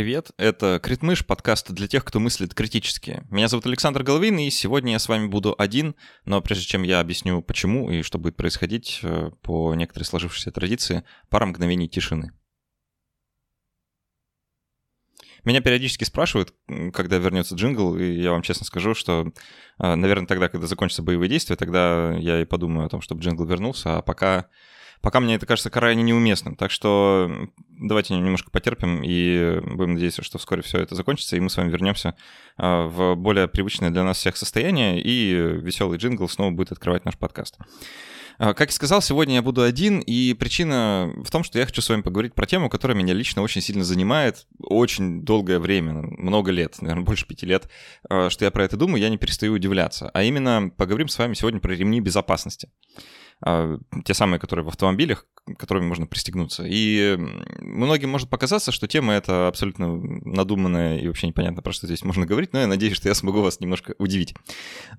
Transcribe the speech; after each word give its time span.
привет! 0.00 0.30
Это 0.38 0.80
Критмыш, 0.82 1.26
подкаст 1.26 1.72
для 1.72 1.86
тех, 1.86 2.06
кто 2.06 2.20
мыслит 2.20 2.54
критически. 2.54 3.22
Меня 3.28 3.48
зовут 3.48 3.66
Александр 3.66 4.02
Головин, 4.02 4.38
и 4.38 4.48
сегодня 4.48 4.92
я 4.92 4.98
с 4.98 5.10
вами 5.10 5.26
буду 5.26 5.54
один, 5.58 5.94
но 6.24 6.40
прежде 6.40 6.64
чем 6.64 6.84
я 6.84 7.00
объясню, 7.00 7.42
почему 7.42 7.90
и 7.90 8.00
что 8.00 8.16
будет 8.16 8.34
происходить 8.34 9.00
э, 9.02 9.30
по 9.42 9.74
некоторой 9.74 10.06
сложившейся 10.06 10.52
традиции, 10.52 11.04
пара 11.28 11.44
мгновений 11.44 11.86
тишины. 11.86 12.32
Меня 15.44 15.60
периодически 15.60 16.04
спрашивают, 16.04 16.54
когда 16.94 17.18
вернется 17.18 17.54
джингл, 17.54 17.98
и 17.98 18.22
я 18.22 18.30
вам 18.30 18.40
честно 18.40 18.64
скажу, 18.64 18.94
что, 18.94 19.30
э, 19.78 19.94
наверное, 19.96 20.26
тогда, 20.26 20.48
когда 20.48 20.66
закончатся 20.66 21.02
боевые 21.02 21.28
действия, 21.28 21.56
тогда 21.56 22.16
я 22.16 22.40
и 22.40 22.46
подумаю 22.46 22.86
о 22.86 22.88
том, 22.88 23.02
чтобы 23.02 23.20
джингл 23.20 23.44
вернулся, 23.44 23.98
а 23.98 24.00
пока 24.00 24.48
пока 25.00 25.20
мне 25.20 25.34
это 25.34 25.46
кажется 25.46 25.70
крайне 25.70 26.02
неуместным. 26.02 26.56
Так 26.56 26.70
что 26.70 27.30
давайте 27.68 28.14
немножко 28.14 28.50
потерпим 28.50 29.02
и 29.02 29.60
будем 29.60 29.94
надеяться, 29.94 30.22
что 30.22 30.38
вскоре 30.38 30.62
все 30.62 30.78
это 30.78 30.94
закончится, 30.94 31.36
и 31.36 31.40
мы 31.40 31.50
с 31.50 31.56
вами 31.56 31.70
вернемся 31.70 32.14
а, 32.56 32.86
в 32.86 33.14
более 33.14 33.48
привычное 33.48 33.90
для 33.90 34.04
нас 34.04 34.18
всех 34.18 34.36
состояние, 34.36 35.00
и 35.00 35.32
веселый 35.32 35.98
джингл 35.98 36.28
снова 36.28 36.50
будет 36.50 36.72
открывать 36.72 37.04
наш 37.04 37.16
подкаст. 37.16 37.58
А, 38.42 38.54
как 38.54 38.70
я 38.70 38.74
сказал, 38.74 39.02
сегодня 39.02 39.34
я 39.34 39.42
буду 39.42 39.62
один, 39.62 40.00
и 40.00 40.32
причина 40.32 41.12
в 41.24 41.30
том, 41.30 41.44
что 41.44 41.58
я 41.58 41.66
хочу 41.66 41.82
с 41.82 41.88
вами 41.90 42.00
поговорить 42.00 42.34
про 42.34 42.46
тему, 42.46 42.70
которая 42.70 42.96
меня 42.96 43.12
лично 43.12 43.42
очень 43.42 43.60
сильно 43.60 43.84
занимает 43.84 44.46
очень 44.58 45.22
долгое 45.22 45.58
время, 45.58 45.92
много 45.92 46.50
лет, 46.50 46.80
наверное, 46.80 47.04
больше 47.04 47.26
пяти 47.26 47.44
лет, 47.44 47.68
а, 48.08 48.30
что 48.30 48.46
я 48.46 48.50
про 48.50 48.64
это 48.64 48.78
думаю, 48.78 49.02
я 49.02 49.10
не 49.10 49.18
перестаю 49.18 49.52
удивляться. 49.52 50.10
А 50.14 50.22
именно 50.22 50.70
поговорим 50.74 51.08
с 51.08 51.18
вами 51.18 51.34
сегодня 51.34 51.60
про 51.60 51.74
ремни 51.74 52.00
безопасности. 52.00 52.70
А, 53.44 53.78
те 54.04 54.14
самые, 54.14 54.38
которые 54.38 54.64
в 54.64 54.68
автомобилях, 54.68 55.26
которыми 55.58 55.86
можно 55.86 56.06
пристегнуться. 56.06 56.64
И 56.66 57.16
многим 57.60 58.10
может 58.10 58.28
показаться, 58.28 58.72
что 58.72 58.86
тема 58.86 59.14
эта 59.14 59.48
абсолютно 59.48 59.96
надуманная 59.96 60.98
и 60.98 61.06
вообще 61.06 61.26
непонятно, 61.26 61.62
про 61.62 61.72
что 61.72 61.86
здесь 61.86 62.04
можно 62.04 62.26
говорить, 62.26 62.52
но 62.52 62.60
я 62.60 62.66
надеюсь, 62.66 62.96
что 62.96 63.08
я 63.08 63.14
смогу 63.14 63.40
вас 63.40 63.60
немножко 63.60 63.94
удивить. 63.98 64.34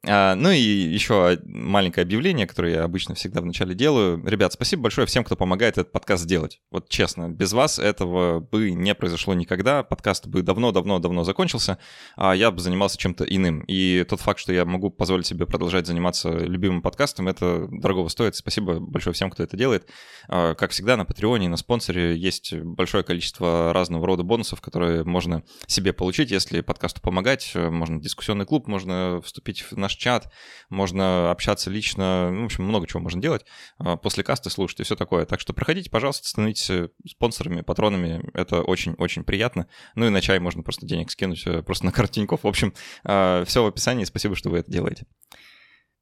А, 0.06 0.36
ну 0.36 0.52
и 0.52 0.60
еще 0.60 1.40
маленькое 1.46 2.04
объявление, 2.04 2.48
которое 2.48 2.74
я 2.74 2.84
обычно 2.84 3.16
всегда 3.16 3.42
вначале 3.42 3.76
делаю. 3.76 4.26
Ребят, 4.26 4.54
спасибо 4.54 4.84
большое 4.84 5.08
всем, 5.08 5.24
кто 5.24 5.36
помогает 5.36 5.78
этот 5.78 5.92
подкаст 5.92 6.24
сделать. 6.24 6.62
Вот 6.72 6.90
честно, 6.90 7.30
без 7.30 7.54
вас 7.54 7.80
этого 7.80 8.40
бы 8.40 8.72
не 8.72 8.96
произошло 8.96 9.34
никогда, 9.34 9.84
подкаст 9.84 10.28
бы 10.28 10.42
давно-давно-давно 10.42 11.24
закончился, 11.24 11.78
а 12.16 12.36
я 12.36 12.52
бы 12.52 12.60
занимался 12.60 12.98
чем-то 12.98 13.24
иным. 13.24 13.62
И 13.68 14.06
тот 14.10 14.22
факт, 14.22 14.40
что 14.40 14.54
я 14.54 14.66
могу 14.66 14.90
позволить 14.90 15.28
себе 15.28 15.46
продолжать 15.46 15.88
заниматься 15.88 16.30
любимым 16.30 16.82
подкастом, 16.82 17.28
это 17.28 17.68
дорогого 17.70 18.08
стоит. 18.10 18.31
Спасибо 18.36 18.80
большое 18.80 19.14
всем, 19.14 19.30
кто 19.30 19.44
это 19.44 19.58
делает. 19.58 19.90
А, 20.28 20.56
как 20.56 20.72
всегда, 20.72 20.98
на 20.98 21.06
Патреоне, 21.06 21.50
на 21.50 21.58
спонсоре 21.58 22.16
есть 22.16 22.54
большое 22.54 23.04
количество 23.04 23.74
разного 23.74 24.06
рода 24.06 24.24
бонусов, 24.24 24.62
которые 24.62 25.04
можно 25.04 25.44
себе 25.68 25.94
получить, 25.94 26.32
если 26.32 26.62
подкасту 26.62 27.02
помогать. 27.02 27.52
Можно 27.56 28.02
дискуссионный 28.02 28.46
клуб, 28.46 28.68
можно 28.68 29.22
вступить 29.24 29.62
в 29.62 29.78
наш 29.78 29.96
чат, 29.96 30.32
можно 30.70 31.32
общаться 31.32 31.70
лично, 31.70 32.32
ну, 32.32 32.44
в 32.44 32.46
общем, 32.46 32.64
много 32.64 32.88
чего 32.88 33.00
можно 33.00 33.22
делать. 33.22 33.46
А, 33.78 33.98
после 33.98 34.24
каста 34.24 34.50
слушать 34.50 34.80
и 34.80 34.84
все 34.84 34.96
такое. 34.96 35.26
Так 35.26 35.40
что 35.40 35.54
проходите, 35.54 35.90
пожалуйста, 35.90 36.28
становитесь 36.28 36.90
спонсорами, 37.08 37.62
патронами. 37.62 38.30
Это 38.34 38.62
очень-очень 38.62 39.24
приятно. 39.24 39.68
Ну 39.96 40.06
и 40.08 40.10
на 40.10 40.22
чай 40.22 40.40
можно 40.40 40.64
просто 40.64 40.86
денег 40.86 41.12
скинуть, 41.12 41.46
э, 41.46 41.62
просто 41.62 41.86
на 41.86 41.92
картинков. 41.92 42.44
В 42.44 42.48
общем, 42.48 42.74
а, 43.04 43.44
все 43.46 43.64
в 43.64 43.68
описании. 43.68 44.06
Спасибо, 44.06 44.36
что 44.36 44.50
вы 44.50 44.60
это 44.60 44.72
делаете. 44.72 45.06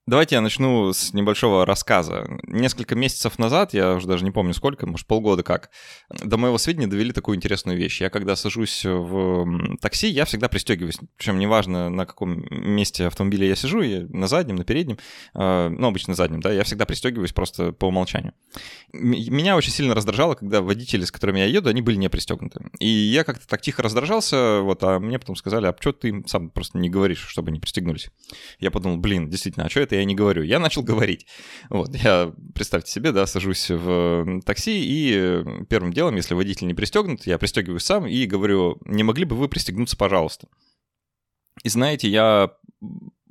Давайте 0.09 0.33
я 0.33 0.41
начну 0.41 0.91
с 0.91 1.13
небольшого 1.13 1.67
рассказа. 1.67 2.25
Несколько 2.47 2.95
месяцев 2.95 3.37
назад, 3.37 3.75
я 3.75 3.93
уже 3.93 4.07
даже 4.07 4.25
не 4.25 4.31
помню 4.31 4.55
сколько, 4.55 4.87
может 4.87 5.05
полгода 5.05 5.43
как, 5.43 5.69
до 6.09 6.35
моего 6.35 6.57
сведения 6.57 6.87
довели 6.87 7.11
такую 7.11 7.35
интересную 7.35 7.77
вещь. 7.77 8.01
Я 8.01 8.09
когда 8.09 8.35
сажусь 8.35 8.83
в 8.85 9.77
такси, 9.79 10.07
я 10.07 10.25
всегда 10.25 10.49
пристегиваюсь. 10.49 10.97
Причем 11.15 11.37
неважно, 11.37 11.91
на 11.91 12.07
каком 12.07 12.43
месте 12.49 13.05
автомобиля 13.05 13.45
я 13.45 13.55
сижу, 13.55 13.81
я 13.81 14.07
на 14.09 14.27
заднем, 14.27 14.55
на 14.55 14.63
переднем, 14.63 14.97
а, 15.35 15.69
ну, 15.69 15.85
обычно 15.85 16.15
заднем, 16.15 16.39
да, 16.39 16.51
я 16.51 16.63
всегда 16.63 16.87
пристегиваюсь 16.87 17.31
просто 17.31 17.71
по 17.71 17.85
умолчанию. 17.85 18.33
Меня 18.91 19.55
очень 19.55 19.71
сильно 19.71 19.93
раздражало, 19.93 20.33
когда 20.33 20.63
водители, 20.63 21.05
с 21.05 21.11
которыми 21.11 21.37
я 21.37 21.45
еду, 21.45 21.69
они 21.69 21.83
были 21.83 21.97
не 21.97 22.09
пристегнуты. 22.09 22.61
И 22.79 22.87
я 22.87 23.23
как-то 23.23 23.47
так 23.47 23.61
тихо 23.61 23.83
раздражался, 23.83 24.61
вот, 24.61 24.83
а 24.83 24.97
мне 24.99 25.19
потом 25.19 25.35
сказали, 25.35 25.67
а 25.67 25.75
что 25.79 25.91
ты 25.91 26.23
сам 26.25 26.49
просто 26.49 26.79
не 26.79 26.89
говоришь, 26.89 27.27
чтобы 27.27 27.49
они 27.49 27.59
пристегнулись? 27.59 28.09
Я 28.57 28.71
подумал, 28.71 28.97
блин, 28.97 29.29
действительно, 29.29 29.67
а 29.67 29.69
что 29.69 29.81
это 29.81 29.98
я 29.99 30.05
не 30.05 30.15
говорю. 30.15 30.43
Я 30.43 30.59
начал 30.59 30.81
говорить. 30.83 31.27
Вот, 31.69 31.95
я, 31.95 32.33
представьте 32.55 32.91
себе, 32.91 33.11
да, 33.11 33.27
сажусь 33.27 33.69
в 33.69 34.41
такси, 34.45 34.83
и 34.83 35.13
э, 35.13 35.43
первым 35.69 35.93
делом, 35.93 36.15
если 36.15 36.33
водитель 36.33 36.67
не 36.67 36.73
пристегнут, 36.73 37.27
я 37.27 37.37
пристегиваюсь 37.37 37.83
сам 37.83 38.07
и 38.07 38.25
говорю, 38.25 38.77
не 38.85 39.03
могли 39.03 39.25
бы 39.25 39.35
вы 39.35 39.47
пристегнуться, 39.47 39.97
пожалуйста. 39.97 40.47
И 41.63 41.69
знаете, 41.69 42.07
я 42.07 42.51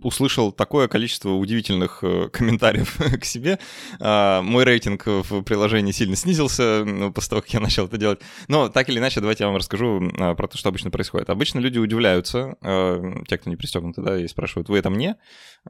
услышал 0.03 0.53
такое 0.53 0.87
количество 0.89 1.31
удивительных 1.31 2.01
э, 2.03 2.29
комментариев 2.29 2.99
к 3.21 3.25
себе. 3.25 3.59
А, 4.01 4.43
мой 4.43 4.65
рейтинг 4.65 5.07
в 5.07 5.43
приложении 5.43 5.93
сильно 5.93 6.17
снизился 6.17 6.85
ну, 6.85 7.13
после 7.13 7.31
того, 7.31 7.43
как 7.43 7.53
я 7.53 7.61
начал 7.61 7.87
это 7.87 7.99
делать. 7.99 8.21
Но 8.47 8.69
так 8.69 8.89
или 8.89 8.99
иначе, 8.99 9.21
давайте 9.21 9.45
я 9.45 9.49
вам 9.49 9.57
расскажу 9.57 10.11
а, 10.19 10.35
про 10.35 10.47
то, 10.47 10.57
что 10.57 10.69
обычно 10.69 10.91
происходит. 10.91 11.31
Обычно 11.31 11.59
люди 11.59 11.79
удивляются, 11.79 12.57
а, 12.63 13.23
те, 13.27 13.39
кто 13.39 13.51
не 13.51 13.57
пристегнуты, 13.57 14.03
да, 14.03 14.21
и 14.21 14.29
спрашивают, 14.29 14.69
вы 14.69 14.79
это 14.79 14.91
мне? 14.91 15.17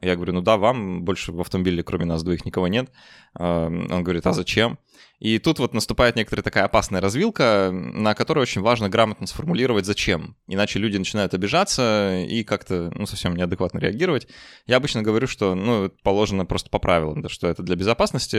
Я 0.01 0.15
говорю, 0.15 0.33
ну 0.33 0.41
да, 0.41 0.57
вам 0.57 1.03
больше 1.03 1.31
в 1.31 1.41
автомобиле, 1.41 1.83
кроме 1.83 2.05
нас 2.05 2.23
двоих, 2.23 2.45
никого 2.45 2.67
нет. 2.67 2.91
Он 3.33 4.03
говорит, 4.03 4.25
а 4.27 4.33
зачем? 4.33 4.77
И 5.19 5.37
тут 5.37 5.59
вот 5.59 5.73
наступает 5.73 6.15
некоторая 6.15 6.43
такая 6.43 6.63
опасная 6.63 7.01
развилка, 7.01 7.71
на 7.71 8.15
которой 8.15 8.39
очень 8.39 8.61
важно 8.61 8.89
грамотно 8.89 9.27
сформулировать 9.27 9.85
зачем. 9.85 10.37
Иначе 10.47 10.79
люди 10.79 10.97
начинают 10.97 11.33
обижаться 11.33 12.23
и 12.25 12.43
как-то 12.43 12.91
ну, 12.95 13.05
совсем 13.05 13.35
неадекватно 13.35 13.79
реагировать. 13.79 14.27
Я 14.65 14.77
обычно 14.77 15.01
говорю, 15.01 15.27
что 15.27 15.55
ну, 15.55 15.89
положено 16.03 16.45
просто 16.45 16.69
по 16.69 16.79
правилам, 16.79 17.21
да, 17.21 17.29
что 17.29 17.47
это 17.47 17.63
для 17.63 17.75
безопасности, 17.75 18.37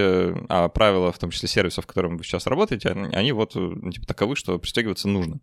а 0.49 0.69
правила, 0.69 1.13
в 1.13 1.19
том 1.19 1.31
числе 1.31 1.49
сервисов, 1.49 1.85
в 1.85 1.89
котором 1.89 2.17
вы 2.17 2.25
сейчас 2.25 2.47
работаете, 2.47 2.91
они, 2.91 3.15
они 3.15 3.33
вот 3.33 3.55
ну, 3.55 3.91
типа 3.91 4.07
таковы, 4.07 4.37
что 4.37 4.59
пристегиваться 4.59 5.09
нужно. 5.09 5.41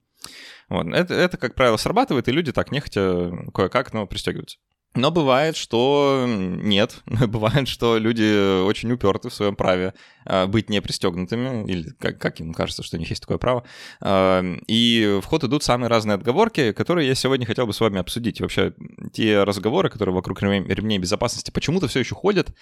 Вот. 0.70 0.88
Это, 0.88 1.14
это, 1.14 1.38
как 1.38 1.56
правило, 1.56 1.78
срабатывает, 1.78 2.28
и 2.28 2.32
люди 2.32 2.52
так 2.52 2.72
нехотя 2.72 3.32
кое-как, 3.54 3.94
но 3.94 4.08
пристегиваются. 4.08 4.58
Но 4.96 5.12
бывает, 5.12 5.56
что 5.56 6.26
нет. 6.28 7.02
Бывает, 7.06 7.68
что 7.68 7.98
люди 7.98 8.62
очень 8.64 8.92
уперты 8.92 9.30
в 9.30 9.34
своем 9.34 9.56
праве 9.56 9.94
а, 10.26 10.48
быть 10.48 10.70
не 10.70 10.82
пристегнутыми, 10.82 11.70
или 11.70 11.90
как, 12.00 12.20
как 12.20 12.40
им 12.40 12.54
кажется, 12.54 12.82
что 12.82 12.98
у 12.98 13.00
них 13.00 13.10
есть 13.10 13.22
такое 13.22 13.38
право. 13.38 13.64
А, 14.02 14.44
и 14.68 15.20
в 15.22 15.26
ход 15.26 15.44
идут 15.44 15.64
самые 15.64 15.90
разные 15.90 16.16
отговорки, 16.16 16.72
которые 16.72 17.08
я 17.08 17.14
сегодня 17.14 17.46
хотел 17.46 17.68
бы 17.68 17.74
с 17.74 17.80
вами 17.80 18.00
обсудить. 18.00 18.42
вообще, 18.42 18.74
те 19.14 19.44
разговоры, 19.44 19.90
которые 19.90 20.16
вокруг 20.16 20.42
ремней 20.42 20.98
безопасности 20.98 21.52
почему-то 21.52 21.88
все 21.88 22.00
еще 22.00 22.16
ходят, 22.16 22.54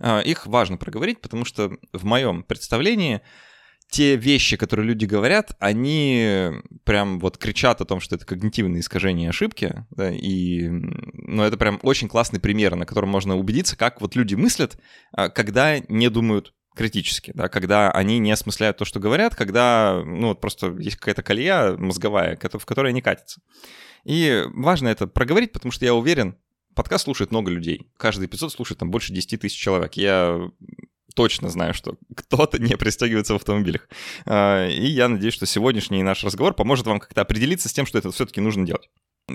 а, 0.00 0.20
их 0.20 0.46
важно 0.46 0.76
проговорить, 0.76 1.22
потому 1.22 1.46
что 1.46 1.72
в 1.92 2.04
моем 2.04 2.42
представлении 2.42 3.22
те 3.90 4.16
вещи, 4.16 4.56
которые 4.56 4.86
люди 4.86 5.06
говорят, 5.06 5.56
они 5.58 6.50
прям 6.84 7.18
вот 7.20 7.38
кричат 7.38 7.80
о 7.80 7.84
том, 7.84 8.00
что 8.00 8.16
это 8.16 8.26
когнитивные 8.26 8.80
искажения 8.80 9.26
и 9.26 9.30
ошибки, 9.30 9.86
да, 9.90 10.10
и, 10.10 10.68
ну, 10.68 11.42
это 11.42 11.56
прям 11.56 11.80
очень 11.82 12.08
классный 12.08 12.38
пример, 12.38 12.76
на 12.76 12.86
котором 12.86 13.08
можно 13.08 13.36
убедиться, 13.36 13.76
как 13.76 14.00
вот 14.00 14.14
люди 14.14 14.34
мыслят, 14.34 14.78
а, 15.12 15.30
когда 15.30 15.78
не 15.78 16.10
думают 16.10 16.54
критически, 16.76 17.32
да, 17.34 17.48
когда 17.48 17.90
они 17.90 18.18
не 18.18 18.30
осмысляют 18.30 18.76
то, 18.76 18.84
что 18.84 19.00
говорят, 19.00 19.34
когда, 19.34 20.02
ну, 20.04 20.28
вот 20.28 20.40
просто 20.40 20.76
есть 20.78 20.96
какая-то 20.96 21.22
колея 21.22 21.76
мозговая, 21.76 22.38
в 22.40 22.66
которой 22.66 22.90
они 22.90 23.00
катятся. 23.00 23.40
И 24.04 24.44
важно 24.54 24.88
это 24.88 25.06
проговорить, 25.06 25.52
потому 25.52 25.72
что 25.72 25.84
я 25.84 25.94
уверен, 25.94 26.36
подкаст 26.74 27.04
слушает 27.04 27.32
много 27.32 27.50
людей. 27.50 27.90
Каждый 27.96 28.26
эпизод 28.26 28.52
слушает 28.52 28.78
там 28.78 28.90
больше 28.90 29.12
10 29.12 29.40
тысяч 29.40 29.58
человек. 29.58 29.94
Я 29.94 30.50
точно 31.18 31.48
знаю, 31.48 31.74
что 31.74 31.96
кто-то 32.14 32.62
не 32.62 32.76
пристегивается 32.76 33.32
в 33.32 33.36
автомобилях. 33.38 33.88
А, 34.24 34.68
и 34.68 34.86
я 34.86 35.08
надеюсь, 35.08 35.34
что 35.34 35.46
сегодняшний 35.46 36.04
наш 36.04 36.22
разговор 36.22 36.54
поможет 36.54 36.86
вам 36.86 37.00
как-то 37.00 37.22
определиться 37.22 37.68
с 37.68 37.72
тем, 37.72 37.86
что 37.86 37.98
это 37.98 38.12
все-таки 38.12 38.40
нужно 38.40 38.64
делать. 38.64 38.88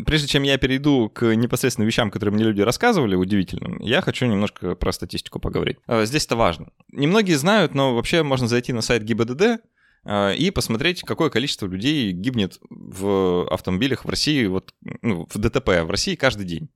Прежде 0.05 0.29
чем 0.29 0.43
я 0.43 0.57
перейду 0.57 1.09
к 1.09 1.35
непосредственно 1.35 1.85
вещам, 1.85 2.09
которые 2.09 2.33
мне 2.33 2.45
люди 2.45 2.61
рассказывали, 2.61 3.15
удивительным, 3.15 3.81
я 3.81 3.99
хочу 3.99 4.25
немножко 4.27 4.75
про 4.75 4.93
статистику 4.93 5.41
поговорить. 5.41 5.75
А, 5.85 6.05
здесь 6.05 6.25
это 6.25 6.37
важно. 6.37 6.69
Немногие 6.89 7.37
знают, 7.37 7.75
но 7.75 7.93
вообще 7.93 8.23
можно 8.23 8.47
зайти 8.47 8.71
на 8.71 8.79
сайт 8.79 9.03
ГИБДД 9.03 9.59
а, 10.05 10.31
и 10.31 10.51
посмотреть, 10.51 11.01
какое 11.01 11.29
количество 11.29 11.67
людей 11.67 12.13
гибнет 12.13 12.59
в 12.69 13.45
автомобилях 13.51 14.05
в 14.05 14.09
России, 14.09 14.45
вот, 14.45 14.73
ну, 15.01 15.27
в 15.29 15.37
ДТП 15.37 15.83
в 15.83 15.89
России 15.89 16.15
каждый 16.15 16.45
день. 16.45 16.69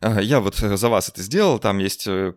Я 0.00 0.40
вот 0.40 0.62
э, 0.62 0.76
за 0.76 0.88
вас 0.88 1.08
это 1.08 1.22
сделал, 1.22 1.58
там 1.58 1.78
есть 1.78 2.06
э, 2.06 2.34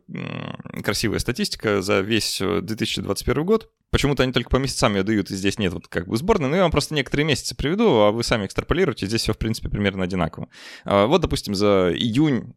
красивая 0.84 1.20
статистика 1.20 1.82
за 1.82 2.00
весь 2.00 2.40
2021 2.40 3.42
э, 3.42 3.46
год. 3.46 3.70
Почему-то 3.92 4.24
они 4.24 4.32
только 4.32 4.50
по 4.50 4.56
месяцам 4.56 4.96
ее 4.96 5.04
дают, 5.04 5.30
и 5.30 5.36
здесь 5.36 5.60
нет 5.60 5.74
вот 5.74 5.88
как 5.88 6.08
бы 6.08 6.16
сборной, 6.18 6.50
но 6.50 6.56
я 6.56 6.62
вам 6.64 6.72
просто 6.72 6.96
некоторые 6.96 7.26
месяцы 7.26 7.56
приведу, 7.56 8.00
а 8.00 8.12
вы 8.12 8.24
сами 8.24 8.46
экстраполируете, 8.46 9.06
здесь 9.06 9.22
все, 9.22 9.34
в 9.34 9.38
принципе, 9.38 9.70
примерно 9.70 10.06
одинаково. 10.06 10.48
А, 10.86 11.08
вот, 11.08 11.22
допустим, 11.22 11.54
за 11.54 11.92
июнь 11.94 12.54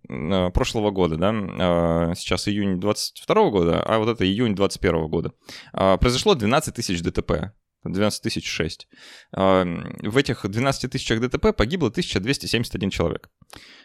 прошлого 0.55 0.93
года, 0.93 1.17
да, 1.17 1.33
а, 1.35 2.13
сейчас 2.15 2.47
июнь 2.47 2.79
22 2.81 3.51
года, 3.51 3.83
а 3.83 3.99
вот 3.99 4.09
это 4.09 4.25
июнь 4.25 4.55
21 4.55 5.09
года, 5.09 5.33
а, 5.73 5.97
произошло 5.97 6.37
12 6.37 6.73
тысяч 6.73 7.03
ДТП 7.03 7.53
12 7.85 8.23
тысяч 8.23 8.49
6. 8.49 8.89
В 9.33 10.17
этих 10.17 10.49
12 10.49 10.91
тысячах 10.91 11.21
ДТП 11.21 11.57
погибло 11.57 11.89
1271 11.89 12.91
человек. 12.91 13.31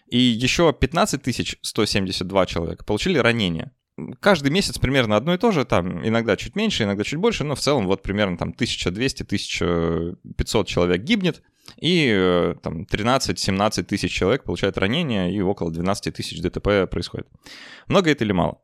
И 0.08 0.18
еще 0.18 0.74
15 0.74 1.58
172 1.62 2.46
человека 2.46 2.84
получили 2.84 3.18
ранения. 3.18 3.74
Каждый 4.22 4.52
месяц 4.52 4.78
примерно 4.78 5.18
одно 5.18 5.34
и 5.34 5.38
то 5.38 5.52
же, 5.52 5.66
там 5.66 6.08
иногда 6.08 6.38
чуть 6.38 6.56
меньше, 6.56 6.84
иногда 6.84 7.04
чуть 7.04 7.20
больше, 7.20 7.44
но 7.44 7.56
в 7.56 7.60
целом 7.60 7.88
вот 7.88 8.02
примерно 8.02 8.38
там 8.38 8.56
1200-1500 8.58 10.66
человек 10.66 11.02
гибнет, 11.02 11.44
и 11.82 12.14
э, 12.16 12.56
там 12.64 12.84
13-17 12.84 13.84
тысяч 13.84 14.12
человек 14.12 14.44
получают 14.44 14.78
ранения, 14.78 15.30
и 15.30 15.42
около 15.42 15.72
12 15.72 16.14
тысяч 16.14 16.42
ДТП 16.42 16.90
происходит. 16.90 17.28
Много 17.88 18.12
это 18.12 18.24
или 18.24 18.32
мало? 18.32 18.62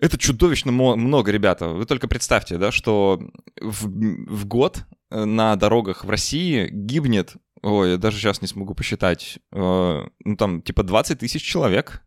Это 0.00 0.16
чудовищно 0.16 0.70
много, 0.72 1.32
ребята. 1.32 1.68
Вы 1.68 1.84
только 1.84 2.08
представьте, 2.08 2.56
да, 2.56 2.70
что 2.70 3.20
в, 3.60 3.86
в 3.86 4.46
год 4.46 4.84
э, 5.10 5.24
на 5.24 5.56
дорогах 5.56 6.04
в 6.04 6.10
России 6.10 6.68
гибнет, 6.70 7.34
ой, 7.62 7.92
я 7.92 7.96
даже 7.96 8.18
сейчас 8.18 8.40
не 8.40 8.46
смогу 8.46 8.74
посчитать, 8.74 9.38
э, 9.52 10.06
ну 10.24 10.36
там 10.36 10.62
типа 10.62 10.84
20 10.84 11.18
тысяч 11.18 11.42
человек 11.42 12.02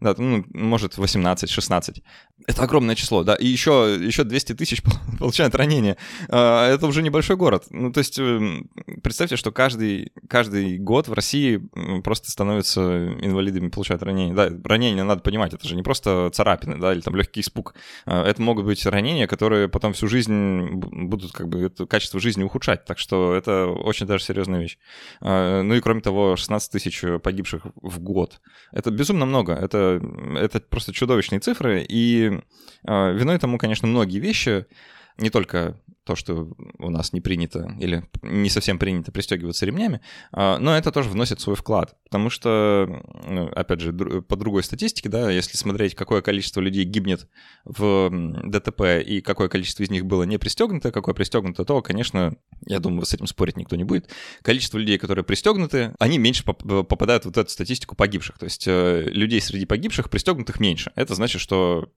да, 0.00 0.14
ну, 0.16 0.44
может, 0.54 0.96
18-16. 0.96 2.02
Это 2.46 2.62
огромное 2.62 2.94
число, 2.94 3.22
да. 3.22 3.34
И 3.34 3.46
еще, 3.46 3.96
еще 4.00 4.24
200 4.24 4.54
тысяч 4.54 4.82
получают 5.18 5.54
ранения. 5.54 5.96
А, 6.28 6.68
это 6.68 6.86
уже 6.86 7.02
небольшой 7.02 7.36
город. 7.36 7.66
Ну, 7.70 7.92
то 7.92 7.98
есть, 7.98 8.18
эм, 8.18 8.70
представьте, 9.02 9.36
что 9.36 9.52
каждый, 9.52 10.12
каждый 10.28 10.78
год 10.78 11.08
в 11.08 11.12
России 11.12 11.60
просто 12.02 12.30
становятся 12.30 12.80
инвалидами, 13.20 13.68
получают 13.68 14.02
ранения. 14.02 14.34
Да, 14.34 14.50
ранения, 14.64 15.04
надо 15.04 15.20
понимать, 15.20 15.52
это 15.52 15.68
же 15.68 15.76
не 15.76 15.82
просто 15.82 16.30
царапины, 16.32 16.78
да, 16.78 16.92
или 16.94 17.00
там 17.00 17.14
легкий 17.14 17.40
испуг. 17.40 17.74
А, 18.06 18.24
это 18.24 18.40
могут 18.40 18.64
быть 18.64 18.84
ранения, 18.86 19.26
которые 19.26 19.68
потом 19.68 19.92
всю 19.92 20.08
жизнь 20.08 20.66
будут 20.72 21.32
как 21.32 21.48
бы 21.48 21.60
это 21.66 21.84
качество 21.86 22.20
жизни 22.20 22.42
ухудшать. 22.42 22.86
Так 22.86 22.98
что 22.98 23.34
это 23.34 23.66
очень 23.66 24.06
даже 24.06 24.24
серьезная 24.24 24.60
вещь. 24.60 24.78
А, 25.20 25.62
ну 25.62 25.74
и 25.74 25.80
кроме 25.80 26.00
того, 26.00 26.36
16 26.36 26.72
тысяч 26.72 27.04
погибших 27.22 27.66
в 27.76 28.00
год. 28.00 28.40
Это 28.72 28.90
безумно 28.90 29.26
много. 29.26 29.52
Это 29.52 29.89
это, 30.36 30.60
просто 30.60 30.92
чудовищные 30.92 31.40
цифры, 31.40 31.84
и 31.88 32.40
э, 32.86 33.12
виной 33.12 33.38
тому, 33.38 33.58
конечно, 33.58 33.88
многие 33.88 34.18
вещи, 34.18 34.66
не 35.18 35.30
только 35.30 35.76
то, 36.10 36.16
что 36.16 36.48
у 36.80 36.90
нас 36.90 37.12
не 37.12 37.20
принято 37.20 37.76
или 37.78 38.04
не 38.22 38.50
совсем 38.50 38.80
принято 38.80 39.12
пристегиваться 39.12 39.64
ремнями, 39.64 40.00
а, 40.32 40.58
но 40.58 40.76
это 40.76 40.90
тоже 40.90 41.08
вносит 41.08 41.40
свой 41.40 41.54
вклад. 41.54 41.96
Потому 42.02 42.30
что, 42.30 43.00
ну, 43.28 43.46
опять 43.46 43.78
же, 43.78 43.92
по 43.92 44.34
другой 44.34 44.64
статистике, 44.64 45.08
да, 45.08 45.30
если 45.30 45.56
смотреть, 45.56 45.94
какое 45.94 46.20
количество 46.20 46.60
людей 46.60 46.82
гибнет 46.82 47.28
в 47.64 48.10
ДТП 48.42 49.06
и 49.06 49.20
какое 49.20 49.48
количество 49.48 49.84
из 49.84 49.90
них 49.90 50.04
было 50.04 50.24
не 50.24 50.36
пристегнуто, 50.36 50.90
какое 50.90 51.14
пристегнуто, 51.14 51.64
то, 51.64 51.80
конечно, 51.80 52.34
я 52.66 52.80
думаю, 52.80 53.06
с 53.06 53.14
этим 53.14 53.28
спорить 53.28 53.56
никто 53.56 53.76
не 53.76 53.84
будет. 53.84 54.10
Количество 54.42 54.78
людей, 54.78 54.98
которые 54.98 55.24
пристегнуты, 55.24 55.94
они 56.00 56.18
меньше 56.18 56.42
попадают 56.42 57.22
в 57.22 57.26
вот 57.26 57.36
эту 57.36 57.50
статистику 57.50 57.94
погибших. 57.94 58.36
То 58.36 58.46
есть 58.46 58.66
э, 58.66 59.04
людей 59.12 59.40
среди 59.40 59.64
погибших 59.64 60.10
пристегнутых 60.10 60.58
меньше. 60.58 60.90
Это 60.96 61.14
значит, 61.14 61.40
что 61.40 61.88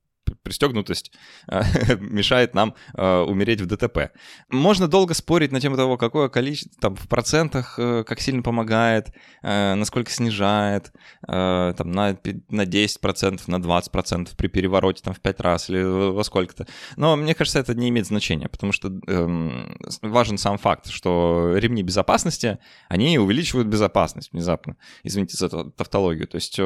пристегнутость 0.44 1.12
а, 1.48 1.63
мешает 2.00 2.54
нам 2.54 2.75
а, 2.94 3.24
умереть 3.24 3.62
в 3.62 3.66
ДТП. 3.66 4.12
Можно 4.50 4.88
долго 4.88 5.13
спорить 5.13 5.51
на 5.51 5.60
тему 5.60 5.75
того, 5.75 5.98
какое 5.98 6.30
количество, 6.30 6.74
там, 6.80 6.95
в 6.95 7.07
процентах, 7.07 7.75
э, 7.78 8.04
как 8.06 8.19
сильно 8.19 8.42
помогает, 8.42 9.13
э, 9.42 9.74
насколько 9.75 10.12
снижает, 10.12 10.92
э, 11.28 11.74
там, 11.78 11.92
на, 11.92 12.18
на 12.50 12.66
10%, 12.66 13.42
на 13.48 13.60
20% 13.60 14.36
при 14.36 14.48
перевороте, 14.48 15.01
там, 15.04 15.13
в 15.13 15.19
5 15.19 15.40
раз 15.42 15.69
или 15.69 15.81
во 15.84 16.24
сколько-то. 16.24 16.68
Но 16.98 17.16
мне 17.16 17.34
кажется, 17.36 17.60
это 17.60 17.74
не 17.74 17.89
имеет 17.89 18.07
значения, 18.07 18.50
потому 18.50 18.72
что 18.72 18.89
эм, 19.07 19.78
важен 20.01 20.38
сам 20.38 20.57
факт, 20.57 20.88
что 20.89 21.54
ремни 21.56 21.84
безопасности, 21.84 22.60
они 22.89 23.18
увеличивают 23.18 23.68
безопасность 23.68 24.31
внезапно. 24.31 24.75
Извините 25.04 25.38
за 25.38 25.50
тавтологию. 25.50 26.28
То 26.28 26.36
есть, 26.36 26.57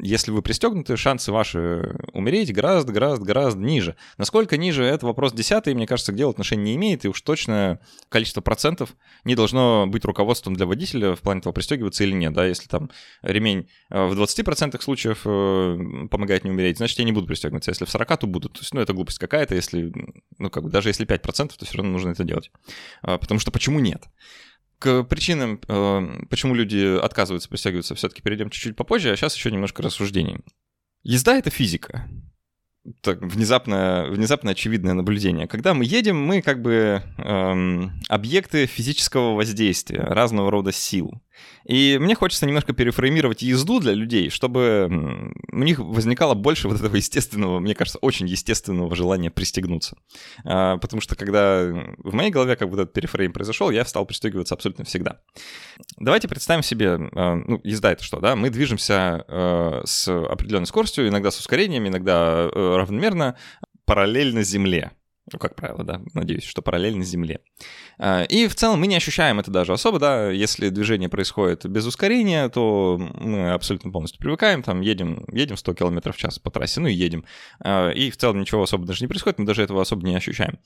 если 0.00 0.30
вы 0.30 0.42
пристегнуты, 0.42 0.96
шансы 0.96 1.32
ваши 1.32 1.96
умереть 2.12 2.52
гораздо 2.52 2.92
гораздо-гораздо 3.20 3.60
ниже. 3.60 3.96
Насколько 4.18 4.56
ниже, 4.56 4.84
это 4.84 5.06
вопрос 5.06 5.32
десятый, 5.32 5.74
мне 5.74 5.86
кажется, 5.86 6.12
к 6.12 6.16
делу 6.16 6.30
отношения 6.30 6.62
не 6.62 6.74
имеет, 6.76 7.04
и 7.04 7.08
уж 7.08 7.20
точно 7.20 7.80
количество 8.08 8.40
процентов 8.40 8.94
не 9.24 9.34
должно 9.34 9.86
быть 9.86 10.04
руководством 10.04 10.54
для 10.54 10.66
водителя 10.66 11.14
в 11.14 11.20
плане 11.20 11.40
того, 11.40 11.52
пристегиваться 11.52 12.04
или 12.04 12.12
нет, 12.12 12.32
да, 12.32 12.46
если 12.46 12.68
там 12.68 12.90
ремень 13.22 13.68
э, 13.90 14.06
в 14.06 14.20
20% 14.20 14.80
случаев 14.80 15.22
э, 15.24 16.06
помогает 16.10 16.44
не 16.44 16.50
умереть, 16.50 16.78
значит, 16.78 16.98
я 16.98 17.04
не 17.04 17.12
буду 17.12 17.26
пристегиваться, 17.26 17.70
если 17.70 17.84
в 17.84 17.90
40, 17.90 18.18
то 18.18 18.26
буду, 18.26 18.48
то 18.48 18.60
есть, 18.60 18.74
ну, 18.74 18.80
это 18.80 18.92
глупость 18.92 19.18
какая-то, 19.18 19.54
если, 19.54 19.92
ну, 20.38 20.50
как 20.50 20.62
бы, 20.62 20.70
даже 20.70 20.88
если 20.88 21.06
5%, 21.06 21.52
то 21.56 21.64
все 21.64 21.76
равно 21.76 21.92
нужно 21.92 22.10
это 22.10 22.24
делать, 22.24 22.50
а, 23.02 23.18
потому 23.18 23.40
что 23.40 23.50
почему 23.50 23.80
нет? 23.80 24.04
К 24.78 25.04
причинам, 25.04 25.60
э, 25.68 26.26
почему 26.28 26.54
люди 26.54 26.98
отказываются 26.98 27.48
пристегиваться, 27.48 27.94
все-таки 27.94 28.22
перейдем 28.22 28.50
чуть-чуть 28.50 28.76
попозже, 28.76 29.12
а 29.12 29.16
сейчас 29.16 29.36
еще 29.36 29.50
немножко 29.50 29.82
рассуждений. 29.82 30.38
Езда— 31.04 31.36
это 31.38 31.50
физика 31.50 32.08
так, 33.00 33.20
внезапно, 33.22 34.06
внезапно 34.10 34.50
очевидное 34.50 34.94
наблюдение. 34.94 35.46
Когда 35.46 35.72
мы 35.74 35.84
едем, 35.84 36.20
мы 36.20 36.42
как 36.42 36.62
бы 36.62 37.02
эм, 37.18 37.92
объекты 38.08 38.66
физического 38.66 39.34
воздействия, 39.34 40.00
разного 40.00 40.50
рода 40.50 40.72
сил. 40.72 41.22
И 41.64 41.96
мне 42.00 42.14
хочется 42.14 42.46
немножко 42.46 42.72
перефреймировать 42.72 43.42
езду 43.42 43.80
для 43.80 43.92
людей, 43.92 44.30
чтобы 44.30 45.32
у 45.50 45.58
них 45.58 45.78
возникало 45.78 46.34
больше 46.34 46.68
вот 46.68 46.78
этого 46.78 46.96
естественного, 46.96 47.60
мне 47.60 47.74
кажется, 47.74 47.98
очень 48.00 48.26
естественного 48.26 48.94
желания 48.96 49.30
пристегнуться. 49.30 49.96
А, 50.44 50.78
потому 50.78 51.00
что 51.00 51.14
когда 51.14 51.62
в 51.98 52.12
моей 52.14 52.30
голове 52.30 52.56
как 52.56 52.68
бы 52.68 52.74
этот 52.74 52.92
перефрейм 52.92 53.32
произошел, 53.32 53.70
я 53.70 53.84
стал 53.84 54.06
пристегиваться 54.06 54.54
абсолютно 54.54 54.84
всегда. 54.84 55.20
Давайте 55.98 56.28
представим 56.28 56.62
себе, 56.62 56.98
а, 57.14 57.36
ну, 57.36 57.60
езда 57.62 57.92
это 57.92 58.02
что, 58.02 58.20
да? 58.20 58.34
Мы 58.34 58.50
движемся 58.50 59.24
а, 59.28 59.82
с 59.84 60.08
определенной 60.08 60.66
скоростью, 60.66 61.08
иногда 61.08 61.30
с 61.30 61.38
ускорением, 61.38 61.86
иногда 61.86 62.48
равномерно, 62.76 63.36
параллельно 63.84 64.42
Земле. 64.42 64.92
Ну, 65.32 65.38
как 65.38 65.54
правило, 65.54 65.84
да, 65.84 66.02
надеюсь, 66.14 66.42
что 66.42 66.62
параллельно 66.62 67.04
Земле. 67.04 67.40
А, 67.96 68.22
и 68.22 68.48
в 68.48 68.56
целом 68.56 68.80
мы 68.80 68.88
не 68.88 68.96
ощущаем 68.96 69.38
это 69.38 69.52
даже 69.52 69.72
особо, 69.72 70.00
да, 70.00 70.30
если 70.30 70.68
движение 70.68 71.08
происходит 71.08 71.64
без 71.66 71.86
ускорения, 71.86 72.48
то 72.48 72.98
мы 72.98 73.52
абсолютно 73.52 73.92
полностью 73.92 74.20
привыкаем, 74.20 74.64
там 74.64 74.80
едем, 74.80 75.24
едем 75.30 75.56
100 75.56 75.74
км 75.74 76.12
в 76.12 76.16
час 76.16 76.40
по 76.40 76.50
трассе, 76.50 76.80
ну 76.80 76.88
и 76.88 76.92
едем. 76.92 77.24
А, 77.60 77.90
и 77.90 78.10
в 78.10 78.16
целом 78.16 78.40
ничего 78.40 78.64
особо 78.64 78.84
даже 78.84 79.04
не 79.04 79.08
происходит, 79.08 79.38
мы 79.38 79.46
даже 79.46 79.62
этого 79.62 79.80
особо 79.80 80.04
не 80.04 80.16
ощущаем. 80.16 80.58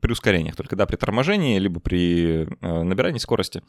При 0.00 0.12
ускорениях 0.12 0.56
только, 0.56 0.76
да, 0.76 0.86
при 0.86 0.96
торможении, 0.96 1.58
либо 1.58 1.78
при 1.78 2.48
а, 2.62 2.82
набирании 2.82 3.18
скорости 3.18 3.62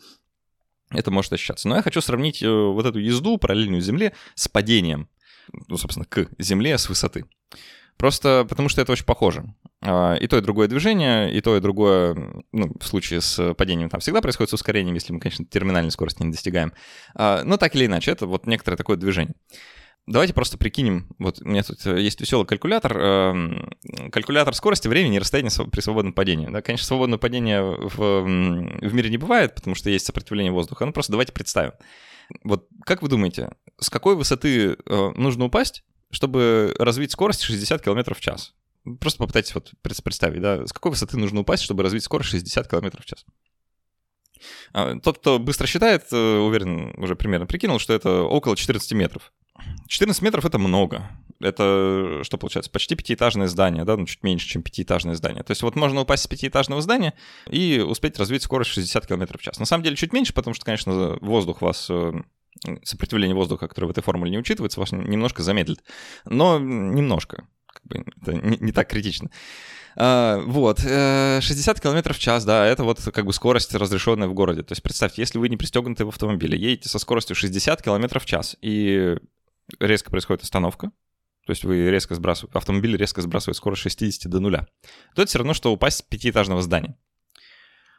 это 0.91 1.11
может 1.11 1.33
ощущаться. 1.33 1.67
Но 1.67 1.75
я 1.75 1.81
хочу 1.81 2.01
сравнить 2.01 2.43
э, 2.43 2.49
вот 2.49 2.85
эту 2.85 2.99
езду 2.99 3.37
параллельную 3.37 3.81
Земле 3.81 4.13
с 4.35 4.47
падением, 4.47 5.07
ну, 5.67 5.77
собственно, 5.77 6.05
к 6.05 6.27
Земле 6.37 6.77
с 6.77 6.89
высоты. 6.89 7.25
Просто 7.97 8.45
потому 8.49 8.69
что 8.69 8.81
это 8.81 8.91
очень 8.91 9.05
похоже. 9.05 9.43
А, 9.83 10.15
и 10.15 10.27
то, 10.27 10.37
и 10.37 10.41
другое 10.41 10.67
движение, 10.67 11.31
и 11.33 11.41
то, 11.41 11.55
и 11.55 11.59
другое, 11.59 12.15
ну, 12.51 12.71
в 12.79 12.85
случае 12.85 13.21
с 13.21 13.53
падением 13.53 13.89
там 13.89 13.99
всегда 13.99 14.21
происходит 14.21 14.49
с 14.49 14.53
ускорением, 14.53 14.95
если 14.95 15.13
мы, 15.13 15.19
конечно, 15.19 15.45
терминальной 15.45 15.91
скорости 15.91 16.23
не 16.23 16.31
достигаем. 16.31 16.73
А, 17.15 17.43
но 17.43 17.57
так 17.57 17.75
или 17.75 17.85
иначе, 17.85 18.11
это 18.11 18.25
вот 18.27 18.47
некоторое 18.47 18.77
такое 18.77 18.97
движение. 18.97 19.35
Давайте 20.07 20.33
просто 20.33 20.57
прикинем, 20.57 21.07
вот 21.19 21.41
у 21.41 21.47
меня 21.47 21.61
тут 21.61 21.85
есть 21.85 22.19
веселый 22.19 22.47
калькулятор, 22.47 22.97
эм, 22.97 23.71
калькулятор 24.11 24.55
скорости, 24.55 24.87
времени 24.87 25.17
и 25.17 25.19
расстояния 25.19 25.51
при 25.71 25.79
свободном 25.79 26.13
падении. 26.13 26.47
Да, 26.47 26.63
конечно, 26.63 26.87
свободное 26.87 27.19
падение 27.19 27.61
в, 27.61 28.21
в 28.21 28.93
мире 28.93 29.09
не 29.11 29.17
бывает, 29.17 29.53
потому 29.53 29.75
что 29.75 29.91
есть 29.91 30.07
сопротивление 30.07 30.51
воздуха, 30.51 30.85
но 30.85 30.91
просто 30.91 31.11
давайте 31.11 31.33
представим. 31.33 31.73
Вот 32.43 32.67
как 32.85 33.01
вы 33.01 33.09
думаете, 33.09 33.51
с 33.79 33.89
какой 33.89 34.15
высоты 34.15 34.77
э, 34.85 35.11
нужно 35.15 35.45
упасть, 35.45 35.83
чтобы 36.11 36.73
развить 36.77 37.11
скорость 37.11 37.41
60 37.41 37.81
км 37.81 38.13
в 38.13 38.19
час. 38.19 38.53
Просто 38.99 39.19
попытайтесь 39.19 39.53
вот 39.53 39.71
представить, 39.81 40.41
да, 40.41 40.65
с 40.65 40.73
какой 40.73 40.91
высоты 40.91 41.17
нужно 41.17 41.41
упасть, 41.41 41.63
чтобы 41.63 41.83
развить 41.83 42.03
скорость 42.03 42.31
60 42.31 42.67
км 42.67 43.01
в 43.01 43.05
час. 43.05 43.25
А, 44.73 44.99
тот, 44.99 45.19
кто 45.19 45.39
быстро 45.39 45.67
считает, 45.67 46.05
э, 46.11 46.15
уверен, 46.17 46.93
уже 46.97 47.15
примерно 47.15 47.45
прикинул, 47.45 47.79
что 47.79 47.93
это 47.93 48.23
около 48.23 48.55
14 48.55 48.93
метров. 48.93 49.31
14 49.87 50.21
метров— 50.21 50.45
это 50.45 50.57
много. 50.57 51.09
Это, 51.39 52.19
что 52.23 52.37
получается, 52.37 52.69
почти 52.71 52.95
пятиэтажное 52.95 53.47
здание, 53.47 53.83
да, 53.83 53.97
ну, 53.97 54.05
чуть 54.05 54.23
меньше, 54.23 54.47
чем 54.47 54.61
пятиэтажное 54.61 55.15
здание. 55.15 55.43
То 55.43 55.51
есть 55.51 55.63
вот 55.63 55.75
можно 55.75 56.01
упасть 56.01 56.23
с 56.23 56.27
пятиэтажного 56.27 56.81
здания 56.81 57.13
и 57.49 57.83
успеть 57.85 58.17
развить 58.19 58.43
скорость 58.43 58.71
60 58.71 59.07
км 59.07 59.37
в 59.37 59.41
час. 59.41 59.59
На 59.59 59.65
самом 59.65 59.83
деле 59.83 59.95
чуть 59.95 60.13
меньше, 60.13 60.33
потому 60.33 60.53
что, 60.53 60.65
конечно, 60.65 61.17
воздух 61.21 61.61
вас 61.61 61.87
э, 61.89 62.13
сопротивление 62.83 63.35
воздуха, 63.35 63.67
которое 63.67 63.87
в 63.87 63.91
этой 63.91 64.03
формуле 64.03 64.31
не 64.31 64.37
учитывается, 64.37 64.79
вас 64.79 64.91
немножко 64.91 65.41
замедлит. 65.41 65.83
Но 66.25 66.59
немножко. 66.59 67.47
Как 67.65 67.83
бы 67.85 68.05
это 68.21 68.33
не, 68.33 68.57
не 68.57 68.71
так 68.71 68.89
критично. 68.89 69.29
Uh, 69.97 70.43
вот, 70.45 70.79
uh, 70.79 71.39
э, 71.39 71.41
60 71.41 71.81
км 71.81 72.13
в 72.13 72.19
час, 72.19 72.45
да, 72.45 72.65
это 72.65 72.85
вот 72.85 73.01
как 73.13 73.25
бы 73.25 73.33
скорость, 73.33 73.75
разрешенная 73.75 74.29
в 74.29 74.33
городе. 74.33 74.63
То 74.63 74.71
есть 74.71 74.81
представьте, 74.81 75.21
если 75.21 75.37
вы 75.37 75.49
не 75.49 75.57
пристегнуты 75.57 76.05
в 76.05 76.09
автомобиле, 76.09 76.57
едете 76.57 76.87
со 76.87 76.97
скоростью 76.97 77.35
60 77.35 77.81
км 77.81 78.19
в 78.19 78.25
час, 78.25 78.55
и 78.61 79.17
резко 79.79 80.09
происходит 80.09 80.43
остановка, 80.43 80.91
то 81.45 81.51
есть 81.51 81.63
вы 81.63 81.89
резко 81.89 82.15
сбрасываете, 82.15 82.57
автомобиль 82.57 82.95
резко 82.95 83.21
сбрасывает 83.21 83.57
скорость 83.57 83.81
60 83.81 84.31
до 84.31 84.39
нуля, 84.39 84.67
то 85.15 85.21
это 85.21 85.29
все 85.29 85.39
равно, 85.39 85.53
что 85.53 85.73
упасть 85.73 85.97
с 85.97 86.01
пятиэтажного 86.01 86.61
здания. 86.61 86.97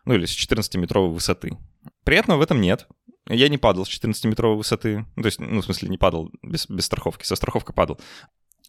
ну 0.04 0.14
или 0.14 0.26
с 0.26 0.30
14-метровой 0.30 1.12
высоты. 1.12 1.56
Приятного 2.04 2.38
в 2.38 2.42
этом 2.42 2.60
нет. 2.60 2.88
Я 3.28 3.48
не 3.48 3.58
падал 3.58 3.86
с 3.86 3.88
14-метровой 3.88 4.56
высоты. 4.56 5.06
Ну, 5.14 5.22
то 5.22 5.26
есть, 5.26 5.38
ну, 5.38 5.60
в 5.60 5.64
смысле, 5.64 5.88
не 5.88 5.98
падал 5.98 6.30
без, 6.42 6.68
без 6.68 6.86
страховки. 6.86 7.24
Со 7.24 7.36
страховкой 7.36 7.74
падал. 7.74 8.00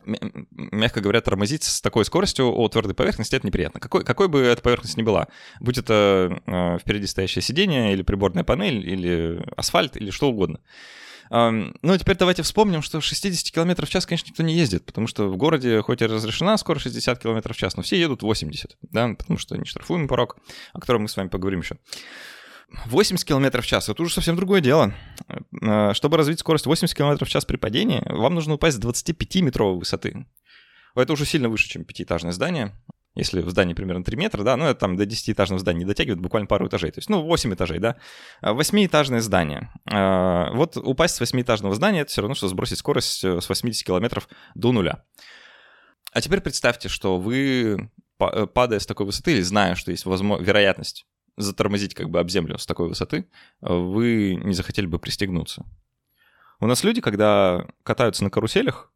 Мягко 0.05 1.01
говоря, 1.01 1.21
тормозить 1.21 1.63
с 1.63 1.81
такой 1.81 2.05
скоростью 2.05 2.53
о 2.53 2.67
твердой 2.67 2.93
поверхности 2.93 3.35
это 3.35 3.47
неприятно. 3.47 3.79
Какой, 3.79 4.03
какой 4.03 4.27
бы 4.27 4.41
эта 4.41 4.61
поверхность 4.61 4.97
ни 4.97 5.01
была, 5.01 5.27
будь 5.59 5.77
это 5.77 6.41
э, 6.45 6.77
впереди 6.79 7.07
стоящее 7.07 7.41
сиденье, 7.41 7.93
или 7.93 8.01
приборная 8.01 8.43
панель, 8.43 8.87
или 8.87 9.43
асфальт, 9.55 9.95
или 9.95 10.11
что 10.11 10.29
угодно. 10.29 10.59
Ну, 11.29 11.97
теперь 11.97 12.17
давайте 12.17 12.43
вспомним, 12.43 12.81
что 12.81 13.01
60 13.01 13.51
км 13.53 13.85
в 13.85 13.89
час, 13.89 14.05
конечно, 14.05 14.27
никто 14.29 14.43
не 14.43 14.53
ездит, 14.53 14.85
потому 14.85 15.07
что 15.07 15.29
в 15.29 15.37
городе 15.37 15.81
хоть 15.81 16.01
и 16.01 16.05
разрешена 16.05 16.57
скорость 16.57 16.83
60 16.83 17.19
км 17.19 17.53
в 17.53 17.57
час, 17.57 17.75
но 17.75 17.83
все 17.83 17.99
едут 17.99 18.21
80, 18.21 18.77
да, 18.81 19.07
потому 19.17 19.39
что 19.39 19.57
не 19.57 19.65
штрафуемый 19.65 20.07
порог, 20.07 20.37
о 20.73 20.79
котором 20.79 21.03
мы 21.03 21.09
с 21.09 21.17
вами 21.17 21.29
поговорим 21.29 21.61
еще. 21.61 21.77
80 22.85 23.25
км 23.25 23.61
в 23.61 23.65
час— 23.65 23.89
это 23.89 24.01
уже 24.01 24.13
совсем 24.13 24.35
другое 24.35 24.61
дело. 24.61 24.93
Э, 25.61 25.93
чтобы 25.93 26.17
развить 26.17 26.39
скорость 26.39 26.65
80 26.65 26.95
км 26.95 27.23
в 27.25 27.29
час 27.29 27.45
при 27.45 27.57
падении, 27.57 28.01
вам 28.05 28.33
нужно 28.33 28.55
упасть 28.55 28.77
с 28.77 28.79
25-метровой 28.79 29.77
высоты. 29.77 30.25
Это 30.95 31.13
уже 31.13 31.25
сильно 31.25 31.49
выше, 31.49 31.67
чем 31.69 31.85
пятиэтажное 31.85 32.31
здание. 32.31 32.73
Если 33.15 33.41
в 33.41 33.49
здании 33.49 33.75
примерно 33.75 34.03
3 34.03 34.17
метра, 34.17 34.43
да, 34.43 34.57
ну 34.57 34.65
это 34.65 34.79
там 34.79 34.95
до 34.95 35.03
10-этажного 35.03 35.59
здания 35.59 35.79
не 35.79 35.85
дотягивает, 35.85 36.19
буквально 36.19 36.47
пару 36.47 36.67
этажей. 36.67 36.91
То 36.91 36.97
есть, 36.97 37.09
ну, 37.09 37.21
8 37.21 37.53
этажей, 37.53 37.79
да. 37.79 37.97
Восьмиэтажное 38.41 39.21
здание. 39.21 39.71
Э, 39.91 40.49
вот 40.53 40.77
упасть 40.77 41.15
с 41.15 41.19
восьмиэтажного 41.19 41.75
здания— 41.75 42.01
это 42.01 42.11
все 42.11 42.21
равно, 42.21 42.33
что 42.33 42.47
сбросить 42.47 42.79
скорость 42.79 43.23
э, 43.23 43.39
с 43.39 43.47
80 43.47 43.85
км 43.85 44.23
до 44.55 44.71
нуля. 44.71 45.03
А 46.11 46.21
теперь 46.21 46.41
представьте, 46.41 46.89
что 46.89 47.19
вы, 47.19 47.91
падая 48.17 48.79
с 48.79 48.85
такой 48.85 49.05
высоты 49.05 49.33
или 49.33 49.41
зная, 49.41 49.75
что 49.75 49.91
есть 49.91 50.05
возможно, 50.05 50.43
вероятность 50.43 51.05
затормозить 51.37 51.95
как 51.95 52.09
бы 52.09 52.19
об 52.19 52.29
землю 52.29 52.57
с 52.59 52.65
такой 52.67 52.87
высоты, 52.87 53.27
вы 53.61 54.35
не 54.35 54.53
захотели 54.53 54.85
бы 54.85 54.99
пристегнуться. 54.99 55.65
У 56.59 56.67
нас 56.67 56.83
люди, 56.83 57.01
когда 57.01 57.65
катаются 57.83 58.23
на 58.23 58.29
каруселях, 58.29 58.92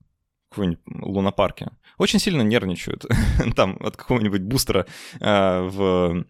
каком-нибудь 0.49 0.79
лунопарке, 0.85 1.69
очень 1.97 2.19
сильно 2.19 2.41
нервничают 2.41 3.05
там 3.55 3.77
от 3.81 3.97
какого-нибудь 3.97 4.41
бустера 4.41 4.85
э, 5.19 5.61
в 5.61 6.25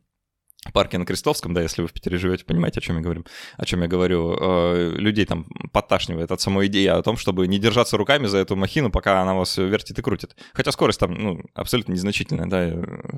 парке 0.73 0.97
на 0.97 1.05
Крестовском, 1.05 1.53
да, 1.53 1.61
если 1.61 1.81
вы 1.81 1.87
в 1.87 1.93
Питере 1.93 2.17
живете, 2.17 2.45
понимаете, 2.45 2.79
о 2.79 2.81
чем 2.81 2.97
я 2.97 3.01
говорю, 3.01 3.25
о 3.57 3.65
чем 3.65 3.81
я 3.81 3.87
говорю, 3.87 4.35
э, 4.39 4.91
людей 4.97 5.25
там 5.25 5.45
подташнивает 5.71 6.31
от 6.31 6.41
самой 6.41 6.67
идеи 6.67 6.87
о 6.87 7.01
том, 7.01 7.17
чтобы 7.17 7.47
не 7.47 7.59
держаться 7.59 7.97
руками 7.97 8.27
за 8.27 8.39
эту 8.39 8.55
махину, 8.55 8.91
пока 8.91 9.21
она 9.21 9.33
вас 9.33 9.57
вертит 9.57 9.99
и 9.99 10.01
крутит. 10.01 10.35
Хотя 10.53 10.71
скорость 10.71 10.99
там, 10.99 11.13
ну, 11.13 11.41
абсолютно 11.53 11.93
незначительная, 11.93 12.47
да, 12.47 12.69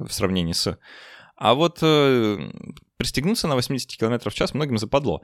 в 0.06 0.12
сравнении 0.12 0.54
с. 0.54 0.78
А 1.36 1.54
вот 1.54 1.80
э, 1.82 2.52
пристегнуться 3.00 3.48
на 3.48 3.56
80 3.56 3.90
км 3.98 4.30
в 4.30 4.34
час 4.34 4.54
многим 4.54 4.78
западло. 4.78 5.22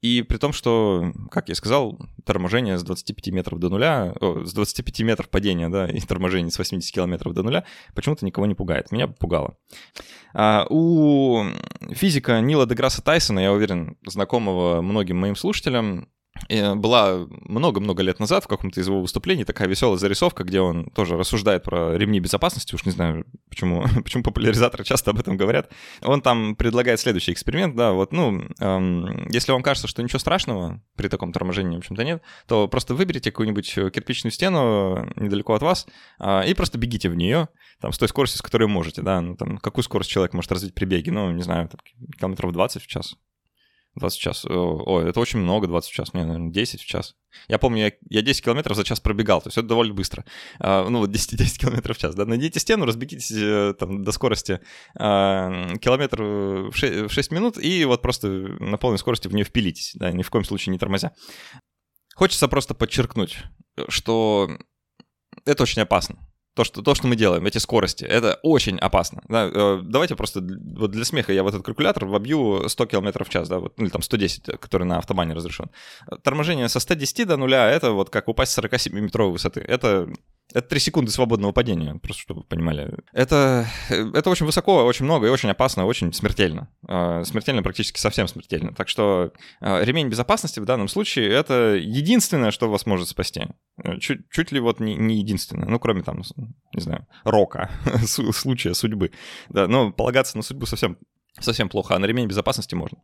И 0.00 0.22
при 0.22 0.38
том, 0.38 0.52
что, 0.52 1.12
как 1.30 1.48
я 1.48 1.54
сказал, 1.54 1.96
торможение 2.24 2.76
с 2.76 2.82
25 2.82 3.28
метров 3.28 3.60
до 3.60 3.68
нуля, 3.68 4.12
о, 4.20 4.44
с 4.44 4.52
25 4.52 5.00
метров 5.02 5.28
падения, 5.28 5.68
да, 5.68 5.86
и 5.86 6.00
торможение 6.00 6.50
с 6.50 6.58
80 6.58 6.92
километров 6.92 7.32
до 7.32 7.44
нуля 7.44 7.64
почему-то 7.94 8.26
никого 8.26 8.46
не 8.46 8.56
пугает. 8.56 8.90
Меня 8.90 9.06
пугало. 9.06 9.56
А, 10.34 10.66
у 10.68 11.44
физика 11.92 12.40
Нила 12.40 12.66
Деграсса 12.66 13.02
Тайсона, 13.02 13.38
я 13.38 13.52
уверен, 13.52 13.96
знакомого 14.04 14.82
многим 14.82 15.16
моим 15.16 15.36
слушателям, 15.36 16.08
была 16.48 17.26
много-много 17.28 18.02
лет 18.02 18.20
назад 18.20 18.44
в 18.44 18.48
каком-то 18.48 18.80
из 18.80 18.86
его 18.86 19.00
выступлений 19.00 19.44
такая 19.44 19.68
веселая 19.68 19.98
зарисовка, 19.98 20.44
где 20.44 20.60
он 20.60 20.86
тоже 20.90 21.16
рассуждает 21.16 21.62
про 21.62 21.96
ремни 21.96 22.20
безопасности, 22.20 22.74
уж 22.74 22.84
не 22.84 22.92
знаю, 22.92 23.24
почему, 23.48 23.84
почему 24.02 24.22
популяризаторы 24.22 24.84
часто 24.84 25.10
об 25.10 25.20
этом 25.20 25.36
говорят. 25.36 25.70
Он 26.02 26.20
там 26.20 26.56
предлагает 26.56 27.00
следующий 27.00 27.32
эксперимент, 27.32 27.76
да, 27.76 27.92
вот, 27.92 28.12
ну, 28.12 28.42
эм, 28.60 29.28
если 29.30 29.52
вам 29.52 29.62
кажется, 29.62 29.88
что 29.88 30.02
ничего 30.02 30.18
страшного 30.18 30.82
при 30.96 31.08
таком 31.08 31.32
торможении, 31.32 31.76
в 31.76 31.78
общем-то, 31.78 32.04
нет, 32.04 32.22
то 32.46 32.68
просто 32.68 32.94
выберите 32.94 33.30
какую-нибудь 33.30 33.74
кирпичную 33.74 34.32
стену 34.32 35.06
недалеко 35.16 35.54
от 35.54 35.62
вас 35.62 35.86
э, 36.20 36.48
и 36.48 36.54
просто 36.54 36.78
бегите 36.78 37.08
в 37.08 37.14
нее, 37.14 37.48
там, 37.80 37.92
с 37.92 37.98
той 37.98 38.08
скоростью, 38.08 38.38
с 38.38 38.42
которой 38.42 38.68
можете, 38.68 39.02
да, 39.02 39.20
ну, 39.20 39.36
там, 39.36 39.58
какую 39.58 39.84
скорость 39.84 40.10
человек 40.10 40.32
может 40.32 40.52
развить 40.52 40.74
при 40.74 40.84
беге, 40.84 41.12
ну, 41.12 41.30
не 41.32 41.42
знаю, 41.42 41.68
там, 41.68 41.80
километров 42.18 42.52
20 42.52 42.82
в 42.82 42.86
час, 42.86 43.16
20 43.96 44.18
в 44.18 44.22
час. 44.22 44.44
Ой, 44.46 45.08
это 45.08 45.20
очень 45.20 45.38
много, 45.38 45.66
20 45.66 45.90
в 45.90 45.94
час. 45.94 46.14
Мне, 46.14 46.24
наверное, 46.24 46.50
10 46.50 46.80
в 46.80 46.86
час. 46.86 47.14
Я 47.48 47.58
помню, 47.58 47.84
я, 47.86 47.92
я 48.08 48.22
10 48.22 48.44
километров 48.44 48.76
за 48.76 48.84
час 48.84 49.00
пробегал, 49.00 49.40
то 49.42 49.48
есть 49.48 49.58
это 49.58 49.66
довольно 49.66 49.94
быстро. 49.94 50.24
А, 50.58 50.88
ну, 50.88 50.98
вот 50.98 51.10
10, 51.10 51.36
10 51.36 51.58
километров 51.60 51.96
в 51.96 52.00
час. 52.00 52.14
Да? 52.14 52.24
Найдите 52.24 52.60
стену, 52.60 52.86
разбегитесь 52.86 53.30
э, 53.32 53.74
там, 53.78 54.02
до 54.02 54.12
скорости 54.12 54.60
а, 54.98 55.76
километр 55.78 56.22
в 56.22 56.72
6, 56.74 56.94
в 56.94 57.10
6 57.10 57.30
минут 57.32 57.58
и 57.58 57.84
вот 57.84 58.02
просто 58.02 58.28
на 58.28 58.78
полной 58.78 58.98
скорости 58.98 59.28
в 59.28 59.34
нее 59.34 59.44
впилитесь, 59.44 59.92
да, 59.94 60.10
ни 60.10 60.22
в 60.22 60.30
коем 60.30 60.44
случае 60.44 60.72
не 60.72 60.78
тормозя. 60.78 61.12
Хочется 62.14 62.48
просто 62.48 62.74
подчеркнуть, 62.74 63.38
что 63.88 64.50
это 65.44 65.62
очень 65.62 65.82
опасно 65.82 66.18
то, 66.54 66.64
что, 66.64 66.82
то, 66.82 66.94
что 66.94 67.06
мы 67.06 67.16
делаем, 67.16 67.46
эти 67.46 67.58
скорости, 67.58 68.04
это 68.04 68.38
очень 68.42 68.78
опасно. 68.78 69.22
Да, 69.28 69.50
э, 69.52 69.80
давайте 69.82 70.16
просто 70.16 70.40
вот 70.40 70.90
для 70.90 71.04
смеха 71.04 71.32
я 71.32 71.42
в 71.42 71.46
этот 71.46 71.64
калькулятор 71.64 72.04
вобью 72.04 72.68
100 72.68 72.86
км 72.86 73.24
в 73.24 73.28
час, 73.28 73.48
да, 73.48 73.58
вот, 73.58 73.78
ну, 73.78 73.84
или 73.84 73.90
там 73.90 74.02
110, 74.02 74.60
который 74.60 74.84
на 74.84 74.98
автобане 74.98 75.34
разрешен. 75.34 75.70
Торможение 76.22 76.68
со 76.68 76.80
110 76.80 77.26
до 77.26 77.36
нуля, 77.36 77.70
это 77.70 77.92
вот 77.92 78.10
как 78.10 78.28
упасть 78.28 78.52
с 78.52 78.58
47-метровой 78.58 79.32
высоты. 79.32 79.60
Это 79.60 80.08
это 80.54 80.68
3 80.68 80.80
секунды 80.80 81.10
свободного 81.10 81.52
падения, 81.52 81.94
просто 81.96 82.22
чтобы 82.22 82.40
вы 82.40 82.46
понимали. 82.46 82.92
Это, 83.12 83.66
это 83.88 84.30
очень 84.30 84.46
высоко, 84.46 84.84
очень 84.84 85.04
много 85.04 85.26
и 85.26 85.30
очень 85.30 85.50
опасно, 85.50 85.86
очень 85.86 86.12
смертельно. 86.12 86.68
А, 86.86 87.24
смертельно, 87.24 87.62
практически 87.62 87.98
совсем 87.98 88.28
смертельно. 88.28 88.72
Так 88.74 88.88
что 88.88 89.32
а, 89.60 89.82
ремень 89.82 90.08
безопасности 90.08 90.60
в 90.60 90.64
данном 90.64 90.88
случае— 90.88 91.28
это 91.32 91.76
единственное, 91.76 92.50
что 92.50 92.70
вас 92.70 92.86
может 92.86 93.08
спасти. 93.08 93.42
Чуть, 94.00 94.28
чуть 94.30 94.52
ли 94.52 94.60
вот 94.60 94.80
не, 94.80 94.94
не 94.94 95.18
единственное. 95.18 95.68
Ну, 95.68 95.78
кроме 95.78 96.02
там, 96.02 96.22
не 96.74 96.80
знаю, 96.80 97.06
рока, 97.24 97.70
случая 98.06 98.74
судьбы. 98.74 99.12
Да, 99.48 99.66
но 99.66 99.92
полагаться 99.92 100.36
на 100.36 100.42
судьбу 100.42 100.66
совсем, 100.66 100.98
совсем 101.40 101.68
плохо, 101.68 101.94
а 101.94 101.98
на 101.98 102.06
ремень 102.06 102.28
безопасности 102.28 102.74
можно. 102.74 102.98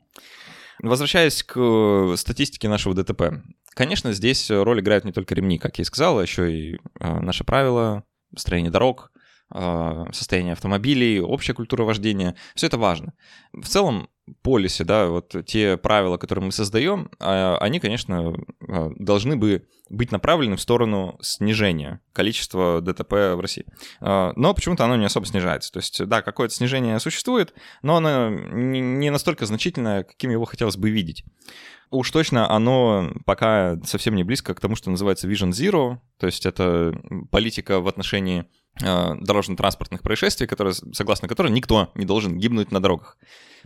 Возвращаясь 0.81 1.43
к 1.43 1.59
э, 1.59 2.15
статистике 2.17 2.69
нашего 2.69 2.95
ДТП. 2.95 3.43
Конечно, 3.79 4.13
здесь 4.13 4.51
роль 4.51 4.81
играют 4.81 5.05
не 5.05 5.13
только 5.13 5.37
ремни, 5.37 5.57
как 5.57 5.79
я 5.79 5.83
и 5.83 5.85
сказал, 5.85 6.19
а 6.19 6.23
еще 6.23 6.53
и 6.53 6.81
э, 6.99 7.21
наши 7.21 7.45
правила, 7.45 8.03
строение 8.35 8.73
дорог, 8.73 9.13
э, 9.55 10.05
состояние 10.11 10.55
автомобилей, 10.55 11.21
общая 11.21 11.55
культура 11.55 11.85
вождения. 11.85 12.35
Все 12.57 12.67
это 12.67 12.77
важно. 12.77 13.15
В 13.53 13.69
целом, 13.69 14.09
полисе, 14.43 14.85
да, 14.85 15.07
вот 15.07 15.35
те 15.47 15.77
правила, 15.77 16.17
которые 16.17 16.47
мы 16.47 16.53
создаем, 16.53 17.11
а, 17.19 17.59
они, 17.59 17.81
конечно, 17.81 18.35
а, 18.69 18.91
должны 18.97 19.37
бы 19.37 19.67
быть 19.91 20.13
направлены 20.13 20.57
в 20.57 20.61
сторону 20.61 21.19
снижения 21.23 22.01
количества 22.13 22.81
ДТП 22.81 23.13
в 23.13 23.41
России. 23.41 23.67
А, 24.01 24.33
но 24.37 24.55
почему-то 24.55 24.85
оно 24.85 24.97
не 24.97 25.07
особо 25.07 25.27
снижается. 25.27 25.73
То 25.73 25.79
есть, 25.79 26.05
да, 26.07 26.23
какое-то 26.23 26.55
снижение 26.55 26.99
существует, 27.01 27.55
но 27.83 27.97
оно 27.97 28.31
не 28.31 29.11
настолько 29.11 29.47
значительное, 29.47 30.05
каким 30.05 30.31
его 30.31 30.45
хотелось 30.45 30.77
бы 30.77 30.91
видеть. 30.91 31.25
Уж 31.91 32.11
точно 32.11 32.51
оно 32.51 33.13
пока 33.25 33.79
совсем 33.85 34.15
не 34.15 34.23
близко 34.23 34.55
к 34.55 34.61
тому, 34.61 34.77
что 34.77 34.91
называется 34.91 35.27
Vision 35.27 35.51
Zero, 35.51 35.99
то 36.19 36.27
есть 36.27 36.45
это 36.45 36.93
политика 37.31 37.81
в 37.81 37.89
отношении 37.89 38.45
дорожно-транспортных 38.81 40.03
происшествий, 40.03 40.47
которые, 40.47 40.75
согласно 40.75 41.29
которой 41.29 41.51
никто 41.51 41.91
не 41.95 42.05
должен 42.05 42.39
гибнуть 42.39 42.71
на 42.71 42.81
дорогах. 42.81 43.17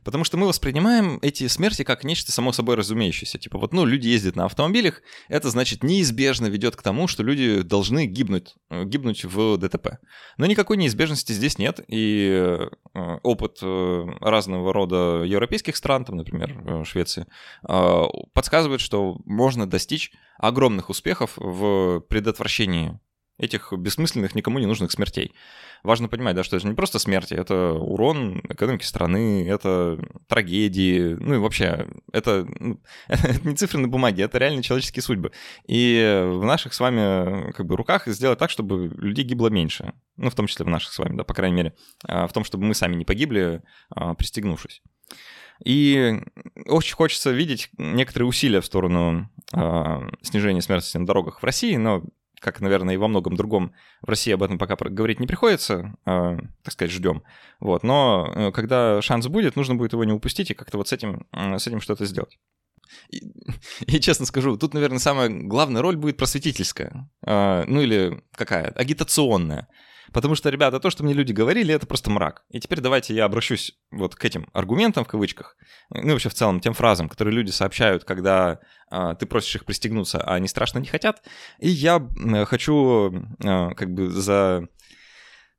Потому 0.04 0.25
что 0.25 0.37
мы 0.37 0.49
воспринимаем 0.49 1.19
эти 1.23 1.47
смерти 1.47 1.85
как 1.85 2.04
нечто 2.04 2.33
само 2.33 2.52
собой 2.52 2.76
разумеющееся. 2.76 3.38
Типа 3.38 3.59
вот, 3.59 3.73
ну, 3.73 3.85
люди 3.85 4.09
ездят 4.09 4.37
на 4.37 4.47
автомобилях, 4.47 5.02
это 5.28 5.50
значит 5.50 5.85
неизбежно 5.85 6.47
ведет 6.47 6.76
к 6.76 6.83
тому, 6.83 7.07
что 7.07 7.23
люди 7.23 7.62
должны 7.62 8.07
гибнуть, 8.07 8.57
э, 8.71 8.85
гибнуть 8.85 9.25
в 9.25 9.57
ДТП. 9.59 9.99
Но 10.38 10.47
никакой 10.47 10.76
неизбежности 10.76 11.33
здесь 11.33 11.59
нет, 11.59 11.81
и 11.87 12.69
э, 12.95 13.19
опыт 13.23 13.59
э, 13.62 14.04
разного 14.21 14.73
рода 14.73 15.23
европейских 15.25 15.76
стран, 15.76 16.04
там, 16.04 16.16
например, 16.16 16.85
Швеции, 16.85 17.26
подсказывает, 17.62 18.81
что 18.81 19.19
можно 19.25 19.69
достичь 19.69 20.12
огромных 20.38 20.90
успехов 20.90 21.33
в 21.37 22.00
предотвращении 22.09 22.99
этих 23.42 23.72
бессмысленных, 23.72 24.34
никому 24.34 24.58
не 24.58 24.66
нужных 24.66 24.92
смертей. 24.92 25.34
Важно 25.82 26.08
понимать, 26.08 26.37
да, 26.37 26.44
что 26.44 26.56
это 26.56 26.68
не 26.68 26.75
просто 26.75 27.00
смерти, 27.00 27.34
это 27.34 27.72
урон 27.72 28.40
экономики 28.49 28.84
страны, 28.84 29.46
это 29.49 29.99
трагедии, 30.28 31.14
ну 31.18 31.34
и 31.34 31.38
вообще, 31.38 31.88
это, 32.12 32.46
ну, 32.61 32.80
это 33.08 33.49
не 33.49 33.56
цифры 33.56 33.80
на 33.80 33.88
бумаге, 33.88 34.22
это 34.22 34.38
реально 34.38 34.62
человеческие 34.62 35.02
судьбы. 35.02 35.32
И 35.66 36.22
в 36.25 36.44
наших 36.44 36.72
с 36.72 36.78
вами 36.80 37.50
как 37.52 37.66
бы 37.66 37.76
руках 37.76 38.06
сделать 38.06 38.38
так, 38.38 38.50
чтобы 38.50 38.88
людей 38.96 39.25
гибло 39.25 39.49
меньше. 39.49 39.92
Ну, 40.16 40.30
в 40.30 40.34
том 40.37 40.46
числе 40.46 40.64
в 40.64 40.68
наших 40.68 40.92
с 40.92 40.99
вами, 40.99 41.16
да, 41.16 41.25
по 41.25 41.34
крайней 41.34 41.56
мере. 41.56 41.75
А, 42.04 42.28
в 42.28 42.32
том, 42.32 42.44
чтобы 42.44 42.64
мы 42.64 42.75
сами 42.75 42.94
не 42.94 43.04
погибли, 43.04 43.62
а, 43.90 44.14
пристегнувшись. 44.14 44.82
И 45.64 46.20
очень 46.66 46.94
хочется 46.94 47.30
видеть 47.30 47.70
некоторые 47.76 48.28
усилия 48.28 48.61
в 48.61 48.66
сторону 48.66 49.30
э, 49.52 50.11
снижения 50.22 50.61
смертности 50.61 50.96
на 50.96 51.06
дорогах 51.06 51.40
в 51.40 51.44
России, 51.44 51.76
но 51.76 52.02
как, 52.42 52.61
наверное, 52.61 52.94
и 52.94 52.99
во 52.99 53.08
многом 53.08 53.37
другом, 53.37 53.72
в 54.02 54.08
России 54.08 54.32
об 54.32 54.42
этом 54.42 54.58
пока 54.58 54.76
говорить 54.76 55.20
не 55.20 55.26
приходится, 55.26 55.94
э, 56.04 56.38
так 56.62 56.72
сказать, 56.72 56.92
ждем. 56.92 57.22
Вот. 57.61 57.84
Но 57.84 58.30
э, 58.34 58.52
когда 58.52 59.00
шанс 59.00 59.28
будет, 59.28 59.56
нужно 59.56 59.76
будет 59.76 59.92
его 59.92 60.04
не 60.04 60.12
упустить 60.12 60.50
и 60.50 60.54
как-то 60.54 60.76
вот 60.76 60.88
с 60.88 60.92
этим, 60.92 61.26
э, 61.32 61.58
с 61.58 61.66
этим 61.66 61.80
что-то 61.80 62.04
сделать. 62.04 62.38
И, 63.11 63.22
и 63.87 64.00
честно 64.00 64.26
скажу, 64.26 64.56
тут, 64.56 64.75
наверное, 64.75 64.99
самая 64.99 65.28
главная 65.28 65.82
роль 65.82 65.96
будет 65.96 66.16
просветительская. 66.16 67.08
Э, 67.25 67.64
ну 67.66 67.80
или 67.80 68.22
какая? 68.34 68.68
Агитационная. 68.70 69.68
Потому 70.12 70.35
что, 70.35 70.50
ребята, 70.50 70.80
то, 70.80 70.90
что 70.90 71.04
мне 71.04 71.14
люди 71.14 71.32
говорили, 71.32 71.75
это 71.75 71.87
просто 71.87 72.11
мрак. 72.11 72.44
И 72.50 72.61
теперь 72.61 72.80
давайте 72.80 73.14
я 73.14 73.25
обращусь 73.25 73.76
вот 73.90 74.14
к 74.14 74.25
этим 74.25 74.49
аргументам 74.52 75.04
в 75.04 75.09
кавычках, 75.09 75.56
ну 75.90 76.12
вообще 76.12 76.28
в 76.28 76.35
целом 76.35 76.61
тем 76.61 76.75
фразам, 76.75 77.09
которые 77.09 77.35
люди 77.35 77.50
сообщают, 77.50 78.04
когда 78.04 78.61
а, 78.90 79.14
ты 79.14 79.26
просишь 79.26 79.56
их 79.56 79.64
пристегнуться, 79.64 80.18
а 80.18 80.35
они 80.35 80.49
страшно 80.49 80.78
не 80.78 80.87
хотят. 80.87 81.23
И 81.59 81.68
я 81.68 82.06
хочу 82.47 83.12
а, 83.44 83.75
как 83.75 83.92
бы 83.92 84.11
за 84.11 84.68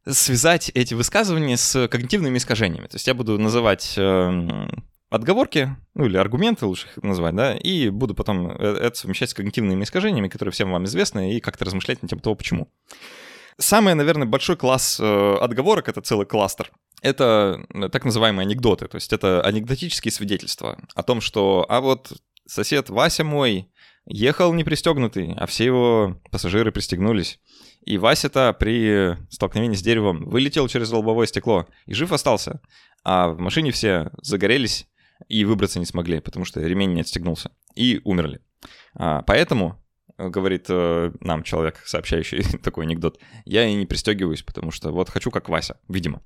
связать 0.05 0.69
эти 0.73 0.93
высказывания 0.93 1.57
с 1.57 1.87
когнитивными 1.87 2.37
искажениями. 2.37 2.87
То 2.87 2.95
есть 2.95 3.07
я 3.07 3.13
буду 3.13 3.39
называть 3.39 3.93
э, 3.97 4.67
отговорки, 5.09 5.75
ну 5.93 6.05
или 6.05 6.17
аргументы 6.17 6.65
лучше 6.65 6.87
их 6.87 7.03
назвать, 7.03 7.35
да, 7.35 7.55
и 7.55 7.89
буду 7.89 8.13
потом 8.13 8.51
э, 8.51 8.77
это 8.81 8.97
совмещать 8.97 9.29
с 9.29 9.33
когнитивными 9.33 9.83
искажениями, 9.83 10.27
которые 10.27 10.51
всем 10.51 10.71
вам 10.71 10.85
известны, 10.85 11.35
и 11.35 11.39
как-то 11.39 11.65
размышлять 11.65 12.01
на 12.01 12.09
тему 12.09 12.21
того, 12.21 12.35
почему. 12.35 12.67
Самый, 13.57 13.93
наверное, 13.93 14.27
большой 14.27 14.57
класс 14.57 14.99
э, 14.99 15.35
отговорок— 15.41 15.87
это 15.89 16.01
целый 16.01 16.25
кластер. 16.25 16.71
Это 17.01 17.65
э, 17.73 17.89
так 17.89 18.05
называемые 18.05 18.45
анекдоты, 18.45 18.87
то 18.87 18.95
есть 18.95 19.13
это 19.13 19.41
анекдотические 19.41 20.11
свидетельства 20.11 20.79
о 20.95 21.03
том, 21.03 21.21
что 21.21 21.65
«а 21.69 21.81
вот 21.81 22.13
сосед 22.45 22.89
Вася 22.89 23.23
мой 23.23 23.69
ехал 24.05 24.53
не 24.53 24.63
пристегнутый, 24.63 25.33
а 25.37 25.45
все 25.45 25.65
его 25.65 26.21
пассажиры 26.31 26.71
пристегнулись». 26.71 27.39
И 27.85 27.97
Вася-то 27.97 28.53
при 28.53 29.17
столкновении 29.29 29.75
с 29.75 29.81
деревом 29.81 30.29
вылетел 30.29 30.67
через 30.69 30.89
лобовое 30.91 31.27
стекло 31.27 31.67
и 31.85 31.93
жив 31.93 32.13
остался. 32.13 32.61
А 33.03 33.27
в 33.27 33.39
машине 33.39 33.71
все 33.71 34.09
загорелись 34.21 34.87
и 35.27 35.43
выбраться 35.43 35.79
не 35.79 35.85
смогли, 35.85 36.21
потому 36.21 36.45
что 36.45 36.61
ремень 36.61 36.93
не 36.93 37.01
отстегнулся. 37.01 37.51
И 37.75 37.99
умерли. 38.05 38.39
А, 38.95 39.21
поэтому 39.23 39.82
говорит 40.29 40.65
э, 40.69 41.11
нам 41.19 41.43
человек, 41.43 41.81
сообщающий 41.85 42.43
такой 42.63 42.85
анекдот, 42.85 43.19
я 43.45 43.65
и 43.65 43.73
не 43.73 43.85
пристегиваюсь, 43.85 44.43
потому 44.43 44.71
что 44.71 44.91
вот 44.91 45.09
хочу 45.09 45.31
как 45.31 45.49
Вася, 45.49 45.77
видимо. 45.87 46.21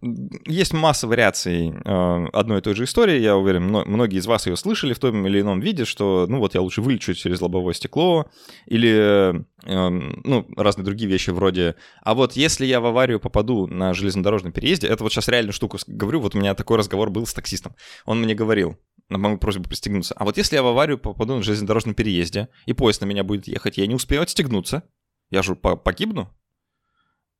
Есть 0.00 0.72
масса 0.72 1.08
вариаций 1.08 1.70
э, 1.70 2.26
одной 2.32 2.58
и 2.58 2.60
той 2.60 2.74
же 2.74 2.84
истории, 2.84 3.18
я 3.18 3.36
уверен, 3.36 3.64
многие 3.64 4.18
из 4.18 4.26
вас 4.26 4.46
ее 4.46 4.56
слышали 4.56 4.92
в 4.92 5.00
том 5.00 5.26
или 5.26 5.40
ином 5.40 5.58
виде, 5.58 5.84
что, 5.84 6.26
ну 6.28 6.38
вот, 6.38 6.54
я 6.54 6.60
лучше 6.60 6.82
вылечу 6.82 7.14
через 7.14 7.40
лобовое 7.40 7.74
стекло, 7.74 8.30
или, 8.66 9.44
ну, 9.64 10.46
разные 10.56 10.84
другие 10.84 11.10
вещи 11.10 11.30
вроде, 11.30 11.74
а 12.02 12.14
вот 12.14 12.34
если 12.34 12.64
я 12.64 12.80
в 12.80 12.86
аварию 12.86 13.18
попаду 13.18 13.66
на 13.66 13.92
железнодорожном 13.92 14.52
переезде, 14.52 14.86
это 14.86 15.02
вот 15.02 15.12
сейчас 15.12 15.26
реальную 15.26 15.52
штуку 15.52 15.78
говорю, 15.88 16.20
вот 16.20 16.36
у 16.36 16.38
меня 16.38 16.54
такой 16.54 16.78
разговор 16.78 17.10
был 17.10 17.26
с 17.26 17.34
таксистом, 17.34 17.74
он 18.06 18.20
мне 18.22 18.36
говорил, 18.36 18.76
на 19.08 19.18
мою 19.18 19.38
просьбу 19.38 19.68
пристегнуться. 19.68 20.14
А 20.16 20.24
вот 20.24 20.36
если 20.36 20.56
я 20.56 20.62
в 20.62 20.66
аварию 20.66 20.98
попаду 20.98 21.34
на 21.34 21.42
железнодорожном 21.42 21.94
переезде, 21.94 22.48
и 22.66 22.72
поезд 22.72 23.00
на 23.00 23.06
меня 23.06 23.24
будет 23.24 23.48
ехать, 23.48 23.78
я 23.78 23.86
не 23.86 23.94
успею 23.94 24.22
отстегнуться, 24.22 24.82
я 25.30 25.42
же 25.42 25.54
погибну. 25.56 26.30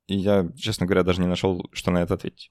И 0.09 0.17
я, 0.17 0.49
честно 0.57 0.87
говоря, 0.87 1.03
даже 1.03 1.21
не 1.21 1.27
нашел, 1.27 1.69
что 1.73 1.91
на 1.91 1.99
это 1.99 2.15
ответить. 2.15 2.49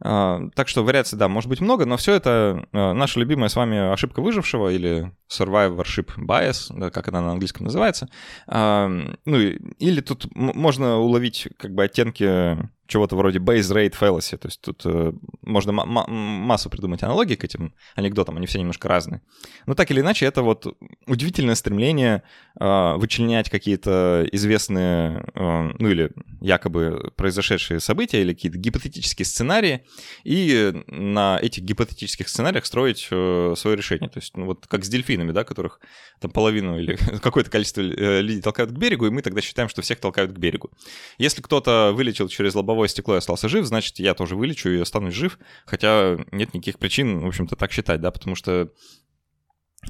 А, 0.00 0.40
так 0.54 0.68
что 0.68 0.84
вариаций, 0.84 1.18
да, 1.18 1.26
может 1.26 1.48
быть 1.48 1.62
много, 1.62 1.86
но 1.86 1.96
все 1.96 2.12
это 2.14 2.66
а, 2.72 2.92
наша 2.92 3.18
любимая 3.18 3.48
с 3.48 3.56
вами 3.56 3.92
ошибка 3.92 4.20
выжившего 4.20 4.68
или 4.68 5.10
survivorship 5.30 6.10
bias, 6.18 6.66
да, 6.70 6.90
как 6.90 7.08
она 7.08 7.22
на 7.22 7.32
английском 7.32 7.64
называется. 7.64 8.10
А, 8.46 8.88
ну, 9.24 9.36
или 9.36 10.00
тут 10.02 10.26
можно 10.36 10.98
уловить 10.98 11.48
как 11.56 11.74
бы 11.74 11.84
оттенки 11.84 12.58
чего-то 12.92 13.16
вроде 13.16 13.38
base 13.38 13.72
rate 13.72 13.94
fallacy. 13.98 14.36
То 14.36 14.48
есть 14.48 14.60
тут 14.60 14.82
э, 14.84 15.12
можно 15.40 15.72
массу 15.72 16.68
придумать 16.68 17.02
аналогии 17.02 17.36
к 17.36 17.44
этим 17.44 17.72
анекдотам, 17.94 18.36
они 18.36 18.46
все 18.46 18.58
немножко 18.58 18.86
разные. 18.86 19.22
Но 19.66 19.74
так 19.74 19.90
или 19.90 20.00
иначе, 20.00 20.26
это 20.26 20.42
вот 20.42 20.66
удивительное 21.06 21.54
стремление 21.54 22.22
э, 22.60 22.94
вычленять 22.96 23.48
какие-то 23.48 24.26
известные, 24.30 25.24
э, 25.34 25.70
ну 25.78 25.88
или 25.88 26.10
якобы 26.40 27.12
произошедшие 27.16 27.80
события 27.80 28.20
или 28.20 28.34
какие-то 28.34 28.58
гипотетические 28.58 29.24
сценарии, 29.24 29.86
и 30.24 30.72
на 30.86 31.38
этих 31.40 31.62
гипотетических 31.62 32.28
сценариях 32.28 32.66
строить 32.66 33.08
э, 33.10 33.54
свое 33.56 33.76
решение. 33.76 34.10
То 34.10 34.18
есть, 34.18 34.36
ну 34.36 34.44
вот 34.44 34.66
как 34.66 34.84
с 34.84 34.88
дельфинами, 34.88 35.32
да, 35.32 35.44
которых 35.44 35.80
там 36.20 36.30
половину 36.30 36.78
или 36.78 36.96
какое-то 37.22 37.50
количество 37.50 37.80
э, 37.80 38.20
людей 38.20 38.42
толкают 38.42 38.70
к 38.70 38.74
берегу, 38.74 39.06
и 39.06 39.10
мы 39.10 39.22
тогда 39.22 39.40
считаем, 39.40 39.70
что 39.70 39.80
всех 39.80 39.98
толкают 39.98 40.32
к 40.32 40.38
берегу. 40.38 40.70
Если 41.16 41.40
кто-то 41.40 41.92
вылетел 41.94 42.28
через 42.28 42.54
лобовое 42.54 42.81
лобовое 42.82 42.88
стекло 42.88 43.14
и 43.14 43.18
остался 43.18 43.48
жив, 43.48 43.64
значит, 43.64 43.98
я 43.98 44.14
тоже 44.14 44.36
вылечу 44.36 44.68
и 44.68 44.80
останусь 44.80 45.14
жив. 45.14 45.38
Хотя 45.66 46.18
нет 46.32 46.54
никаких 46.54 46.78
причин, 46.78 47.20
в 47.20 47.26
общем-то, 47.26 47.56
так 47.56 47.72
считать, 47.72 48.00
да, 48.00 48.10
потому 48.10 48.36
что 48.36 48.70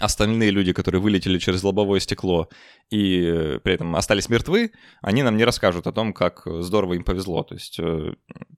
остальные 0.01 0.51
люди, 0.51 0.73
которые 0.73 1.01
вылетели 1.01 1.39
через 1.39 1.63
лобовое 1.63 2.01
стекло 2.01 2.49
и 2.91 3.23
э, 3.25 3.59
при 3.63 3.75
этом 3.75 3.95
остались 3.95 4.31
мертвы, 4.31 4.73
они 5.03 5.23
нам 5.23 5.37
не 5.37 5.45
расскажут 5.45 5.87
о 5.87 5.93
том, 5.93 6.13
как 6.13 6.43
здорово 6.47 6.95
им 6.95 7.05
повезло. 7.05 7.43
То 7.43 7.55
есть, 7.55 7.79
э, 7.79 8.15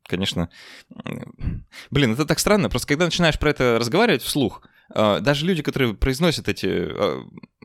конечно, 0.08 0.48
блин, 1.90 2.12
это 2.12 2.24
так 2.24 2.38
странно. 2.38 2.68
Просто 2.68 2.88
когда 2.88 3.04
начинаешь 3.04 3.38
про 3.38 3.50
это 3.50 3.78
разговаривать 3.80 4.22
вслух, 4.22 4.62
э, 4.94 5.20
даже 5.20 5.46
люди, 5.46 5.62
которые 5.62 5.94
произносят 5.94 6.48
эти, 6.48 6.88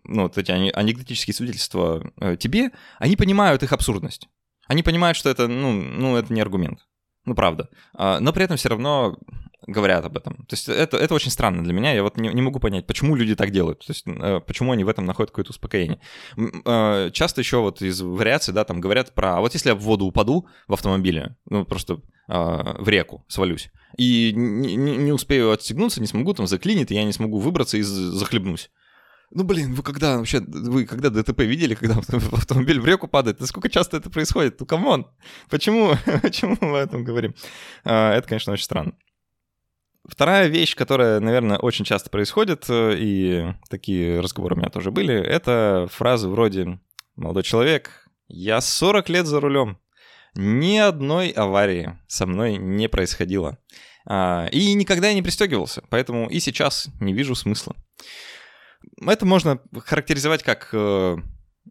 ну, 0.04 0.24
вот 0.24 0.38
эти 0.38 0.52
анекдотические 0.52 1.36
свидетельства 1.36 2.12
тебе, 2.40 2.72
они 2.98 3.16
понимают 3.16 3.64
их 3.64 3.72
абсурдность. 3.72 4.28
Они 4.70 4.84
понимают, 4.84 5.18
что 5.18 5.30
это, 5.30 5.48
ну, 5.48 5.74
ну, 5.74 6.16
это 6.16 6.32
не 6.32 6.42
аргумент. 6.42 6.86
Ну, 7.26 7.34
правда. 7.34 7.70
А, 7.96 8.20
но 8.20 8.32
при 8.32 8.44
этом 8.44 8.56
все 8.56 8.70
равно 8.70 9.18
говорят 9.66 10.06
об 10.06 10.16
этом. 10.16 10.46
То 10.48 10.54
есть 10.54 10.70
это, 10.70 10.96
это 10.96 11.16
очень 11.16 11.32
странно 11.32 11.64
для 11.64 11.74
меня. 11.74 11.92
Я 11.92 12.04
вот 12.04 12.18
не, 12.18 12.30
не 12.30 12.42
могу 12.44 12.60
понять, 12.60 12.86
почему 12.86 13.16
люди 13.16 13.36
так 13.36 13.50
делают. 13.50 13.80
То 13.80 13.92
есть 13.92 14.04
э, 14.06 14.40
почему 14.46 14.72
они 14.72 14.84
в 14.84 14.88
этом 14.88 15.06
находят 15.06 15.32
какое-то 15.32 15.50
успокоение. 15.50 16.00
Э, 16.66 17.10
часто 17.12 17.42
еще 17.42 17.58
вот 17.58 17.82
из 17.82 18.00
вариаций, 18.00 18.54
да, 18.54 18.64
там 18.64 18.80
говорят 18.80 19.16
про... 19.16 19.38
А 19.38 19.40
вот 19.40 19.56
если 19.56 19.70
я 19.70 19.76
в 19.76 19.80
воду 19.80 20.06
упаду 20.06 20.48
в 20.68 20.74
автомобиле, 20.74 21.36
ну, 21.50 21.66
просто 21.66 22.02
в 22.28 22.88
реку 22.88 23.26
свалюсь, 23.28 23.72
и 23.98 24.32
не, 24.36 24.76
не 24.76 25.12
успею 25.12 25.52
отстегнуться, 25.52 26.00
не 26.00 26.06
смогу, 26.06 26.36
там 26.36 26.46
заклинит, 26.46 26.92
и 26.92 26.94
я 26.94 27.04
не 27.04 27.12
смогу 27.12 27.40
выбраться 27.40 27.76
и 27.76 27.82
захлебнусь. 27.82 28.70
Ну, 29.32 29.44
блин, 29.44 29.76
вы 29.76 29.84
когда 29.84 30.18
вообще, 30.18 30.40
вы 30.40 30.86
когда 30.86 31.10
ДТП 31.10 31.42
видели, 31.42 31.76
когда 31.76 31.96
автомобиль 32.32 32.80
в 32.80 32.86
реку 32.86 33.08
падает? 33.08 33.40
Насколько 33.40 33.70
часто 33.70 33.98
это 33.98 34.10
происходит? 34.10 34.60
Ну, 34.60 34.66
come 34.66 34.90
on, 34.90 35.08
почему, 35.50 35.94
почему 36.22 36.58
мы 36.62 36.70
об 36.70 36.88
этом 36.88 37.04
говорим? 37.04 37.36
А, 37.84 38.14
это, 38.14 38.28
конечно, 38.28 38.54
очень 38.54 38.64
странно. 38.64 38.94
Вторая 40.08 40.48
вещь, 40.48 40.76
которая, 40.76 41.20
наверное, 41.20 41.58
очень 41.60 41.86
часто 41.86 42.10
происходит, 42.10 42.66
э, 42.70 42.96
и 42.98 43.54
такие 43.70 44.20
разговоры 44.20 44.56
у 44.56 44.58
меня 44.58 44.70
тоже 44.70 44.90
были, 44.90 45.14
это 45.14 45.88
фразы 45.92 46.28
вроде 46.28 46.80
«Молодой 47.16 47.44
человек, 47.44 48.08
я 48.28 48.62
40 48.62 49.10
лет 49.10 49.28
за 49.28 49.40
рулем, 49.40 49.78
ни 50.34 50.78
одной 50.78 51.30
аварии 51.30 52.00
со 52.08 52.26
мной 52.26 52.58
не 52.58 52.88
происходило. 52.88 53.60
А, 54.08 54.48
и 54.52 54.74
никогда 54.74 55.10
я 55.10 55.14
не 55.14 55.22
пристегивался, 55.22 55.84
поэтому 55.90 56.28
и 56.28 56.40
сейчас 56.40 56.88
не 57.00 57.14
вижу 57.14 57.36
смысла». 57.36 57.76
Это 59.06 59.26
можно 59.26 59.60
характеризовать 59.86 60.44
как, 60.44 60.70
э, 60.74 61.18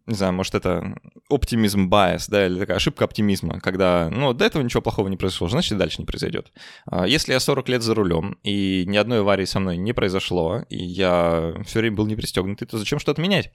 не 0.05 0.15
знаю, 0.15 0.33
может, 0.33 0.55
это 0.55 0.95
оптимизм 1.29 1.89
bias, 1.89 2.25
да, 2.29 2.47
или 2.47 2.59
такая 2.59 2.77
ошибка 2.77 3.05
оптимизма, 3.05 3.59
когда, 3.59 4.09
ну, 4.11 4.33
до 4.33 4.45
этого 4.45 4.61
ничего 4.61 4.81
плохого 4.81 5.07
не 5.07 5.17
произошло, 5.17 5.47
значит, 5.49 5.73
и 5.73 5.75
дальше 5.75 6.01
не 6.01 6.05
произойдет. 6.05 6.51
А 6.85 7.07
если 7.07 7.33
я 7.33 7.39
40 7.39 7.69
лет 7.69 7.83
за 7.83 7.93
рулем, 7.93 8.37
и 8.43 8.83
ни 8.87 8.97
одной 8.97 9.19
аварии 9.19 9.45
со 9.45 9.59
мной 9.59 9.77
не 9.77 9.93
произошло, 9.93 10.63
и 10.69 10.77
я 10.77 11.53
все 11.65 11.79
время 11.79 11.97
был 11.97 12.07
не 12.07 12.15
пристегнутый, 12.15 12.67
то 12.67 12.77
зачем 12.77 12.99
что-то 12.99 13.21
менять? 13.21 13.51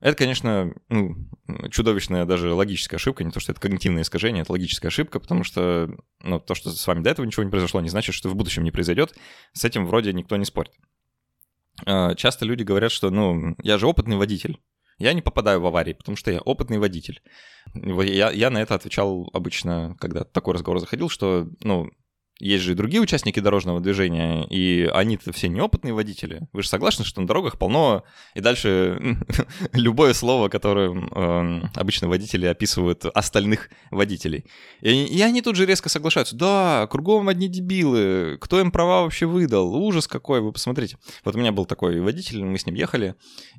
Это, 0.00 0.16
конечно, 0.16 0.72
ну, 0.88 1.14
чудовищная 1.70 2.24
даже 2.24 2.54
логическая 2.54 2.96
ошибка, 2.96 3.22
не 3.22 3.30
то, 3.30 3.38
что 3.38 3.52
это 3.52 3.60
когнитивное 3.60 4.02
искажение, 4.02 4.42
это 4.42 4.52
логическая 4.52 4.88
ошибка, 4.88 5.20
потому 5.20 5.44
что 5.44 5.90
ну, 6.22 6.40
то, 6.40 6.54
что 6.54 6.70
с 6.70 6.86
вами 6.86 7.02
до 7.02 7.10
этого 7.10 7.26
ничего 7.26 7.44
не 7.44 7.50
произошло, 7.50 7.82
не 7.82 7.90
значит, 7.90 8.14
что 8.14 8.30
в 8.30 8.34
будущем 8.34 8.64
не 8.64 8.70
произойдет. 8.70 9.14
С 9.52 9.64
этим 9.64 9.86
вроде 9.86 10.14
никто 10.14 10.38
не 10.38 10.46
спорит. 10.46 10.72
А, 11.86 12.14
часто 12.14 12.44
люди 12.44 12.62
говорят, 12.62 12.92
что, 12.92 13.10
ну, 13.10 13.56
я 13.62 13.78
же 13.78 13.86
опытный 13.86 14.16
водитель. 14.16 14.58
Я 14.98 15.14
не 15.14 15.22
попадаю 15.22 15.60
в 15.60 15.66
аварии, 15.66 15.94
потому 15.94 16.16
что 16.16 16.30
я 16.30 16.40
опытный 16.40 16.78
водитель. 16.78 17.22
Я, 17.74 18.30
я 18.30 18.50
на 18.50 18.58
это 18.58 18.74
отвечал 18.74 19.30
обычно, 19.32 19.96
когда 19.98 20.24
такой 20.24 20.54
разговор 20.54 20.78
заходил, 20.78 21.08
что, 21.08 21.48
ну, 21.62 21.90
есть 22.40 22.64
же 22.64 22.72
и 22.72 22.74
другие 22.74 23.02
участники 23.02 23.38
дорожного 23.38 23.80
движения, 23.80 24.46
и 24.46 24.90
они-то 24.92 25.32
все 25.32 25.48
неопытные 25.48 25.92
водители. 25.92 26.48
Вы 26.52 26.62
же 26.62 26.68
согласны, 26.68 27.04
что 27.04 27.20
на 27.20 27.26
дорогах 27.26 27.58
полно... 27.58 28.02
И 28.34 28.40
дальше 28.40 29.18
любое 29.72 30.14
слово, 30.14 30.48
которым 30.48 31.10
э, 31.14 31.62
обычно 31.74 32.08
водители 32.08 32.46
описывают 32.46 33.04
остальных 33.04 33.68
водителей. 33.90 34.46
И, 34.80 35.04
и 35.04 35.20
они 35.20 35.42
тут 35.42 35.56
же 35.56 35.66
резко 35.66 35.90
соглашаются. 35.90 36.34
Да, 36.34 36.88
кругом 36.90 37.28
одни 37.28 37.46
дебилы. 37.48 38.38
Кто 38.40 38.58
им 38.58 38.70
права 38.70 39.02
вообще 39.02 39.26
выдал? 39.26 39.74
Ужас 39.74 40.08
какой, 40.08 40.40
вы 40.40 40.52
посмотрите. 40.52 40.96
Вот 41.24 41.36
у 41.36 41.38
меня 41.38 41.52
был 41.52 41.66
такой 41.66 42.00
водитель, 42.00 42.42
мы 42.44 42.58
с 42.58 42.64
ним 42.64 42.74
ехали, 42.74 43.16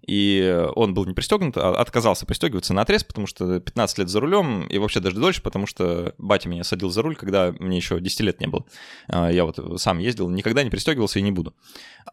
и 0.08 0.68
он 0.76 0.96
был 0.96 1.06
не 1.06 1.14
пристегнут, 1.14 1.56
а 1.58 1.76
отказался 1.76 2.26
пристегиваться 2.26 2.74
на 2.74 2.82
отрез, 2.82 3.04
потому 3.04 3.28
что 3.28 3.60
15 3.60 4.00
лет 4.00 4.10
за 4.10 4.20
рулем, 4.20 4.66
и 4.68 4.80
вообще 4.80 5.00
даже 5.00 5.18
дольше, 5.18 5.44
потому 5.44 5.68
что 5.68 6.16
батя 6.18 6.50
меня 6.50 6.64
садил 6.64 6.90
за 6.90 7.04
руль, 7.04 7.16
когда 7.16 7.54
мне 7.60 7.78
еще 7.78 8.00
10 8.00 8.20
лет 8.22 8.40
не 8.40 8.48
было. 8.48 8.66
А, 9.08 9.30
я 9.32 9.46
вот 9.46 9.82
сам 9.82 10.00
ездил, 10.00 10.30
никогда 10.30 10.64
не 10.64 10.70
пристегивался 10.70 11.20
и 11.20 11.22
не 11.22 11.32
буду. 11.32 11.56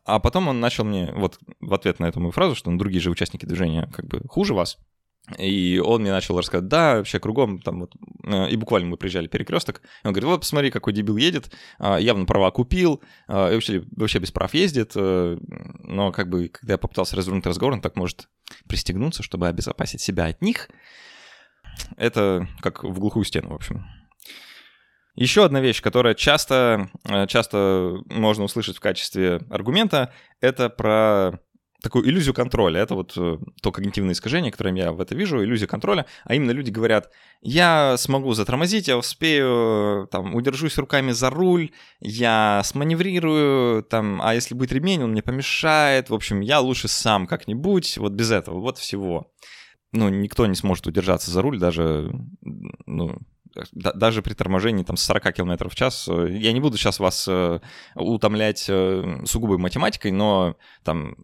А 0.04 0.18
потом 0.18 0.48
он 0.48 0.60
начал 0.60 0.84
мне, 0.84 1.12
вот 1.14 1.38
в 1.60 1.74
ответ 1.74 2.00
на 2.00 2.06
эту 2.06 2.20
мою 2.20 2.32
фразу, 2.32 2.54
что 2.54 2.70
ну, 2.70 2.78
другие 2.78 3.00
же 3.00 3.10
участники 3.10 3.46
движения 3.46 3.90
как 3.94 4.06
бы 4.06 4.22
хуже 4.28 4.54
вас, 4.54 4.78
и 5.36 5.80
он 5.84 6.02
мне 6.02 6.10
начал 6.10 6.36
рассказывать, 6.36 6.68
да, 6.68 6.96
вообще 6.96 7.20
кругом 7.20 7.60
там 7.60 7.80
вот, 7.80 7.92
э, 8.24 8.50
и 8.50 8.56
буквально 8.56 8.88
мы 8.88 8.96
приезжали 8.96 9.26
перекресток, 9.26 9.82
и 10.02 10.06
он 10.06 10.12
говорит, 10.12 10.28
вот 10.28 10.40
посмотри, 10.40 10.70
какой 10.70 10.94
дебил 10.94 11.16
едет, 11.18 11.52
а, 11.78 11.98
явно 11.98 12.24
права 12.24 12.50
купил, 12.50 13.02
и 13.28 13.32
вообще, 13.32 13.84
вообще 13.94 14.20
без 14.20 14.30
прав 14.30 14.54
ездит, 14.54 14.92
э, 14.94 15.36
но 15.82 16.12
как 16.12 16.30
бы, 16.30 16.48
когда 16.48 16.74
я 16.74 16.78
попытался 16.78 17.16
развернуть 17.16 17.46
разговор, 17.46 17.74
он 17.74 17.82
так 17.82 17.96
может 17.96 18.28
пристегнуться, 18.68 19.22
чтобы 19.22 19.48
обезопасить 19.48 20.00
себя 20.00 20.26
от 20.26 20.40
них, 20.40 20.70
это 21.96 22.48
как 22.60 22.84
в 22.84 22.98
глухую 22.98 23.24
стену, 23.24 23.50
в 23.50 23.54
общем. 23.54 23.84
Еще 25.18 25.44
одна 25.44 25.60
вещь, 25.60 25.82
которая 25.82 26.14
часто, 26.14 26.90
э, 27.04 27.26
часто 27.26 27.96
можно 28.06 28.44
услышать 28.44 28.76
в 28.76 28.80
качестве 28.80 29.40
аргумента, 29.50 30.12
это 30.40 30.70
про 30.70 31.40
такую 31.82 32.08
иллюзию 32.08 32.34
контроля. 32.34 32.80
Это 32.80 32.94
вот 32.94 33.14
э, 33.16 33.38
то 33.60 33.72
когнитивное 33.72 34.12
искажение, 34.12 34.52
которое 34.52 34.76
я 34.76 34.92
в 34.92 35.00
это 35.00 35.16
вижу, 35.16 35.42
иллюзия 35.42 35.66
контроля. 35.66 36.06
А 36.22 36.36
именно 36.36 36.52
люди 36.52 36.70
говорят, 36.70 37.10
я 37.40 37.96
смогу 37.96 38.32
затормозить, 38.34 38.86
я 38.86 38.96
успею, 38.96 40.06
там, 40.12 40.36
удержусь 40.36 40.78
руками 40.78 41.10
за 41.10 41.30
руль, 41.30 41.72
я 41.98 42.62
сманеврирую, 42.64 43.82
там, 43.82 44.20
а 44.22 44.36
если 44.36 44.54
будет 44.54 44.70
ремень, 44.70 45.02
он 45.02 45.10
мне 45.10 45.22
помешает. 45.22 46.10
В 46.10 46.14
общем, 46.14 46.42
я 46.42 46.60
лучше 46.60 46.86
сам 46.86 47.26
как-нибудь, 47.26 47.98
вот 47.98 48.12
без 48.12 48.30
этого, 48.30 48.60
вот 48.60 48.78
всего. 48.78 49.32
Ну, 49.90 50.10
никто 50.10 50.46
не 50.46 50.54
сможет 50.54 50.86
удержаться 50.86 51.32
за 51.32 51.42
руль, 51.42 51.58
даже, 51.58 52.12
ну, 52.86 53.18
даже 53.72 54.22
при 54.22 54.34
торможении 54.34 54.84
там, 54.84 54.96
с 54.96 55.02
40 55.02 55.32
км 55.34 55.68
в 55.68 55.74
час, 55.74 56.08
э, 56.08 56.28
я 56.30 56.52
не 56.52 56.60
буду 56.60 56.76
сейчас 56.76 56.98
вас 56.98 57.26
э, 57.28 57.60
утомлять 57.94 58.66
э, 58.68 59.22
сугубой 59.24 59.58
математикой, 59.58 60.12
но 60.12 60.56
там 60.84 61.16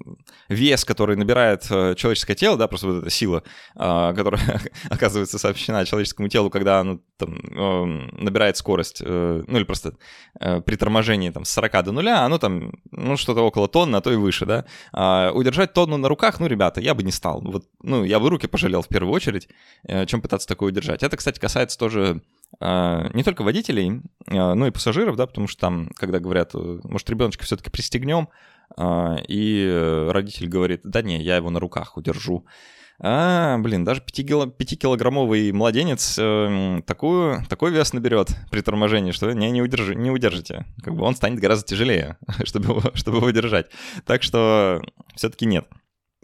вес, 0.48 0.84
который 0.84 1.16
набирает 1.16 1.62
человеческое 1.62 2.34
тело, 2.34 2.56
да, 2.56 2.68
просто 2.68 2.86
вот 2.86 3.02
эта 3.02 3.10
сила, 3.10 3.42
а, 3.76 4.12
которая 4.12 4.60
оказывается 4.90 5.38
сообщена 5.38 5.84
человеческому 5.84 6.28
телу, 6.28 6.50
когда 6.50 6.80
оно 6.80 7.00
там, 7.16 7.36
эм, 7.36 8.08
набирает 8.12 8.56
скорость, 8.56 9.02
ну 9.04 9.56
или 9.56 9.64
просто 9.64 9.94
при 10.38 10.76
торможении 10.76 11.30
там, 11.30 11.44
с 11.44 11.50
40 11.50 11.84
до 11.84 11.92
нуля, 11.92 12.22
оно 12.24 12.38
там, 12.38 12.72
ну, 12.90 13.16
что-то 13.16 13.42
около 13.42 13.68
тонны, 13.68 13.96
а 13.96 14.00
то 14.00 14.12
и 14.12 14.16
выше, 14.16 14.46
да. 14.46 14.64
А 14.92 15.30
удержать 15.32 15.72
тонну 15.72 15.96
на 15.96 16.08
руках, 16.08 16.40
ну, 16.40 16.46
ребята, 16.46 16.80
я 16.80 16.94
бы 16.94 17.02
не 17.02 17.12
стал. 17.12 17.40
Вот, 17.40 17.64
ну, 17.82 18.04
я 18.04 18.20
бы 18.20 18.28
руки 18.28 18.46
пожалел 18.46 18.82
в 18.82 18.88
первую 18.88 19.12
очередь, 19.12 19.48
чем 20.06 20.20
пытаться 20.20 20.48
такое 20.48 20.70
удержать. 20.70 21.02
Это, 21.02 21.16
кстати, 21.16 21.38
касается 21.38 21.78
тоже 21.78 22.22
не 22.60 23.22
только 23.22 23.42
водителей, 23.42 24.00
а, 24.28 24.54
но 24.54 24.66
и 24.66 24.70
пассажиров, 24.70 25.16
да, 25.16 25.26
потому 25.26 25.48
что 25.48 25.60
там, 25.60 25.90
когда 25.96 26.18
говорят, 26.18 26.54
э, 26.54 26.80
может, 26.84 27.10
ребеночка 27.10 27.44
все-таки 27.44 27.70
пристегнем, 27.70 28.28
а, 28.76 29.16
и 29.28 30.08
родитель 30.10 30.48
говорит, 30.48 30.80
да 30.84 31.02
не, 31.02 31.22
я 31.22 31.36
его 31.36 31.50
на 31.50 31.60
руках 31.60 31.96
удержу. 31.96 32.46
А, 33.00 33.58
блин, 33.58 33.84
даже 33.84 34.00
5-килограммовый 34.00 35.52
младенец 35.52 36.16
э, 36.16 36.80
такую, 36.86 37.44
такой 37.48 37.72
вес 37.72 37.92
наберет 37.92 38.28
при 38.52 38.60
торможении, 38.60 39.10
что 39.10 39.32
не, 39.32 39.50
не, 39.50 39.62
удержи, 39.62 39.96
не 39.96 40.10
удержите. 40.10 40.64
Как 40.82 40.94
бы 40.94 41.04
он 41.04 41.16
станет 41.16 41.40
гораздо 41.40 41.66
тяжелее, 41.66 42.18
чтобы 42.44 42.70
его, 42.70 42.82
чтобы 42.94 43.18
его 43.18 43.26
удержать. 43.26 43.66
Так 44.06 44.22
что 44.22 44.80
все-таки 45.16 45.44
нет. 45.44 45.66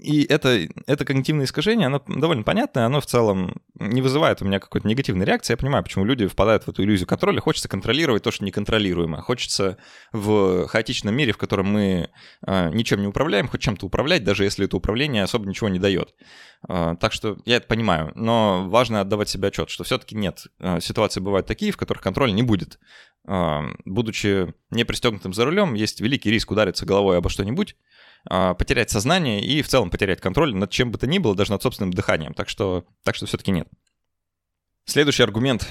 И 0.00 0.24
это, 0.24 0.66
это 0.86 1.04
когнитивное 1.04 1.44
искажение, 1.44 1.86
оно 1.86 2.02
довольно 2.06 2.42
понятное, 2.42 2.86
оно 2.86 3.00
в 3.00 3.06
целом 3.06 3.60
не 3.74 4.00
вызывает 4.00 4.40
у 4.40 4.44
меня 4.44 4.58
какой-то 4.58 4.88
негативной 4.88 5.26
реакции. 5.26 5.52
Я 5.52 5.56
понимаю, 5.58 5.84
почему 5.84 6.04
люди 6.04 6.26
впадают 6.26 6.64
в 6.64 6.68
эту 6.68 6.82
иллюзию 6.82 7.06
контроля. 7.06 7.40
Хочется 7.40 7.68
контролировать 7.68 8.22
то, 8.22 8.30
что 8.30 8.44
неконтролируемо. 8.44 9.20
Хочется 9.20 9.76
в 10.12 10.66
хаотичном 10.68 11.14
мире, 11.14 11.32
в 11.32 11.38
котором 11.38 11.66
мы 11.66 12.08
э, 12.46 12.70
ничем 12.70 13.02
не 13.02 13.08
управляем, 13.08 13.48
хоть 13.48 13.60
чем-то 13.60 13.86
управлять, 13.86 14.24
даже 14.24 14.44
если 14.44 14.64
это 14.64 14.76
управление 14.76 15.22
особо 15.22 15.46
ничего 15.46 15.68
не 15.68 15.78
дает. 15.78 16.14
Э, 16.68 16.96
так 16.98 17.12
что 17.12 17.36
я 17.44 17.56
это 17.56 17.66
понимаю. 17.66 18.12
Но 18.14 18.66
важно 18.68 19.00
отдавать 19.00 19.28
себе 19.28 19.48
отчет, 19.48 19.70
что 19.70 19.84
все-таки 19.84 20.16
нет. 20.16 20.46
Э, 20.58 20.80
ситуации 20.80 21.20
бывают 21.20 21.46
такие, 21.46 21.72
в 21.72 21.76
которых 21.76 22.02
контроля 22.02 22.32
не 22.32 22.42
будет. 22.42 22.78
Э, 23.26 23.60
будучи 23.84 24.54
не 24.70 24.84
пристегнутым 24.84 25.34
за 25.34 25.44
рулем, 25.44 25.74
есть 25.74 26.00
великий 26.00 26.30
риск 26.30 26.50
удариться 26.50 26.86
головой 26.86 27.18
обо 27.18 27.28
что-нибудь, 27.28 27.76
потерять 28.24 28.90
сознание 28.90 29.42
и 29.42 29.62
в 29.62 29.68
целом 29.68 29.90
потерять 29.90 30.20
контроль 30.20 30.54
над 30.54 30.70
чем 30.70 30.90
бы 30.90 30.98
то 30.98 31.06
ни 31.06 31.18
было, 31.18 31.34
даже 31.34 31.52
над 31.52 31.62
собственным 31.62 31.92
дыханием. 31.92 32.34
Так 32.34 32.48
что, 32.48 32.84
так 33.02 33.14
что 33.14 33.26
все-таки 33.26 33.50
нет. 33.50 33.68
Следующий 34.84 35.22
аргумент, 35.22 35.68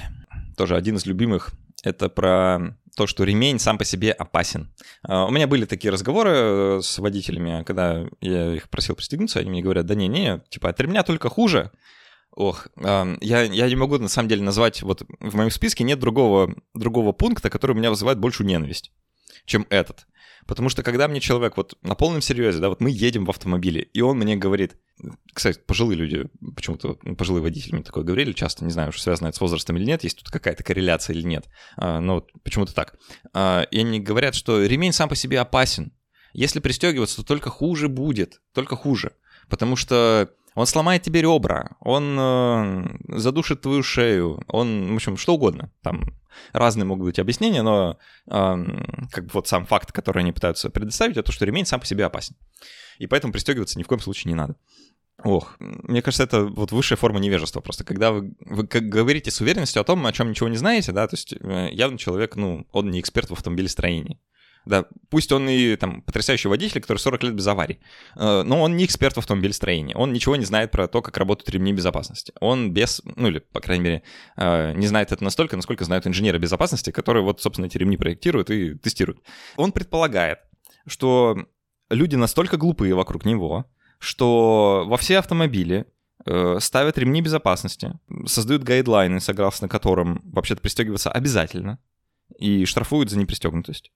тоже 0.55 0.75
один 0.75 0.95
из 0.95 1.05
любимых, 1.05 1.51
это 1.83 2.09
про 2.09 2.75
то, 2.95 3.07
что 3.07 3.23
ремень 3.23 3.59
сам 3.59 3.77
по 3.77 3.85
себе 3.85 4.11
опасен. 4.11 4.73
А, 5.03 5.25
у 5.25 5.31
меня 5.31 5.47
были 5.47 5.65
такие 5.65 5.91
разговоры 5.91 6.31
э, 6.33 6.79
с 6.81 6.99
водителями, 6.99 7.63
когда 7.63 8.05
я 8.21 8.55
их 8.55 8.69
просил 8.69 8.95
пристегнуться, 8.95 9.39
они 9.39 9.49
мне 9.49 9.61
говорят, 9.61 9.85
да 9.85 9.95
не-не, 9.95 10.41
типа 10.49 10.69
от 10.69 10.79
ремня 10.79 11.03
только 11.03 11.29
хуже. 11.29 11.71
Ох, 12.31 12.67
я, 12.77 13.17
я 13.21 13.67
не 13.67 13.75
могу 13.75 13.97
на 13.97 14.07
самом 14.07 14.29
деле 14.29 14.43
назвать, 14.43 14.81
вот 14.83 15.03
в 15.19 15.35
моем 15.35 15.49
списке 15.49 15.83
нет 15.83 15.99
другого, 15.99 16.53
другого 16.73 17.11
пункта, 17.11 17.49
который 17.49 17.71
у 17.71 17.75
меня 17.75 17.89
вызывает 17.89 18.19
большую 18.19 18.47
ненависть, 18.47 18.91
чем 19.45 19.65
этот. 19.69 20.05
Потому 20.49 20.69
что 20.69 20.81
когда 20.81 21.07
мне 21.07 21.19
человек 21.19 21.57
вот 21.57 21.77
на 21.83 21.93
полном 21.93 22.21
серьезе, 22.21 22.57
да, 22.57 22.69
вот 22.69 22.81
мы 22.81 22.89
едем 22.89 23.25
в 23.25 23.29
автомобиле, 23.29 23.81
и 23.81 24.01
он 24.01 24.17
мне 24.17 24.35
говорит, 24.35 24.77
кстати, 25.31 25.59
пожилые 25.59 25.95
люди, 25.95 26.25
почему-то 26.55 26.97
ну, 27.03 27.15
пожилые 27.15 27.43
водители 27.43 27.75
мне 27.75 27.83
такое 27.83 28.03
говорили 28.03 28.33
часто, 28.33 28.65
не 28.65 28.71
знаю, 28.71 28.91
что 28.91 29.03
связано 29.03 29.27
это 29.27 29.37
с 29.37 29.41
возрастом 29.41 29.77
или 29.77 29.85
нет, 29.85 30.03
есть 30.03 30.17
тут 30.17 30.31
какая-то 30.31 30.63
корреляция 30.63 31.15
или 31.15 31.21
нет, 31.21 31.47
а, 31.77 31.99
но 31.99 32.15
вот 32.15 32.31
почему-то 32.43 32.73
так. 32.73 32.95
А, 33.31 33.61
и 33.69 33.79
они 33.79 33.99
говорят, 33.99 34.33
что 34.33 34.65
ремень 34.65 34.91
сам 34.91 35.07
по 35.07 35.15
себе 35.15 35.39
опасен. 35.39 35.93
Если 36.33 36.59
пристегиваться, 36.59 37.17
то 37.17 37.23
только 37.23 37.51
хуже 37.51 37.87
будет, 37.87 38.41
только 38.53 38.75
хуже. 38.75 39.13
Потому 39.49 39.75
что 39.75 40.31
он 40.55 40.65
сломает 40.65 41.03
тебе 41.03 41.21
ребра, 41.21 41.77
он 41.79 42.17
э, 42.19 43.17
задушит 43.19 43.61
твою 43.61 43.83
шею, 43.83 44.43
он, 44.47 44.93
в 44.93 44.95
общем, 44.95 45.17
что 45.17 45.35
угодно. 45.35 45.71
Там 45.81 46.18
разные 46.53 46.85
могут 46.85 47.05
быть 47.05 47.19
объяснения, 47.19 47.61
но 47.61 47.97
как 48.27 49.25
бы 49.25 49.31
вот 49.33 49.47
сам 49.47 49.65
факт, 49.65 49.91
который 49.91 50.19
они 50.19 50.31
пытаются 50.31 50.69
предоставить, 50.69 51.17
это 51.17 51.23
то, 51.23 51.31
что 51.31 51.45
ремень 51.45 51.65
сам 51.65 51.79
по 51.79 51.85
себе 51.85 52.05
опасен. 52.05 52.35
И 52.97 53.07
поэтому 53.07 53.33
пристегиваться 53.33 53.77
ни 53.79 53.83
в 53.83 53.87
коем 53.87 54.01
случае 54.01 54.29
не 54.31 54.35
надо. 54.35 54.55
Ох, 55.23 55.57
мне 55.59 56.01
кажется, 56.01 56.23
это 56.23 56.45
вот 56.45 56.71
высшая 56.71 56.95
форма 56.95 57.19
невежества 57.19 57.59
просто. 57.59 57.83
Когда 57.83 58.11
вы, 58.11 58.33
вы 58.39 58.65
как 58.67 58.87
говорите 58.87 59.31
с 59.31 59.41
уверенностью 59.41 59.81
о 59.81 59.83
том, 59.83 60.05
о 60.05 60.13
чем 60.13 60.29
ничего 60.29 60.47
не 60.47 60.55
знаете, 60.55 60.93
да, 60.93 61.07
то 61.07 61.15
есть 61.15 61.33
э, 61.33 61.69
явно 61.71 61.97
человек, 61.97 62.37
ну, 62.37 62.65
он 62.71 62.89
не 62.89 63.01
эксперт 63.01 63.29
в 63.29 63.33
автомобилестроении. 63.33 64.19
Да, 64.69 64.85
пусть 65.09 65.31
он 65.31 65.49
и 65.49 65.75
там 65.77 66.03
потрясающий 66.03 66.47
водитель, 66.47 66.79
который 66.79 66.99
40 66.99 67.23
лет 67.23 67.33
без 67.33 67.47
аварий, 67.47 67.79
э, 68.15 68.43
но 68.43 68.61
он 68.61 68.77
не 68.77 68.85
эксперт 68.85 69.15
в 69.15 69.17
автомобилестроении. 69.17 69.95
Он 69.95 70.13
ничего 70.13 70.35
не 70.35 70.45
знает 70.45 70.69
про 70.69 70.87
то, 70.87 71.01
как 71.01 71.17
работают 71.17 71.49
ремни 71.49 71.73
безопасности. 71.73 72.33
Он 72.39 72.71
без, 72.71 73.01
ну 73.03 73.29
или, 73.29 73.39
по 73.39 73.61
крайней 73.61 73.83
мере, 73.83 74.03
э, 74.37 74.73
не 74.73 74.85
знает 74.85 75.11
это 75.11 75.23
настолько, 75.23 75.55
насколько 75.55 75.85
знают 75.85 76.05
инженеры 76.05 76.37
безопасности, 76.37 76.91
которые 76.91 77.23
вот, 77.23 77.41
собственно, 77.41 77.65
эти 77.65 77.79
ремни 77.79 77.97
проектируют 77.97 78.51
и 78.51 78.75
тестируют. 78.75 79.23
Он 79.55 79.71
предполагает, 79.71 80.37
что 80.85 81.35
люди 81.89 82.15
настолько 82.15 82.57
глупые 82.57 82.93
вокруг 82.93 83.25
него, 83.25 83.65
что 83.97 84.83
во 84.85 84.97
все 84.97 85.17
автомобили 85.17 85.87
э, 86.27 86.57
ставят 86.59 86.99
ремни 86.99 87.23
безопасности, 87.23 87.93
создают 88.27 88.61
гайдлайны, 88.61 89.19
согласно 89.19 89.67
которым 89.67 90.21
вообще-то 90.25 90.61
пристегиваться 90.61 91.11
обязательно, 91.11 91.79
и 92.37 92.65
штрафуют 92.65 93.09
за 93.09 93.17
непристегнутость. 93.17 93.91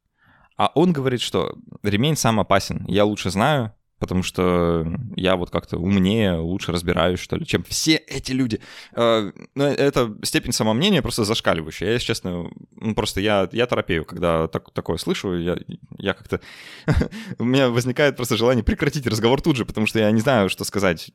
А 0.58 0.72
он 0.76 0.94
говорит, 0.94 1.22
что 1.22 1.56
ремень 1.82 2.16
сам 2.16 2.39
опасен, 2.39 2.86
я 2.88 3.06
лучше 3.06 3.30
знаю, 3.30 3.74
потому 4.04 4.22
что 4.22 4.86
я 5.16 5.38
вот 5.38 5.50
как-то 5.50 5.78
умнее, 5.78 6.34
лучше 6.34 6.74
разбираюсь, 6.74 7.22
что 7.22 7.38
ли, 7.38 7.46
чем 7.46 7.63
все 7.63 7.96
эти 7.96 8.34
люди. 8.34 8.60
Э, 8.98 9.32
Но 9.56 9.66
это 9.66 10.13
степень 10.24 10.52
самомнения 10.52 11.02
просто 11.02 11.24
зашкаливающая. 11.24 11.88
Я, 11.88 11.94
если 11.94 12.08
честно, 12.08 12.50
ну, 12.76 12.96
просто 12.96 13.22
я, 13.22 13.48
я 13.54 13.66
торопею, 13.66 14.04
когда 14.04 14.50
так, 14.50 14.72
такое 14.72 14.98
слышу, 14.98 15.38
я, 15.38 15.56
я 15.98 16.13
как-то... 16.13 16.42
У 17.39 17.46
меня 17.46 17.70
возникает 17.70 18.18
просто 18.18 18.36
желание 18.36 18.62
прекратить 18.62 19.08
разговор 19.08 19.42
тут 19.42 19.56
же, 19.56 19.63
потому 19.63 19.88
что 19.88 20.00
я 20.00 20.12
не 20.12 20.20
знаю, 20.20 20.50
что 20.50 20.66
сказать. 20.66 21.10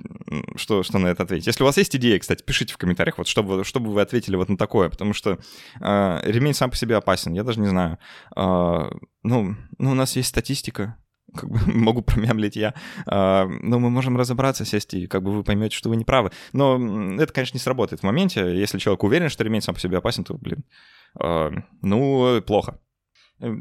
что, 0.56 0.82
что 0.82 0.96
на 0.96 1.08
это 1.08 1.24
ответить. 1.24 1.46
Если 1.46 1.62
у 1.62 1.66
вас 1.66 1.76
есть 1.76 1.94
идеи, 1.94 2.16
кстати, 2.16 2.42
пишите 2.42 2.72
в 2.72 2.78
комментариях, 2.78 3.18
вот 3.18 3.28
чтобы, 3.28 3.64
чтобы 3.64 3.92
вы 3.92 4.00
ответили 4.00 4.36
вот 4.36 4.48
на 4.48 4.56
такое, 4.56 4.88
потому 4.88 5.12
что 5.12 5.38
э, 5.78 6.20
ремень 6.24 6.54
сам 6.54 6.70
по 6.70 6.76
себе 6.76 6.96
опасен, 6.96 7.34
я 7.34 7.44
даже 7.44 7.60
не 7.60 7.68
знаю. 7.68 7.98
Э, 8.34 8.90
ну, 9.22 9.56
ну, 9.76 9.90
у 9.90 9.94
нас 9.94 10.16
есть 10.16 10.30
статистика, 10.30 10.96
как 11.40 11.50
бы 11.50 11.58
могу 11.72 12.02
промямлить 12.02 12.56
я. 12.56 12.74
А, 13.06 13.46
но 13.46 13.78
мы 13.78 13.90
можем 13.90 14.16
разобраться, 14.16 14.64
сесть, 14.64 14.94
и 14.94 15.06
как 15.06 15.22
бы 15.22 15.32
вы 15.32 15.44
поймете, 15.44 15.76
что 15.76 15.88
вы 15.88 15.96
не 15.96 16.04
правы. 16.04 16.30
Но 16.52 16.76
это, 17.20 17.32
конечно, 17.32 17.56
не 17.56 17.60
сработает 17.60 18.00
в 18.00 18.04
моменте. 18.04 18.58
Если 18.58 18.78
человек 18.78 19.02
уверен, 19.04 19.28
что 19.28 19.44
ремень 19.44 19.62
сам 19.62 19.74
по 19.74 19.80
себе 19.80 19.98
опасен, 19.98 20.24
то, 20.24 20.34
блин, 20.34 20.64
а, 21.18 21.50
ну, 21.82 22.42
плохо. 22.42 22.80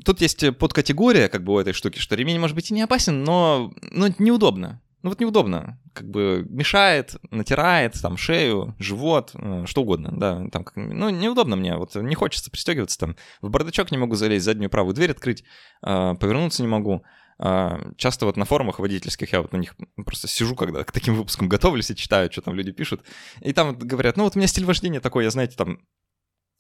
Тут 0.04 0.22
есть 0.22 0.58
подкатегория 0.58 1.28
как 1.30 1.44
бы 1.44 1.54
у 1.54 1.60
этой 1.60 1.74
штуки, 1.74 2.00
что 2.00 2.16
ремень 2.16 2.40
может 2.40 2.56
быть 2.56 2.72
и 2.72 2.74
не 2.74 2.82
опасен, 2.82 3.24
но, 3.24 3.72
но 3.92 4.08
неудобно. 4.18 4.82
Ну 5.04 5.12
вот 5.12 5.20
неудобно, 5.20 5.80
как 5.94 6.10
бы 6.10 6.46
мешает, 6.50 7.16
натирает, 7.30 7.94
там, 8.02 8.18
шею, 8.18 8.76
живот, 8.80 9.32
э, 9.36 9.66
что 9.68 9.84
угодно, 9.84 10.12
да, 10.12 10.50
там, 10.52 10.66
ну, 10.76 11.10
неудобно 11.12 11.56
мне, 11.56 11.78
вот 11.78 11.96
не 11.96 12.16
хочется 12.16 12.50
пристегиваться, 12.50 12.98
там, 12.98 13.16
в 13.42 13.50
бардачок 13.52 13.92
не 13.92 14.00
могу 14.00 14.16
залезть, 14.16 14.44
заднюю 14.44 14.72
правую 14.72 14.96
дверь 14.96 15.12
открыть, 15.12 15.44
а, 15.84 16.16
повернуться 16.16 16.64
не 16.64 16.68
могу, 16.68 17.04
часто 17.40 18.26
вот 18.26 18.38
на 18.38 18.46
форумах 18.46 18.80
водительских 18.80 19.32
я 19.34 19.42
вот 19.42 19.54
на 19.54 19.58
них 19.58 19.76
просто 20.06 20.28
сижу, 20.28 20.56
когда 20.56 20.84
к 20.84 20.92
таким 20.92 21.16
выпускам 21.16 21.48
готовлюсь 21.48 21.92
и 21.92 21.96
читаю, 21.96 22.32
что 22.32 22.42
там 22.42 22.56
люди 22.56 22.72
пишут. 22.72 23.04
И 23.42 23.54
там 23.54 23.78
говорят, 23.78 24.18
ну 24.18 24.24
вот 24.24 24.36
у 24.36 24.40
меня 24.40 24.48
стиль 24.48 24.66
вождения 24.66 25.00
такой, 25.00 25.24
я, 25.24 25.30
знаете, 25.30 25.56
там, 25.56 25.80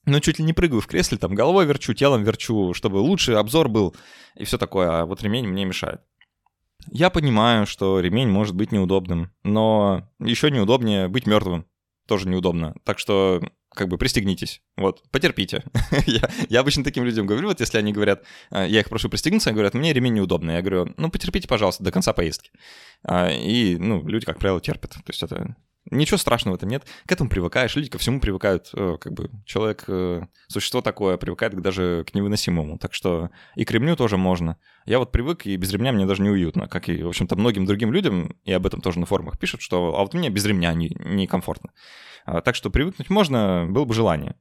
ну 0.05 0.19
чуть 0.19 0.39
ли 0.39 0.45
не 0.45 0.53
прыгаю 0.53 0.81
в 0.81 0.87
кресле, 0.87 1.17
там 1.17 1.33
головой 1.33 1.65
верчу, 1.65 1.93
телом 1.93 2.23
верчу, 2.23 2.73
чтобы 2.73 2.97
лучший 2.97 3.37
обзор 3.37 3.69
был 3.69 3.95
и 4.35 4.45
все 4.45 4.57
такое, 4.57 5.01
а 5.01 5.05
вот 5.05 5.23
ремень 5.23 5.47
мне 5.47 5.65
мешает. 5.65 6.01
Я 6.91 7.09
понимаю, 7.09 7.65
что 7.65 7.99
ремень 7.99 8.29
может 8.29 8.55
быть 8.55 8.71
неудобным, 8.71 9.31
но 9.43 10.09
еще 10.19 10.51
неудобнее 10.51 11.07
быть 11.07 11.25
мертвым. 11.25 11.65
Тоже 12.07 12.29
неудобно. 12.29 12.75
Так 12.85 12.99
что 12.99 13.41
как 13.77 13.87
бы 13.87 13.97
пристегнитесь, 13.97 14.61
вот, 14.75 15.03
потерпите. 15.11 15.63
я, 16.07 16.29
я 16.49 16.59
обычно 16.59 16.83
таким 16.83 17.05
людям 17.05 17.27
говорю, 17.27 17.47
вот 17.47 17.59
если 17.59 17.77
они 17.77 17.93
говорят, 17.93 18.23
а, 18.49 18.65
я 18.65 18.79
их 18.79 18.89
прошу 18.89 19.07
пристегнуться, 19.07 19.49
они 19.49 19.55
говорят, 19.55 19.75
мне 19.75 19.93
ремень 19.93 20.15
неудобно. 20.15 20.51
Я 20.51 20.61
говорю, 20.61 20.93
ну, 20.97 21.09
потерпите, 21.09 21.47
пожалуйста, 21.47 21.83
до 21.83 21.91
конца 21.91 22.11
поездки. 22.11 22.51
А, 23.03 23.29
и, 23.29 23.77
ну, 23.77 24.05
люди, 24.07 24.25
как 24.25 24.39
правило, 24.39 24.59
терпят. 24.59 24.91
То 24.91 25.03
есть 25.07 25.23
это 25.23 25.55
Ничего 25.89 26.17
страшного 26.17 26.56
в 26.56 26.58
этом 26.58 26.69
нет. 26.69 26.86
К 27.06 27.12
этому 27.12 27.30
привыкаешь, 27.30 27.76
люди 27.76 27.89
ко 27.89 27.97
всему 27.97 28.19
привыкают. 28.19 28.69
Э, 28.73 28.97
как 29.00 29.13
бы 29.13 29.30
человек, 29.45 29.86
э, 29.88 30.21
существо 30.47 30.82
такое, 30.82 31.17
привыкает 31.17 31.60
даже 31.62 32.04
к 32.06 32.13
невыносимому. 32.13 32.78
Так 32.78 32.93
что 32.93 33.30
и 33.56 33.63
к 33.63 33.71
ремню 33.71 33.95
тоже 33.95 34.17
можно. 34.17 34.58
Я 34.86 35.00
вот 35.00 35.12
привык, 35.12 35.45
и 35.45 35.56
без 35.56 35.71
ремня 35.71 35.91
мне 35.91 36.06
даже 36.06 36.21
неуютно. 36.21 36.67
Как 36.67 36.89
и, 36.89 37.04
в 37.04 37.08
общем-то, 37.08 37.36
многим 37.38 37.65
другим 37.65 37.93
людям, 37.93 38.36
и 38.43 38.52
об 38.52 38.65
этом 38.65 38.82
тоже 38.82 39.00
на 39.00 39.06
форумах 39.06 39.39
пишут, 39.39 39.62
что 39.62 39.95
а 39.97 40.02
вот 40.02 40.13
мне 40.13 40.30
без 40.30 40.45
ремня 40.45 40.73
некомфортно. 40.73 41.71
Не 42.28 42.34
а, 42.34 42.41
так 42.41 42.56
что 42.56 42.69
привыкнуть 42.69 43.10
можно, 43.10 43.65
было 43.69 43.86
бы 43.86 43.93
желание. 43.93 44.36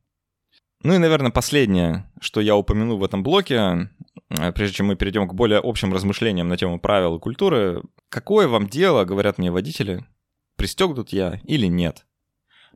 Ну 0.82 0.94
и, 0.94 0.98
наверное, 0.98 1.30
последнее, 1.30 2.10
что 2.20 2.40
я 2.40 2.56
упомяну 2.56 2.96
в 2.96 3.04
этом 3.04 3.22
блоке, 3.22 3.90
э, 4.30 4.52
прежде 4.52 4.76
чем 4.76 4.86
мы 4.86 4.96
перейдем 4.96 5.28
к 5.28 5.34
более 5.34 5.60
общим 5.62 5.92
размышлениям 5.92 6.48
на 6.48 6.56
тему 6.56 6.80
правил 6.80 7.16
и 7.16 7.20
культуры. 7.20 7.82
Какое 8.08 8.48
вам 8.48 8.68
дело, 8.68 9.04
говорят 9.04 9.38
мне 9.38 9.50
водители, 9.50 10.04
пристегнут 10.56 11.10
я 11.10 11.40
или 11.44 11.66
нет? 11.66 12.06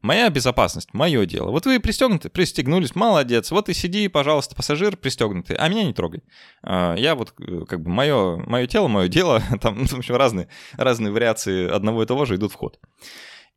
Моя 0.03 0.31
безопасность, 0.31 0.95
мое 0.95 1.27
дело. 1.27 1.51
Вот 1.51 1.67
вы 1.67 1.79
пристегнуты, 1.79 2.31
пристегнулись, 2.31 2.95
молодец. 2.95 3.51
Вот 3.51 3.69
и 3.69 3.75
сиди, 3.75 4.09
пожалуйста, 4.09 4.57
пассажир 4.57 4.97
пристегнутый, 4.97 5.57
а 5.57 5.69
меня 5.69 5.85
не 5.85 5.93
трогай. 5.93 6.23
А, 6.63 6.95
я 6.95 7.15
вот, 7.15 7.35
э, 7.39 7.65
как 7.69 7.83
бы, 7.83 7.91
мое, 7.91 8.39
мое 8.47 8.67
тело, 8.67 8.89
мое 8.89 9.09
дело, 9.09 9.43
там, 9.61 9.85
в 9.87 9.93
общем, 9.93 10.17
разные, 10.17 10.49
разные 10.73 11.13
вариации 11.13 11.69
одного 11.69 12.03
и 12.03 12.07
того 12.07 12.25
же 12.25 12.37
идут 12.37 12.53
в 12.53 12.55
ход. 12.55 12.81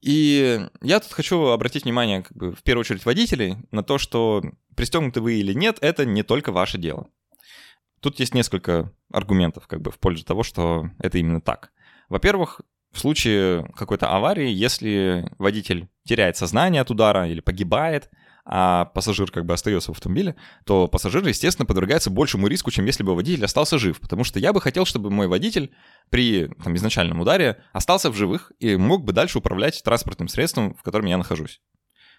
И 0.01 0.67
я 0.81 0.99
тут 0.99 1.13
хочу 1.13 1.45
обратить 1.45 1.85
внимание, 1.85 2.23
как 2.23 2.35
бы, 2.35 2.53
в 2.53 2.61
первую 2.63 2.81
очередь, 2.81 3.05
водителей 3.05 3.55
на 3.71 3.81
то, 3.81 3.97
что 3.97 4.43
пристегнуты 4.75 5.21
вы 5.21 5.35
или 5.35 5.53
нет, 5.53 5.77
это 5.79 6.05
не 6.05 6.23
только 6.23 6.51
ваше 6.51 6.77
дело. 6.77 7.07
Тут 8.01 8.19
есть 8.19 8.33
несколько 8.33 8.91
аргументов 9.13 9.65
как 9.67 9.81
бы 9.81 9.91
в 9.91 9.97
пользу 9.97 10.25
того, 10.25 10.43
что 10.43 10.89
это 10.99 11.19
именно 11.19 11.39
так. 11.39 11.71
Во-первых, 12.09 12.59
в 12.93 12.99
случае 12.99 13.65
какой-то 13.75 14.09
аварии, 14.09 14.49
если 14.49 15.29
водитель 15.39 15.89
теряет 16.05 16.37
сознание 16.37 16.81
от 16.81 16.91
удара 16.91 17.27
или 17.27 17.41
погибает, 17.41 18.09
а 18.45 18.85
пассажир 18.85 19.31
как 19.31 19.45
бы 19.45 19.53
остается 19.53 19.91
в 19.91 19.95
автомобиле, 19.95 20.35
то 20.65 20.87
пассажир, 20.87 21.25
естественно, 21.25 21.65
подвергается 21.65 22.09
большему 22.09 22.47
риску, 22.47 22.71
чем 22.71 22.85
если 22.85 23.03
бы 23.03 23.15
водитель 23.15 23.45
остался 23.45 23.77
жив. 23.77 23.99
Потому 23.99 24.23
что 24.23 24.37
я 24.37 24.53
бы 24.53 24.61
хотел, 24.61 24.85
чтобы 24.85 25.09
мой 25.09 25.27
водитель 25.27 25.73
при 26.09 26.49
там, 26.63 26.75
изначальном 26.75 27.21
ударе 27.21 27.63
остался 27.71 28.11
в 28.11 28.15
живых 28.15 28.51
и 28.59 28.75
мог 28.75 29.05
бы 29.05 29.13
дальше 29.13 29.39
управлять 29.39 29.81
транспортным 29.83 30.27
средством, 30.27 30.75
в 30.75 30.83
котором 30.83 31.05
я 31.05 31.17
нахожусь. 31.17 31.61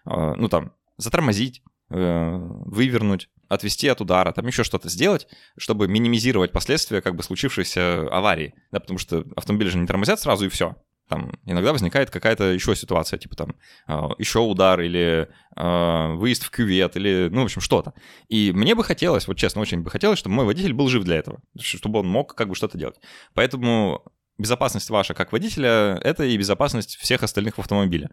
А, 0.07 0.35
ну 0.35 0.49
там, 0.49 0.73
затормозить, 0.97 1.63
вывернуть, 1.91 3.29
отвести 3.49 3.89
от 3.89 4.01
удара, 4.01 4.33
там 4.33 4.47
еще 4.47 4.65
что-то 4.65 4.89
сделать, 4.89 5.29
чтобы 5.57 5.89
минимизировать 5.89 6.53
последствия 6.53 7.01
как 7.03 7.15
бы 7.15 7.23
случившейся 7.23 8.09
аварии. 8.11 8.55
Да, 8.73 8.81
потому 8.81 8.99
что 8.99 9.25
автомобили 9.37 9.69
же 9.69 9.79
не 9.79 9.87
тормозят 9.87 10.21
сразу 10.21 10.47
и 10.47 10.49
все. 10.49 10.77
Там 11.09 11.39
иногда 11.45 11.73
возникает 11.73 12.11
какая-то 12.11 12.45
еще 12.45 12.75
ситуация, 12.75 13.19
типа 13.19 13.37
там 13.37 13.57
а, 13.87 14.11
еще 14.19 14.39
удар 14.39 14.81
или 14.81 15.29
э, 15.55 16.13
выезд 16.15 16.45
в 16.45 16.51
кювет 16.51 16.97
или, 16.97 17.29
ну, 17.31 17.43
в 17.43 17.45
общем, 17.45 17.61
что-то. 17.61 17.93
И 18.29 18.53
мне 18.53 18.75
бы 18.75 18.83
хотелось, 18.85 19.29
вот 19.29 19.37
честно, 19.37 19.61
очень 19.61 19.83
бы 19.83 19.91
хотелось, 19.91 20.19
чтобы 20.19 20.35
мой 20.37 20.47
водитель 20.47 20.73
был 20.73 20.89
жив 20.89 21.05
для 21.05 21.17
этого, 21.17 21.41
чтобы 21.59 22.01
он 22.01 22.09
мог 22.09 22.35
как 22.35 22.49
бы 22.49 22.55
что-то 22.55 22.79
делать. 22.79 22.97
Поэтому 23.35 24.03
безопасность 24.39 24.89
ваша 24.89 25.13
как 25.13 25.33
водителя— 25.33 26.01
это 26.03 26.25
и 26.25 26.39
безопасность 26.39 26.97
всех 26.97 27.23
остальных 27.23 27.57
в 27.57 27.61
автомобиле. 27.61 28.09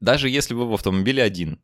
Даже 0.00 0.28
если 0.28 0.52
вы 0.52 0.68
в 0.68 0.74
автомобиле 0.74 1.22
один, 1.22 1.58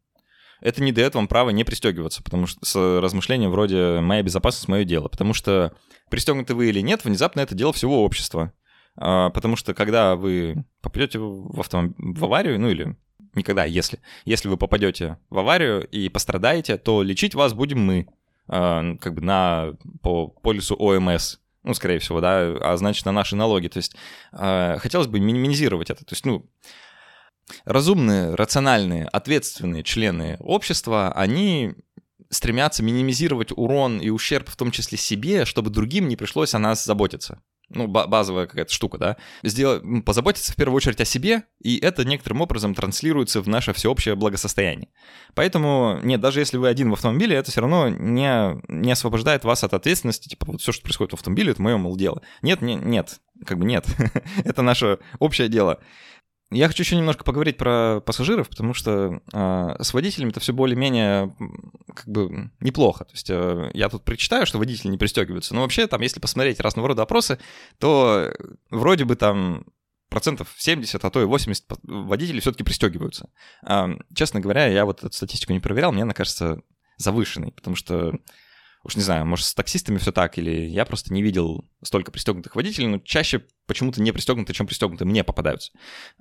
это 0.61 0.83
не 0.83 0.93
дает 0.93 1.15
вам 1.15 1.29
права 1.29 1.51
не 1.51 1.65
пристегиваться, 1.65 2.23
потому 2.23 2.47
что 2.47 2.65
с 2.65 3.01
размышлением 3.01 3.51
вроде 3.51 4.01
«моя 4.01 4.23
безопасность– 4.23 4.69
мое 4.69 4.85
дело», 4.85 5.09
потому 5.09 5.35
что 5.35 5.75
пристегнуты 6.11 6.55
вы 6.55 6.69
или 6.69 6.81
нет, 6.81 7.05
внезапно 7.05 7.41
это 7.41 7.55
дело 7.55 7.73
всего 7.73 8.05
общества. 8.05 8.53
А, 8.97 9.31
потому 9.31 9.57
что 9.57 9.75
когда 9.75 10.17
вы 10.17 10.65
попадете 10.83 11.19
в, 11.19 11.59
автомоб... 11.59 11.95
в 11.99 12.25
аварию, 12.25 12.61
ну 12.61 12.69
или 12.69 12.97
никогда, 13.35 13.65
если, 13.65 14.01
если 14.25 14.49
вы 14.49 14.57
попадете 14.57 15.19
в 15.31 15.39
аварию 15.39 15.87
и 15.87 16.09
пострадаете, 16.09 16.77
то 16.77 17.03
лечить 17.03 17.35
вас 17.35 17.55
будем 17.55 17.81
мы, 17.81 18.09
а, 18.49 18.97
как 19.01 19.15
бы 19.15 19.23
на, 19.23 19.75
по 20.03 20.29
полису 20.29 20.75
ОМС, 20.77 21.39
ну, 21.63 21.75
скорее 21.75 21.99
всего, 21.99 22.21
да, 22.21 22.57
а 22.61 22.77
значит, 22.77 23.05
на 23.07 23.13
наши 23.13 23.37
налоги. 23.37 23.69
То 23.69 23.79
есть 23.79 23.95
а, 24.33 24.79
хотелось 24.79 25.07
бы 25.07 25.21
минимизировать 25.21 25.91
это. 25.91 26.05
То 26.05 26.13
есть, 26.13 26.25
ну, 26.25 26.47
разумные, 27.65 28.35
рациональные, 28.35 29.07
ответственные 29.07 29.83
члены 29.83 30.37
общества, 30.41 31.13
они 31.13 31.75
стремятся 32.31 32.83
минимизировать 32.83 33.53
урон 33.53 33.99
и 33.99 34.11
ущерб, 34.11 34.49
в 34.49 34.57
том 34.57 34.71
числе 34.71 34.97
себе, 34.97 35.45
чтобы 35.45 35.71
другим 35.71 36.09
не 36.09 36.17
пришлось 36.17 36.55
о 36.55 36.59
нас 36.59 36.85
заботиться 36.85 37.41
ну, 37.71 37.87
базовая 37.87 38.47
какая-то 38.47 38.73
штука, 38.73 38.99
да, 38.99 39.17
сделать, 39.43 39.83
позаботиться 40.05 40.53
в 40.53 40.57
первую 40.57 40.77
очередь 40.77 41.01
о 41.01 41.05
себе, 41.05 41.45
и 41.63 41.79
это 41.79 42.05
некоторым 42.05 42.41
образом 42.41 42.75
транслируется 42.75 43.41
в 43.41 43.49
наше 43.49 43.73
всеобщее 43.73 44.17
благосостояние. 44.17 44.89
Поэтому, 45.35 46.01
нет, 46.03 46.21
даже 46.21 46.41
если 46.41 46.57
вы 46.57 46.69
один 46.69 46.91
в 46.91 46.95
автомобиле, 46.95 47.37
это 47.37 47.51
все 47.51 47.61
равно 47.61 47.89
не, 47.89 48.61
не 48.69 48.91
освобождает 48.91 49.45
вас 49.45 49.63
от 49.63 49.73
ответственности, 49.73 50.29
типа, 50.29 50.47
вот 50.47 50.61
все, 50.61 50.73
что 50.73 50.83
происходит 50.83 51.13
в 51.13 51.15
автомобиле, 51.15 51.53
это 51.53 51.63
мое, 51.63 51.77
мол, 51.77 51.97
дело. 51.97 52.23
Нет, 52.43 52.61
не, 52.61 52.75
нет, 52.75 53.21
как 53.47 53.59
бы 53.59 53.65
нет, 53.65 53.87
это 54.45 54.63
наше 54.63 54.99
общее 55.21 55.49
дело. 55.49 55.81
Я 56.53 56.67
хочу 56.67 56.83
еще 56.83 56.97
немножко 56.97 57.23
поговорить 57.23 57.57
про 57.57 58.01
пассажиров, 58.01 58.49
потому 58.49 58.75
что 58.75 59.23
э, 59.33 59.77
с 59.83 59.95
водителями 59.95 60.31
это 60.31 60.41
все 60.41 60.53
более-менее 60.53 61.37
как 61.95 62.09
бы 62.09 62.51
неплохо. 62.59 63.05
То 63.05 63.13
есть 63.13 63.31
э, 63.31 63.71
я 63.73 63.89
тут 63.89 64.05
прочитаю, 64.05 64.47
что 64.47 64.59
водители 64.59 64.89
не 64.89 64.99
пристегиваются, 64.99 65.55
но 65.55 65.61
вообще 65.61 65.87
там, 65.87 66.01
если 66.01 66.19
посмотреть 66.19 66.59
разного 66.59 66.89
рода 66.89 67.03
опросы, 67.03 67.39
то 67.79 68.35
вроде 68.69 69.05
бы 69.05 69.15
там 69.15 69.65
процентов 70.09 70.53
70, 70.57 71.05
а 71.05 71.11
то 71.11 71.23
и 71.23 71.25
80 71.25 71.67
водителей 71.85 72.41
все-таки 72.41 72.65
пристегиваются. 72.65 73.31
Э, 73.65 73.87
честно 74.13 74.41
говоря, 74.41 74.67
я 74.67 74.85
вот 74.85 75.05
эту 75.05 75.13
статистику 75.13 75.53
не 75.53 75.61
проверял, 75.61 75.93
мне 75.93 76.03
она 76.03 76.15
кажется 76.15 76.63
завышенной, 76.97 77.53
потому 77.53 77.77
что 77.77 78.19
уж 78.83 78.97
не 78.97 79.03
знаю, 79.03 79.27
может, 79.27 79.47
с 79.47 79.55
таксистами 79.55 79.99
все 79.99 80.13
так, 80.13 80.39
или 80.39 80.67
я 80.67 80.85
просто 80.85 81.13
не 81.13 81.23
видел 81.23 81.65
столько 81.83 82.11
пристегнутых 82.11 82.57
водителей, 82.57 82.89
но 82.89 82.99
чаще 82.99 83.45
почему-то 83.67 84.01
не 84.01 84.13
пристегнутые, 84.13 84.55
чем 84.55 84.67
пристегнутые 84.67 85.07
мне 85.07 85.23
попадаются. 85.23 85.73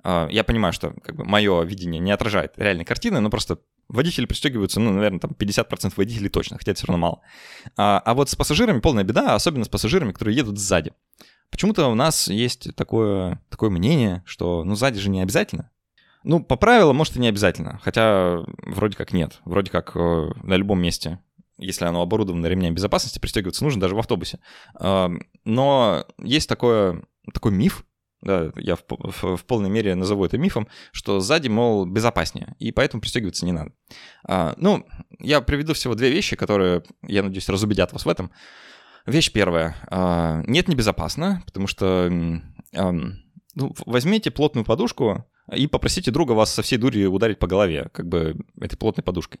А, 0.02 0.28
я 0.30 0.44
понимаю, 0.44 0.72
что 0.72 0.92
как 1.02 1.16
бы, 1.16 1.24
мое 1.24 1.62
видение 1.62 2.00
не 2.00 2.12
отражает 2.12 2.52
реальной 2.56 2.84
картины, 2.84 3.20
но 3.20 3.30
просто 3.30 3.60
водители 3.88 4.26
пристегиваются, 4.26 4.78
ну, 4.78 4.92
наверное, 4.92 5.20
там 5.20 5.32
50% 5.32 5.94
водителей 5.96 6.28
точно, 6.28 6.58
хотя 6.58 6.72
это 6.72 6.78
все 6.78 6.86
равно 6.86 7.00
мало. 7.00 7.20
А, 7.76 7.98
а 8.04 8.14
вот 8.14 8.28
с 8.28 8.36
пассажирами 8.36 8.80
полная 8.80 9.04
беда, 9.04 9.34
особенно 9.34 9.64
с 9.64 9.68
пассажирами, 9.68 10.12
которые 10.12 10.36
едут 10.36 10.58
сзади. 10.58 10.92
Почему-то 11.50 11.88
у 11.88 11.94
нас 11.94 12.28
есть 12.28 12.74
такое, 12.76 13.42
такое 13.48 13.70
мнение, 13.70 14.22
что 14.26 14.64
ну 14.64 14.76
сзади 14.76 15.00
же 15.00 15.08
не 15.08 15.20
обязательно. 15.22 15.70
Ну, 16.22 16.44
по 16.44 16.56
правилам, 16.56 16.96
может, 16.96 17.16
и 17.16 17.20
не 17.20 17.28
обязательно, 17.28 17.80
хотя 17.82 18.44
вроде 18.62 18.96
как 18.96 19.12
нет. 19.12 19.40
Вроде 19.46 19.70
как 19.70 19.92
э, 19.96 20.30
на 20.42 20.54
любом 20.54 20.80
месте 20.80 21.18
если 21.60 21.84
оно 21.84 22.02
оборудовано 22.02 22.46
ремнями 22.46 22.74
безопасности, 22.74 23.18
пристегиваться 23.18 23.64
нужно 23.64 23.80
даже 23.80 23.94
в 23.94 23.98
автобусе. 23.98 24.40
Но 25.44 26.06
есть 26.18 26.48
такое, 26.48 27.02
такой 27.32 27.52
миф, 27.52 27.84
да, 28.22 28.52
я 28.56 28.76
в, 28.76 28.84
в, 28.88 29.36
в 29.36 29.44
полной 29.46 29.70
мере 29.70 29.94
назову 29.94 30.24
это 30.24 30.36
мифом, 30.36 30.68
что 30.92 31.20
сзади, 31.20 31.48
мол, 31.48 31.86
безопаснее, 31.86 32.54
и 32.58 32.70
поэтому 32.70 33.00
пристегиваться 33.00 33.46
не 33.46 33.52
надо. 33.52 33.72
А, 34.24 34.54
ну, 34.58 34.86
я 35.18 35.40
приведу 35.40 35.72
всего 35.72 35.94
две 35.94 36.10
вещи, 36.10 36.36
которые, 36.36 36.82
я 37.02 37.22
надеюсь, 37.22 37.48
разубедят 37.48 37.92
вас 37.92 38.04
в 38.04 38.08
этом. 38.08 38.30
Вещь 39.06 39.32
первая. 39.32 39.76
А, 39.90 40.42
нет, 40.46 40.68
небезопасно, 40.68 41.42
потому 41.46 41.66
что 41.66 42.10
а, 42.74 42.92
ну, 43.54 43.74
возьмите 43.86 44.30
плотную 44.30 44.64
подушку, 44.64 45.24
и 45.54 45.66
попросите 45.66 46.10
друга 46.10 46.32
вас 46.32 46.52
со 46.52 46.62
всей 46.62 46.76
дури 46.76 47.06
ударить 47.06 47.38
по 47.38 47.46
голове, 47.46 47.88
как 47.92 48.06
бы 48.08 48.36
этой 48.60 48.76
плотной 48.76 49.02
подушкой. 49.02 49.40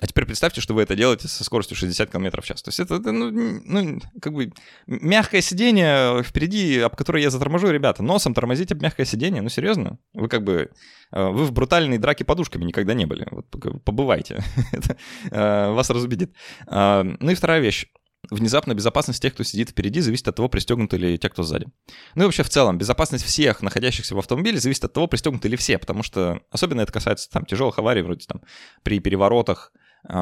А 0.00 0.06
теперь 0.06 0.24
представьте, 0.24 0.60
что 0.60 0.74
вы 0.74 0.82
это 0.82 0.96
делаете 0.96 1.28
со 1.28 1.44
скоростью 1.44 1.76
60 1.76 2.10
км 2.10 2.40
в 2.40 2.44
час. 2.44 2.62
То 2.62 2.70
есть 2.70 2.80
это, 2.80 2.94
это 2.94 3.12
ну, 3.12 3.30
ну, 3.30 4.00
как 4.20 4.32
бы 4.32 4.52
мягкое 4.86 5.42
сиденье 5.42 6.22
впереди, 6.24 6.78
об 6.78 6.96
которое 6.96 7.22
я 7.22 7.30
заторможу, 7.30 7.70
ребята, 7.70 8.02
носом 8.02 8.32
тормозить 8.32 8.72
об 8.72 8.82
мягкое 8.82 9.04
сиденье, 9.04 9.42
ну 9.42 9.50
серьезно? 9.50 9.98
Вы 10.14 10.28
как 10.28 10.44
бы, 10.44 10.70
э, 11.12 11.28
вы 11.28 11.44
в 11.44 11.52
брутальной 11.52 11.98
драке 11.98 12.24
подушками 12.24 12.64
никогда 12.64 12.94
не 12.94 13.04
были. 13.04 13.28
Вот 13.30 13.48
побывайте, 13.84 14.42
э, 15.30 15.70
вас 15.72 15.90
разубедит. 15.90 16.32
А, 16.66 17.04
ну 17.04 17.30
и 17.30 17.34
вторая 17.34 17.60
вещь 17.60 17.86
внезапно 18.30 18.74
безопасность 18.74 19.20
тех, 19.20 19.34
кто 19.34 19.42
сидит 19.42 19.70
впереди, 19.70 20.00
зависит 20.00 20.28
от 20.28 20.36
того, 20.36 20.48
пристегнуты 20.48 20.96
ли 20.96 21.18
те, 21.18 21.28
кто 21.28 21.42
сзади. 21.42 21.66
Ну 22.14 22.22
и 22.22 22.26
вообще 22.26 22.42
в 22.42 22.48
целом, 22.48 22.78
безопасность 22.78 23.24
всех 23.24 23.62
находящихся 23.62 24.14
в 24.14 24.18
автомобиле 24.18 24.58
зависит 24.58 24.84
от 24.84 24.92
того, 24.92 25.06
пристегнуты 25.06 25.48
ли 25.48 25.56
все, 25.56 25.78
потому 25.78 26.02
что 26.02 26.40
особенно 26.50 26.82
это 26.82 26.92
касается 26.92 27.28
там 27.30 27.44
тяжелых 27.44 27.78
аварий, 27.78 28.02
вроде 28.02 28.26
там 28.26 28.42
при 28.82 29.00
переворотах 29.00 29.72
э, 30.08 30.14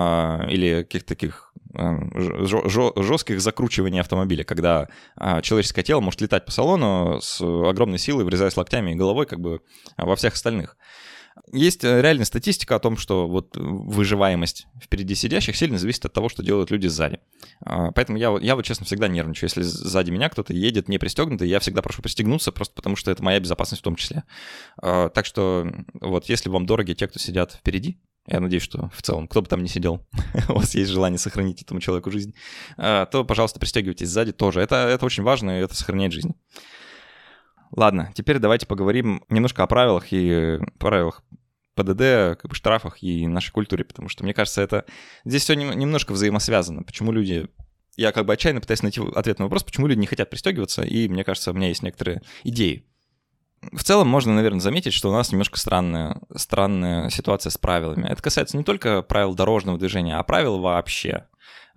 или 0.51 0.83
каких-то 0.83 1.09
таких 1.09 1.53
э, 1.75 1.99
жестких 3.03 3.41
закручиваний 3.41 4.01
автомобиля, 4.01 4.45
когда 4.45 4.89
э, 5.21 5.43
человеческое 5.43 5.83
тело 5.83 6.01
может 6.01 6.21
летать 6.21 6.47
по 6.47 6.51
салону 6.51 7.21
с 7.21 7.41
огромной 7.41 7.99
силой, 7.99 8.25
врезаясь 8.25 8.57
локтями 8.57 8.93
и 8.93 8.97
головой 8.97 9.27
как 9.27 9.41
бы 9.41 9.61
во 9.99 10.17
всех 10.17 10.35
остальных. 10.35 10.77
Есть 11.53 11.85
э, 11.85 12.01
реальная 12.01 12.25
статистика 12.25 12.77
о 12.77 12.79
том, 12.79 12.97
что 12.97 13.29
вот 13.29 13.57
выживаемость 13.57 14.67
впереди 14.81 15.15
сидящих 15.15 15.57
сильно 15.57 15.79
зависит 15.79 16.05
от 16.05 16.13
того, 16.13 16.29
что 16.29 16.43
делают 16.43 16.71
люди 16.71 16.87
сзади. 16.87 17.21
А, 17.61 17.91
поэтому 17.93 18.19
я, 18.19 18.37
я 18.41 18.57
вот, 18.57 18.65
честно, 18.65 18.87
всегда 18.87 19.09
нервничаю. 19.09 19.49
Если 19.49 19.63
сзади 19.63 20.11
меня 20.11 20.29
кто-то 20.29 20.53
едет 20.53 20.89
не 20.89 20.99
пристегнутый, 20.99 21.49
я 21.49 21.61
всегда 21.61 21.83
прошу 21.83 22.03
пристегнуться, 22.03 22.53
просто 22.53 22.75
потому 22.75 22.97
что 22.97 23.11
это 23.11 23.23
моя 23.23 23.41
безопасность 23.41 23.81
в 23.81 23.85
том 23.85 23.97
числе. 23.97 24.25
А, 24.81 25.09
так 25.09 25.27
что 25.27 25.67
вот 25.95 26.29
если 26.29 26.49
вам 26.49 26.67
дороги 26.67 26.95
те, 26.95 27.09
кто 27.09 27.19
сидят 27.19 27.53
впереди, 27.53 27.99
я 28.27 28.39
надеюсь, 28.39 28.63
что 28.63 28.91
в 28.95 29.03
целом, 29.03 29.27
кто 29.27 29.43
бы 29.43 29.49
там 29.49 29.63
ни 29.63 29.69
сидел, 29.69 30.07
у 30.49 30.55
вас 30.55 30.75
есть 30.75 30.91
желание 30.91 31.19
сохранить 31.19 31.63
этому 31.63 31.81
человеку 31.81 32.11
жизнь, 32.11 32.35
а, 32.77 33.07
то, 33.07 33.25
пожалуйста, 33.25 33.59
пристегивайтесь 33.59 34.09
сзади 34.09 34.33
тоже. 34.33 34.61
Это, 34.61 34.77
это 34.77 35.05
очень 35.05 35.23
важно, 35.23 35.59
и 35.59 35.63
это 35.63 35.75
сохраняет 35.75 36.13
жизнь. 36.13 36.35
Ладно, 37.71 38.11
теперь 38.15 38.39
давайте 38.39 38.67
поговорим 38.67 39.25
немножко 39.29 39.63
о 39.63 39.67
правилах 39.67 40.07
и 40.11 40.59
правилах 40.79 41.23
ПДД, 41.75 42.41
как 42.41 42.49
бы 42.49 42.55
штрафах 42.55 43.03
и 43.03 43.27
нашей 43.27 43.53
культуре, 43.53 43.85
потому 43.85 44.09
что, 44.09 44.25
мне 44.25 44.35
кажется, 44.35 44.61
это 44.61 44.85
здесь 45.25 45.43
все 45.43 45.55
немножко 45.55 46.13
взаимосвязано. 46.13 46.83
Почему 46.83 47.13
люди... 47.13 47.49
Я 47.97 48.13
как 48.13 48.27
бы 48.27 48.33
отчаянно 48.33 48.61
пытаюсь 48.61 48.83
найти 48.83 49.01
ответ 49.15 49.39
на 49.39 49.45
вопрос, 49.45 49.63
почему 49.63 49.87
люди 49.87 49.99
не 49.99 50.07
хотят 50.07 50.31
пристегиваться, 50.31 50.83
и 50.83 51.09
мне 51.09 51.23
кажется, 51.23 51.51
у 51.51 51.55
меня 51.55 51.69
есть 51.69 51.83
некоторые 51.83 52.23
идеи. 52.45 52.87
В 53.73 53.85
целом 53.85 54.09
можно, 54.09 54.35
наверное, 54.35 54.61
заметить, 54.61 54.95
что 54.95 55.11
у 55.11 55.13
нас 55.13 55.33
немножко 55.33 55.59
странная, 55.59 56.21
странная 56.35 57.11
ситуация 57.11 57.51
с 57.51 57.59
правилами. 57.59 58.09
Это 58.09 58.23
касается 58.23 58.57
не 58.57 58.65
только 58.65 59.03
правил 59.03 59.35
дорожного 59.35 59.79
движения, 59.79 60.17
а 60.17 60.23
правил 60.23 60.61
вообще. 60.61 61.27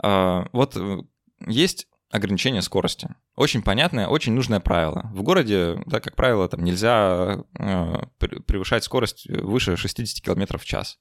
А, 0.01 0.47
вот 0.53 0.77
э, 0.77 0.99
есть 1.45 1.88
ограничение 2.13 2.62
скорости. 2.62 3.10
Очень 3.36 3.63
понятное, 3.63 4.08
очень 4.08 4.34
нужное 4.34 4.60
правило. 4.60 5.10
В 5.13 5.23
городе, 5.23 5.82
да, 5.88 5.99
как 5.99 6.15
правило, 6.15 6.47
там 6.47 6.63
нельзя 6.63 7.43
э, 7.58 7.95
превышать 8.19 8.84
скорость 8.84 9.28
выше 9.28 9.76
60 9.76 10.23
км 10.23 10.58
в 10.58 10.65
час. 10.65 10.99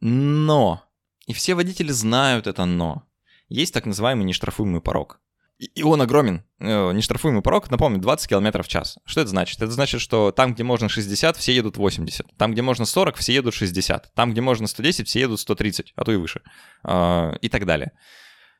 Но, 0.00 0.82
и 1.26 1.32
все 1.32 1.54
водители 1.54 1.92
знают 1.92 2.46
это 2.46 2.66
но, 2.66 3.04
есть 3.48 3.72
так 3.72 3.86
называемый 3.86 4.26
нештрафуемый 4.26 4.82
порог. 4.82 5.20
И 5.58 5.82
он 5.82 6.02
огромен. 6.02 6.44
Э, 6.58 6.92
нештрафуемый 6.92 7.40
порог, 7.40 7.70
напомню, 7.70 8.00
20 8.00 8.28
км 8.28 8.62
в 8.62 8.68
час. 8.68 8.98
Что 9.04 9.20
это 9.20 9.30
значит? 9.30 9.62
Это 9.62 9.70
значит, 9.70 10.00
что 10.00 10.32
там, 10.32 10.52
где 10.52 10.64
можно 10.64 10.88
60, 10.88 11.36
все 11.36 11.54
едут 11.54 11.76
80. 11.76 12.36
Там, 12.36 12.52
где 12.52 12.60
можно 12.60 12.84
40, 12.84 13.16
все 13.16 13.34
едут 13.34 13.54
60. 13.54 14.12
Там, 14.14 14.32
где 14.32 14.40
можно 14.40 14.66
110, 14.66 15.06
все 15.06 15.20
едут 15.20 15.40
130, 15.40 15.92
а 15.94 16.04
то 16.04 16.12
и 16.12 16.16
выше. 16.16 16.42
Э, 16.82 17.36
и 17.40 17.48
так 17.48 17.66
далее. 17.66 17.92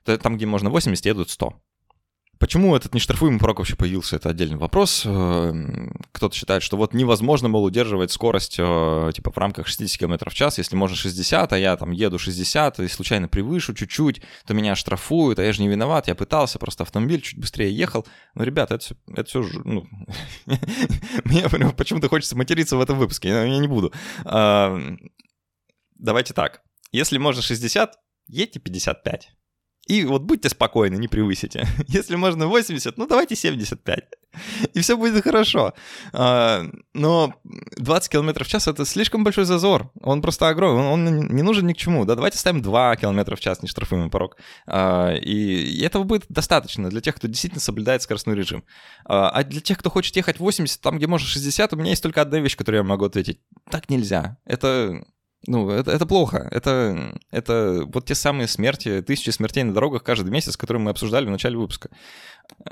Там, 0.04 0.36
где 0.36 0.46
можно 0.46 0.70
80, 0.70 1.04
едут 1.06 1.30
100. 1.30 1.60
Почему 2.38 2.74
этот 2.74 2.94
нештрафуемый 2.94 3.38
порог 3.38 3.58
вообще 3.58 3.76
появился, 3.76 4.16
это 4.16 4.30
отдельный 4.30 4.56
вопрос. 4.56 5.04
Эм, 5.06 5.94
кто-то 6.12 6.34
считает, 6.34 6.62
что 6.62 6.76
вот 6.76 6.92
невозможно, 6.92 7.48
мол, 7.48 7.64
удерживать 7.64 8.10
скорость 8.10 8.56
э, 8.58 9.10
типа 9.14 9.30
в 9.30 9.38
рамках 9.38 9.66
60 9.66 9.98
км 9.98 10.30
в 10.30 10.34
час, 10.34 10.58
если 10.58 10.76
можно 10.76 10.96
60, 10.96 11.52
а 11.52 11.58
я 11.58 11.76
там 11.76 11.92
еду 11.92 12.18
60, 12.18 12.80
и 12.80 12.88
случайно 12.88 13.28
превышу 13.28 13.74
чуть-чуть, 13.74 14.22
то 14.46 14.54
меня 14.54 14.74
штрафуют, 14.74 15.38
а 15.38 15.44
я 15.44 15.52
же 15.52 15.62
не 15.62 15.68
виноват, 15.68 16.08
я 16.08 16.14
пытался, 16.14 16.58
просто 16.58 16.82
автомобиль 16.82 17.20
чуть 17.20 17.38
быстрее 17.38 17.74
ехал. 17.74 18.06
Но, 18.34 18.44
ребята, 18.44 18.74
это 18.74 18.84
все, 18.84 18.96
это 19.08 19.24
все 19.24 19.44
ну, 19.64 19.86
мне 21.24 21.48
почему-то 21.72 22.08
хочется 22.08 22.36
материться 22.36 22.76
в 22.76 22.80
этом 22.80 22.98
выпуске, 22.98 23.28
я 23.28 23.58
не 23.58 23.68
буду. 23.68 23.92
Давайте 25.94 26.34
так, 26.34 26.62
если 26.92 27.18
можно 27.18 27.42
60, 27.42 27.94
едьте 28.26 28.60
55. 28.60 29.30
И 29.86 30.04
вот 30.04 30.22
будьте 30.22 30.48
спокойны, 30.48 30.96
не 30.96 31.08
превысите. 31.08 31.66
Если 31.88 32.16
можно 32.16 32.46
80, 32.46 32.96
ну 32.96 33.06
давайте 33.06 33.36
75. 33.36 34.04
И 34.72 34.80
все 34.80 34.96
будет 34.96 35.22
хорошо. 35.22 35.74
А, 36.12 36.64
но 36.94 37.34
20 37.76 38.10
км 38.10 38.44
в 38.44 38.48
час— 38.48 38.66
это 38.68 38.84
слишком 38.84 39.24
большой 39.24 39.44
зазор. 39.44 39.90
Он 40.00 40.22
просто 40.22 40.48
огромный, 40.48 40.86
он 40.86 41.28
не 41.28 41.42
нужен 41.42 41.66
ни 41.66 41.72
к 41.72 41.76
чему. 41.76 42.04
Да, 42.04 42.14
давайте 42.14 42.38
ставим 42.38 42.62
2 42.62 42.96
км 42.96 43.36
в 43.36 43.40
час, 43.40 43.62
не 43.62 43.68
штрафуемый 43.68 44.10
порог. 44.10 44.36
А, 44.66 45.12
и 45.12 45.82
этого 45.82 46.04
будет 46.04 46.24
достаточно 46.28 46.88
для 46.88 47.00
тех, 47.00 47.14
кто 47.16 47.28
действительно 47.28 47.60
соблюдает 47.60 48.02
скоростной 48.02 48.34
режим. 48.34 48.64
А, 49.04 49.28
а 49.28 49.44
для 49.44 49.60
тех, 49.60 49.78
кто 49.78 49.90
хочет 49.90 50.16
ехать 50.16 50.40
80, 50.40 50.80
там, 50.80 50.96
где 50.96 51.06
можно 51.06 51.28
60, 51.28 51.72
у 51.74 51.76
меня 51.76 51.90
есть 51.90 52.02
только 52.02 52.22
одна 52.22 52.40
вещь, 52.40 52.56
которую 52.56 52.82
я 52.82 52.88
могу 52.88 53.04
ответить. 53.04 53.40
Так 53.70 53.90
нельзя. 53.90 54.38
Это 54.46 55.04
ну, 55.46 55.70
это, 55.70 55.90
это 55.90 56.06
плохо. 56.06 56.48
Это, 56.50 57.18
это 57.30 57.84
вот 57.86 58.06
те 58.06 58.14
самые 58.14 58.48
смерти, 58.48 59.02
тысячи 59.02 59.30
смертей 59.30 59.62
на 59.62 59.74
дорогах 59.74 60.02
каждый 60.02 60.30
месяц, 60.30 60.56
которые 60.56 60.82
мы 60.82 60.90
обсуждали 60.90 61.26
в 61.26 61.30
начале 61.30 61.56
выпуска. 61.56 61.90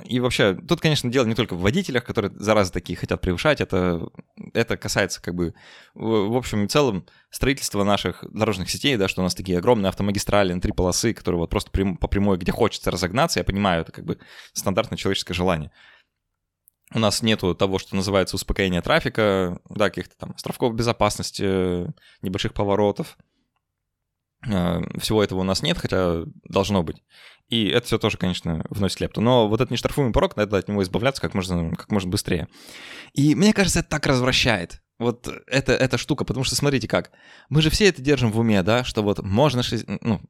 И 0.04 0.20
вообще, 0.20 0.54
тут, 0.54 0.80
конечно, 0.80 1.10
дело 1.10 1.26
не 1.26 1.34
только 1.34 1.54
в 1.54 1.60
водителях, 1.60 2.04
которые 2.04 2.32
заразы 2.34 2.72
такие 2.72 2.96
хотят 2.96 3.20
превышать, 3.20 3.60
это, 3.60 4.08
это 4.54 4.76
касается 4.76 5.20
как 5.22 5.34
бы, 5.34 5.54
в, 5.94 6.28
в 6.28 6.36
общем 6.36 6.64
и 6.64 6.68
целом, 6.68 7.06
строительства 7.30 7.84
наших 7.84 8.24
дорожных 8.32 8.70
сетей, 8.70 8.96
да, 8.96 9.08
что 9.08 9.22
у 9.22 9.24
нас 9.24 9.34
такие 9.34 9.58
огромные 9.58 9.88
автомагистрали 9.88 10.52
на 10.52 10.60
три 10.60 10.72
полосы, 10.72 11.14
которые 11.14 11.40
вот 11.40 11.50
просто 11.50 11.70
прям, 11.70 11.96
по 11.96 12.06
прямой, 12.06 12.36
где 12.36 12.52
хочется 12.52 12.90
разогнаться, 12.90 13.40
я 13.40 13.44
понимаю, 13.44 13.82
это 13.82 13.92
как 13.92 14.04
бы 14.04 14.18
стандартное 14.52 14.98
человеческое 14.98 15.34
желание 15.34 15.70
у 16.94 16.98
нас 16.98 17.22
нету 17.22 17.54
того, 17.54 17.78
что 17.78 17.96
называется 17.96 18.36
успокоение 18.36 18.82
трафика, 18.82 19.58
да, 19.68 19.88
каких-то 19.88 20.16
там 20.16 20.32
островков 20.34 20.74
безопасности, 20.74 21.92
небольших 22.22 22.54
поворотов. 22.54 23.16
Э, 24.46 24.80
всего 24.98 25.22
этого 25.22 25.40
у 25.40 25.44
нас 25.44 25.62
нет, 25.62 25.78
хотя 25.78 26.22
должно 26.44 26.82
быть. 26.82 27.02
И 27.48 27.68
это 27.68 27.86
все 27.86 27.98
тоже, 27.98 28.16
конечно, 28.16 28.64
вносит 28.70 29.00
лепту. 29.00 29.20
Но 29.20 29.48
вот 29.48 29.60
этот 29.60 29.70
нештрафуемый 29.70 30.12
порог, 30.12 30.36
надо 30.36 30.56
от 30.56 30.68
него 30.68 30.82
избавляться 30.82 31.20
как 31.20 31.34
можно, 31.34 31.70
как 31.76 31.90
можно 31.90 32.10
быстрее. 32.10 32.48
И 33.12 33.34
мне 33.34 33.52
кажется, 33.52 33.80
это 33.80 33.90
так 33.90 34.06
развращает. 34.06 34.82
Вот 34.98 35.28
это, 35.46 35.72
эта 35.72 35.98
штука, 35.98 36.24
потому 36.24 36.44
что 36.44 36.54
смотрите 36.54 36.88
как. 36.88 37.10
Мы 37.48 37.60
же 37.60 37.70
все 37.70 37.88
это 37.88 38.00
держим 38.00 38.30
в 38.30 38.38
уме, 38.38 38.62
да, 38.62 38.84
что 38.84 39.02
вот 39.02 39.20
можно, 39.22 39.62
ну, 40.00 40.20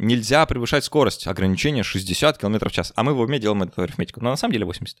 нельзя 0.00 0.44
превышать 0.46 0.84
скорость, 0.84 1.26
ограничение 1.26 1.82
60 1.82 2.38
км 2.38 2.68
в 2.68 2.72
час. 2.72 2.92
А 2.96 3.02
мы 3.02 3.14
в 3.14 3.20
уме 3.20 3.38
делаем 3.38 3.62
эту 3.62 3.82
арифметику. 3.82 4.20
Но 4.20 4.30
на 4.30 4.36
самом 4.36 4.52
деле 4.52 4.64
80. 4.64 4.98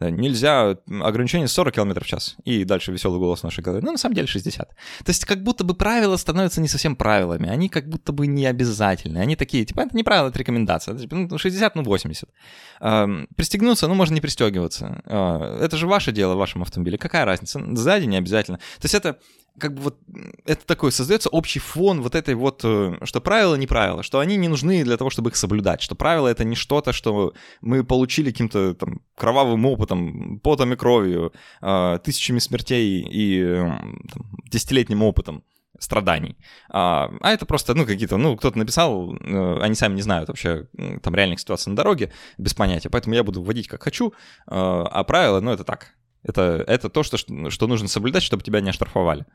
Да, 0.00 0.10
нельзя, 0.10 0.76
ограничение 1.00 1.48
40 1.48 1.74
км 1.74 2.00
в 2.04 2.06
час. 2.06 2.36
И 2.44 2.64
дальше 2.64 2.92
веселый 2.92 3.18
голос 3.18 3.42
нашей 3.42 3.62
голове. 3.62 3.82
Ну, 3.84 3.92
на 3.92 3.98
самом 3.98 4.14
деле 4.14 4.26
60. 4.26 4.68
То 4.68 4.74
есть 5.06 5.24
как 5.24 5.42
будто 5.42 5.64
бы 5.64 5.74
правила 5.74 6.16
становятся 6.16 6.60
не 6.60 6.68
совсем 6.68 6.96
правилами. 6.96 7.48
Они 7.48 7.68
как 7.68 7.88
будто 7.88 8.12
бы 8.12 8.26
не 8.26 8.46
обязательны. 8.46 9.18
Они 9.18 9.36
такие, 9.36 9.64
типа, 9.64 9.80
это 9.80 9.96
не 9.96 10.02
правило, 10.02 10.28
это 10.28 10.38
рекомендация. 10.38 10.98
Ну, 11.10 11.38
60, 11.38 11.74
ну 11.74 11.82
80. 11.82 12.28
Эм, 12.80 13.28
пристегнуться, 13.36 13.88
ну, 13.88 13.94
можно 13.94 14.14
не 14.14 14.20
пристегиваться. 14.20 15.02
Э, 15.06 15.58
это 15.62 15.76
же 15.76 15.86
ваше 15.86 16.12
дело 16.12 16.34
в 16.34 16.38
вашем 16.38 16.62
автомобиле. 16.62 16.98
Какая 16.98 17.24
разница? 17.24 17.60
Сзади 17.74 18.04
не 18.04 18.16
обязательно. 18.16 18.58
То 18.58 18.84
есть 18.84 18.94
это 18.94 19.18
как 19.58 19.74
бы 19.74 19.82
вот 19.82 19.98
это 20.46 20.66
такой 20.66 20.92
создается 20.92 21.28
общий 21.28 21.58
фон 21.58 22.00
вот 22.00 22.14
этой 22.14 22.34
вот, 22.34 22.62
э, 22.64 22.96
что 23.04 23.20
правила 23.20 23.54
не 23.54 23.66
правила, 23.66 24.02
что 24.02 24.18
они 24.18 24.36
не 24.36 24.48
нужны 24.48 24.82
для 24.84 24.96
того, 24.96 25.10
чтобы 25.10 25.30
их 25.30 25.36
соблюдать, 25.36 25.82
что 25.82 25.94
правила 25.94 26.28
это 26.28 26.44
не 26.44 26.56
что-то, 26.56 26.92
что 26.92 27.34
мы 27.60 27.84
получили 27.84 28.30
каким-то 28.30 28.74
там 28.74 29.02
кровавым 29.14 29.66
опытом, 29.66 30.40
потом 30.40 30.72
и 30.72 30.76
кровью, 30.76 31.32
э, 31.60 31.98
тысячами 32.02 32.38
смертей 32.38 33.06
и 33.08 33.56
там, 34.12 34.38
десятилетним 34.50 35.02
опытом 35.02 35.44
страданий. 35.78 36.36
А, 36.70 37.10
а 37.20 37.32
это 37.32 37.44
просто, 37.44 37.74
ну, 37.74 37.84
какие-то, 37.84 38.16
ну, 38.16 38.36
кто-то 38.36 38.58
написал, 38.58 39.14
э, 39.14 39.60
они 39.60 39.74
сами 39.74 39.96
не 39.96 40.02
знают 40.02 40.28
вообще 40.28 40.68
там 41.02 41.14
реальных 41.14 41.40
ситуаций 41.40 41.70
на 41.70 41.76
дороге, 41.76 42.12
без 42.38 42.54
понятия, 42.54 42.88
поэтому 42.88 43.14
я 43.14 43.24
буду 43.24 43.42
вводить 43.42 43.68
как 43.68 43.82
хочу, 43.82 44.14
а 44.46 45.02
правила, 45.04 45.40
ну, 45.40 45.50
это 45.50 45.64
так, 45.64 45.94
Это, 46.22 46.64
это 46.68 46.88
то, 46.88 47.02
что, 47.02 47.16
что 47.50 47.66
нужно 47.66 47.88
соблюдать, 47.88 48.22
чтобы 48.22 48.44
тебя 48.44 48.60
не 48.60 48.70
оштрафовали. 48.70 49.26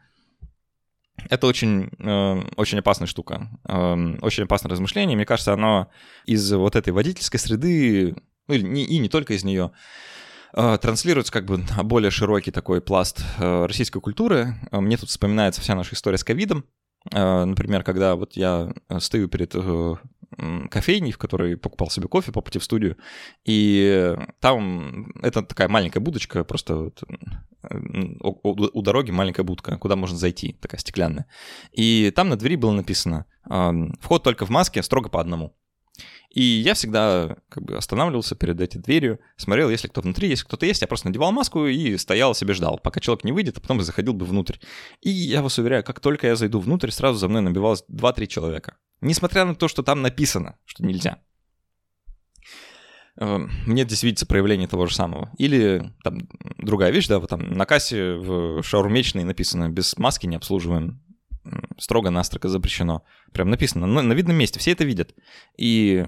Это 1.29 1.47
очень, 1.47 1.89
э, 1.99 2.41
очень 2.55 2.79
опасная 2.79 3.07
штука, 3.07 3.49
э, 3.67 4.17
очень 4.21 4.43
опасное 4.43 4.69
размышление. 4.69 5.15
Мне 5.15 5.25
кажется, 5.25 5.53
оно 5.53 5.89
из 6.25 6.51
вот 6.53 6.75
этой 6.75 6.93
водительской 6.93 7.39
среды, 7.39 8.15
ну 8.47 8.55
и 8.55 8.61
не, 8.61 8.85
и 8.85 8.97
не 8.99 9.09
только 9.09 9.33
из 9.33 9.43
нее, 9.43 9.71
э, 10.53 10.77
транслируется 10.81 11.33
как 11.33 11.45
бы 11.45 11.57
на 11.57 11.83
более 11.83 12.11
широкий 12.11 12.51
такой 12.51 12.81
пласт 12.81 13.23
российской 13.37 13.99
культуры. 13.99 14.55
Мне 14.71 14.97
тут 14.97 15.09
вспоминается 15.09 15.61
вся 15.61 15.75
наша 15.75 15.95
история 15.95 16.17
с 16.17 16.23
ковидом. 16.23 16.65
Например, 17.09 17.83
когда 17.83 18.15
вот 18.15 18.33
я 18.33 18.73
стою 18.99 19.29
перед 19.29 19.55
кофейней, 20.69 21.11
в 21.11 21.17
которой 21.17 21.57
покупал 21.57 21.89
себе 21.89 22.07
кофе 22.07 22.31
по 22.31 22.41
пути 22.41 22.59
в 22.59 22.63
студию, 22.63 22.97
и 23.45 24.15
там 24.39 25.11
это 25.21 25.43
такая 25.43 25.67
маленькая 25.67 25.99
будочка, 25.99 26.43
просто 26.43 26.75
вот, 26.75 27.03
у, 28.21 28.81
дороги 28.81 29.11
маленькая 29.11 29.43
будка, 29.43 29.77
куда 29.77 29.95
можно 29.95 30.17
зайти, 30.17 30.53
такая 30.53 30.79
стеклянная. 30.79 31.27
И 31.71 32.11
там 32.15 32.29
на 32.29 32.35
двери 32.35 32.55
было 32.55 32.71
написано 32.71 33.25
«Вход 34.01 34.23
только 34.23 34.45
в 34.45 34.49
маске, 34.49 34.83
строго 34.83 35.09
по 35.09 35.21
одному». 35.21 35.55
И 36.29 36.41
я 36.41 36.73
всегда 36.73 37.37
как 37.49 37.63
бы 37.63 37.77
останавливался 37.77 38.35
перед 38.35 38.59
этой 38.61 38.79
дверью, 38.79 39.19
смотрел, 39.37 39.69
если 39.69 39.87
кто 39.87 40.01
внутри, 40.01 40.29
если 40.29 40.45
кто-то 40.45 40.65
есть, 40.65 40.81
я 40.81 40.87
просто 40.87 41.07
надевал 41.07 41.31
маску 41.31 41.65
и 41.65 41.97
стоял 41.97 42.35
себе 42.35 42.53
ждал, 42.53 42.77
пока 42.77 42.99
человек 42.99 43.23
не 43.23 43.31
выйдет, 43.31 43.57
а 43.57 43.61
потом 43.61 43.81
заходил 43.81 44.13
бы 44.13 44.25
внутрь. 44.25 44.57
И 45.01 45.09
я 45.09 45.41
вас 45.41 45.57
уверяю, 45.57 45.83
как 45.83 45.99
только 45.99 46.27
я 46.27 46.35
зайду 46.35 46.59
внутрь, 46.59 46.91
сразу 46.91 47.17
за 47.17 47.27
мной 47.27 47.41
набивалось 47.41 47.83
2-3 47.89 48.27
человека. 48.27 48.77
Несмотря 49.01 49.45
на 49.45 49.55
то, 49.55 49.67
что 49.67 49.83
там 49.83 50.01
написано, 50.01 50.57
что 50.65 50.83
нельзя. 50.83 51.19
Эм, 53.19 53.51
мне 53.65 53.83
здесь 53.83 54.03
видится 54.03 54.25
проявление 54.25 54.67
того 54.67 54.85
же 54.85 54.95
самого. 54.95 55.31
Или 55.37 55.93
там 56.03 56.27
другая 56.57 56.91
вещь, 56.91 57.07
да, 57.07 57.19
вот 57.19 57.29
там 57.29 57.51
на 57.53 57.65
кассе 57.65 58.13
в 58.13 58.61
шаурмечной 58.63 59.23
написано 59.23 59.69
«без 59.69 59.97
маски 59.97 60.27
не 60.27 60.35
обслуживаем». 60.35 61.01
Строго-настрого 61.77 62.49
запрещено. 62.49 63.03
Прям 63.31 63.49
написано 63.49 63.87
на, 63.87 64.01
на 64.01 64.13
видном 64.13 64.35
месте, 64.35 64.59
все 64.59 64.71
это 64.71 64.83
видят. 64.83 65.15
И 65.57 66.05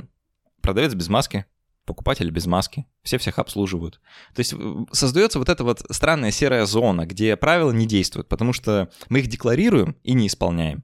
продавец 0.61 0.93
без 0.93 1.07
маски, 1.07 1.45
покупатель 1.85 2.29
без 2.29 2.45
маски, 2.45 2.85
все 3.03 3.17
всех 3.17 3.39
обслуживают. 3.39 4.01
То 4.35 4.41
есть 4.41 4.53
э, 4.53 4.75
создается 4.91 5.39
вот 5.39 5.49
эта 5.49 5.63
вот 5.63 5.81
странная 5.89 6.31
серая 6.31 6.65
зона, 6.65 7.05
где 7.05 7.35
правила 7.37 7.71
не 7.71 7.87
действуют, 7.87 8.27
потому 8.27 8.53
что 8.53 8.91
мы 9.09 9.19
их 9.19 9.27
декларируем 9.27 9.95
и 10.03 10.13
не 10.13 10.27
исполняем. 10.27 10.83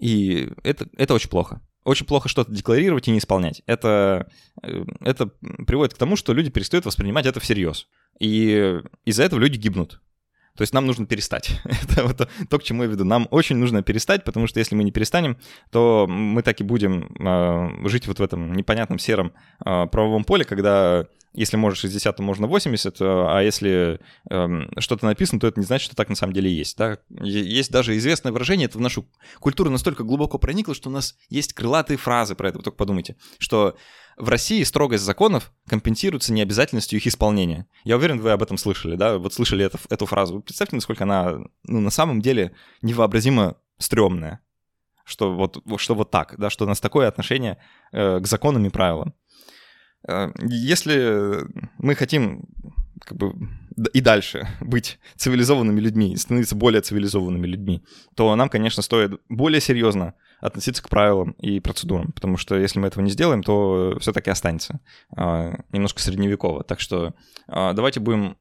И 0.00 0.50
это, 0.62 0.88
это 0.96 1.14
очень 1.14 1.30
плохо. 1.30 1.60
Очень 1.84 2.06
плохо 2.06 2.28
что-то 2.28 2.50
декларировать 2.50 3.08
и 3.08 3.10
не 3.10 3.18
исполнять. 3.18 3.62
Это, 3.66 4.28
э, 4.62 4.84
это 5.00 5.26
приводит 5.66 5.94
к 5.94 5.98
тому, 5.98 6.16
что 6.16 6.32
люди 6.32 6.50
перестают 6.50 6.86
воспринимать 6.86 7.26
это 7.26 7.40
всерьез. 7.40 7.86
И 8.18 8.80
из-за 9.04 9.24
этого 9.24 9.40
люди 9.40 9.58
гибнут. 9.58 10.00
То 10.56 10.62
есть 10.62 10.72
нам 10.72 10.86
нужно 10.86 11.04
перестать. 11.04 11.60
Это 11.64 12.04
вот 12.04 12.28
то, 12.48 12.58
к 12.58 12.62
чему 12.62 12.84
я 12.84 12.88
веду. 12.88 13.04
Нам 13.04 13.26
очень 13.32 13.56
нужно 13.56 13.82
перестать, 13.82 14.22
потому 14.22 14.46
что 14.46 14.60
если 14.60 14.76
мы 14.76 14.84
не 14.84 14.92
перестанем, 14.92 15.36
то 15.72 16.06
мы 16.08 16.42
так 16.42 16.60
и 16.60 16.64
будем 16.64 17.12
э, 17.18 17.88
жить 17.88 18.06
вот 18.06 18.20
в 18.20 18.22
этом 18.22 18.54
непонятном 18.54 19.00
сером 19.00 19.32
э, 19.64 19.86
правовом 19.86 20.22
поле, 20.22 20.44
когда 20.44 21.06
если 21.34 21.56
можно 21.56 21.76
60, 21.76 22.16
то 22.16 22.22
можно 22.22 22.46
80, 22.46 23.00
э, 23.00 23.04
а 23.04 23.40
если 23.40 24.00
э, 24.30 24.48
что-то 24.78 25.04
написано, 25.04 25.40
то 25.40 25.46
это 25.46 25.60
не 25.60 25.66
значит, 25.66 25.86
что 25.86 25.96
так 25.96 26.08
на 26.08 26.14
самом 26.14 26.32
деле 26.32 26.50
есть. 26.50 26.78
Да? 26.78 26.98
Есть 27.10 27.70
даже 27.70 27.96
известное 27.96 28.32
выражение, 28.32 28.66
это 28.66 28.78
в 28.78 28.80
нашу 28.80 29.06
культуру 29.40 29.70
настолько 29.70 30.04
глубоко 30.04 30.38
проникло, 30.38 30.74
что 30.74 30.88
у 30.88 30.92
нас 30.92 31.16
есть 31.28 31.52
крылатые 31.52 31.98
фразы 31.98 32.34
про 32.34 32.48
это. 32.48 32.58
Вы 32.58 32.64
только 32.64 32.78
подумайте, 32.78 33.16
что 33.38 33.76
в 34.16 34.28
России 34.28 34.62
строгость 34.62 35.04
законов 35.04 35.52
компенсируется 35.68 36.32
необязательностью 36.32 36.98
их 36.98 37.06
исполнения. 37.06 37.66
Я 37.82 37.96
уверен, 37.96 38.20
вы 38.20 38.30
об 38.30 38.42
этом 38.42 38.56
слышали, 38.56 38.96
да? 38.96 39.18
Вот 39.18 39.34
слышали 39.34 39.64
это, 39.64 39.78
эту 39.90 40.06
фразу. 40.06 40.40
Представьте, 40.40 40.76
насколько 40.76 41.04
она 41.04 41.38
ну, 41.64 41.80
на 41.80 41.90
самом 41.90 42.20
деле 42.20 42.54
невообразимо 42.80 43.56
стрёмная. 43.78 44.40
Что 45.04 45.34
вот, 45.34 45.58
что 45.78 45.94
вот 45.94 46.10
так, 46.10 46.36
да, 46.38 46.48
что 46.48 46.64
у 46.64 46.68
нас 46.68 46.80
такое 46.80 47.08
отношение 47.08 47.58
э, 47.92 48.20
к 48.20 48.26
законам 48.26 48.64
и 48.64 48.70
правилам. 48.70 49.14
Э, 50.06 50.30
если 50.40 51.46
мы 51.78 51.94
хотим 51.94 52.44
как 53.00 53.18
бы 53.18 53.34
и 53.92 54.00
дальше 54.00 54.46
быть 54.60 54.98
цивилизованными 55.16 55.80
людьми, 55.80 56.16
становиться 56.16 56.54
более 56.54 56.80
цивилизованными 56.80 57.46
людьми, 57.46 57.82
то 58.14 58.34
нам, 58.36 58.48
конечно, 58.48 58.82
стоит 58.82 59.20
более 59.28 59.60
серьезно 59.60 60.14
относиться 60.40 60.82
к 60.82 60.88
правилам 60.88 61.32
и 61.32 61.60
процедурам, 61.60 62.12
потому 62.12 62.36
что 62.36 62.56
если 62.56 62.78
мы 62.78 62.88
этого 62.88 63.02
не 63.02 63.10
сделаем, 63.10 63.42
то 63.42 63.96
все 64.00 64.12
таки 64.12 64.30
останется 64.30 64.80
а, 65.16 65.54
немножко 65.72 66.02
средневеково. 66.02 66.64
Так 66.64 66.80
что 66.80 67.14
а, 67.48 67.72
давайте 67.72 68.00
будем 68.00 68.36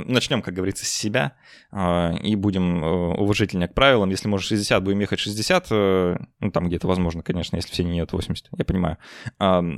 начнем, 0.00 0.42
как 0.42 0.54
говорится, 0.54 0.84
с 0.84 0.88
себя 0.88 1.36
а, 1.70 2.14
и 2.22 2.34
будем 2.34 2.82
э, 2.84 2.88
уважительнее 3.18 3.68
к 3.68 3.74
правилам. 3.74 4.10
Если 4.10 4.28
может 4.28 4.46
60, 4.48 4.82
будем 4.82 5.00
ехать 5.00 5.18
60, 5.18 5.66
э, 5.70 6.16
ну 6.40 6.50
там 6.50 6.68
где-то 6.68 6.88
возможно, 6.88 7.22
конечно, 7.22 7.56
если 7.56 7.70
все 7.70 7.84
не 7.84 7.98
едут 7.98 8.12
80, 8.12 8.48
я 8.56 8.64
понимаю. 8.64 8.98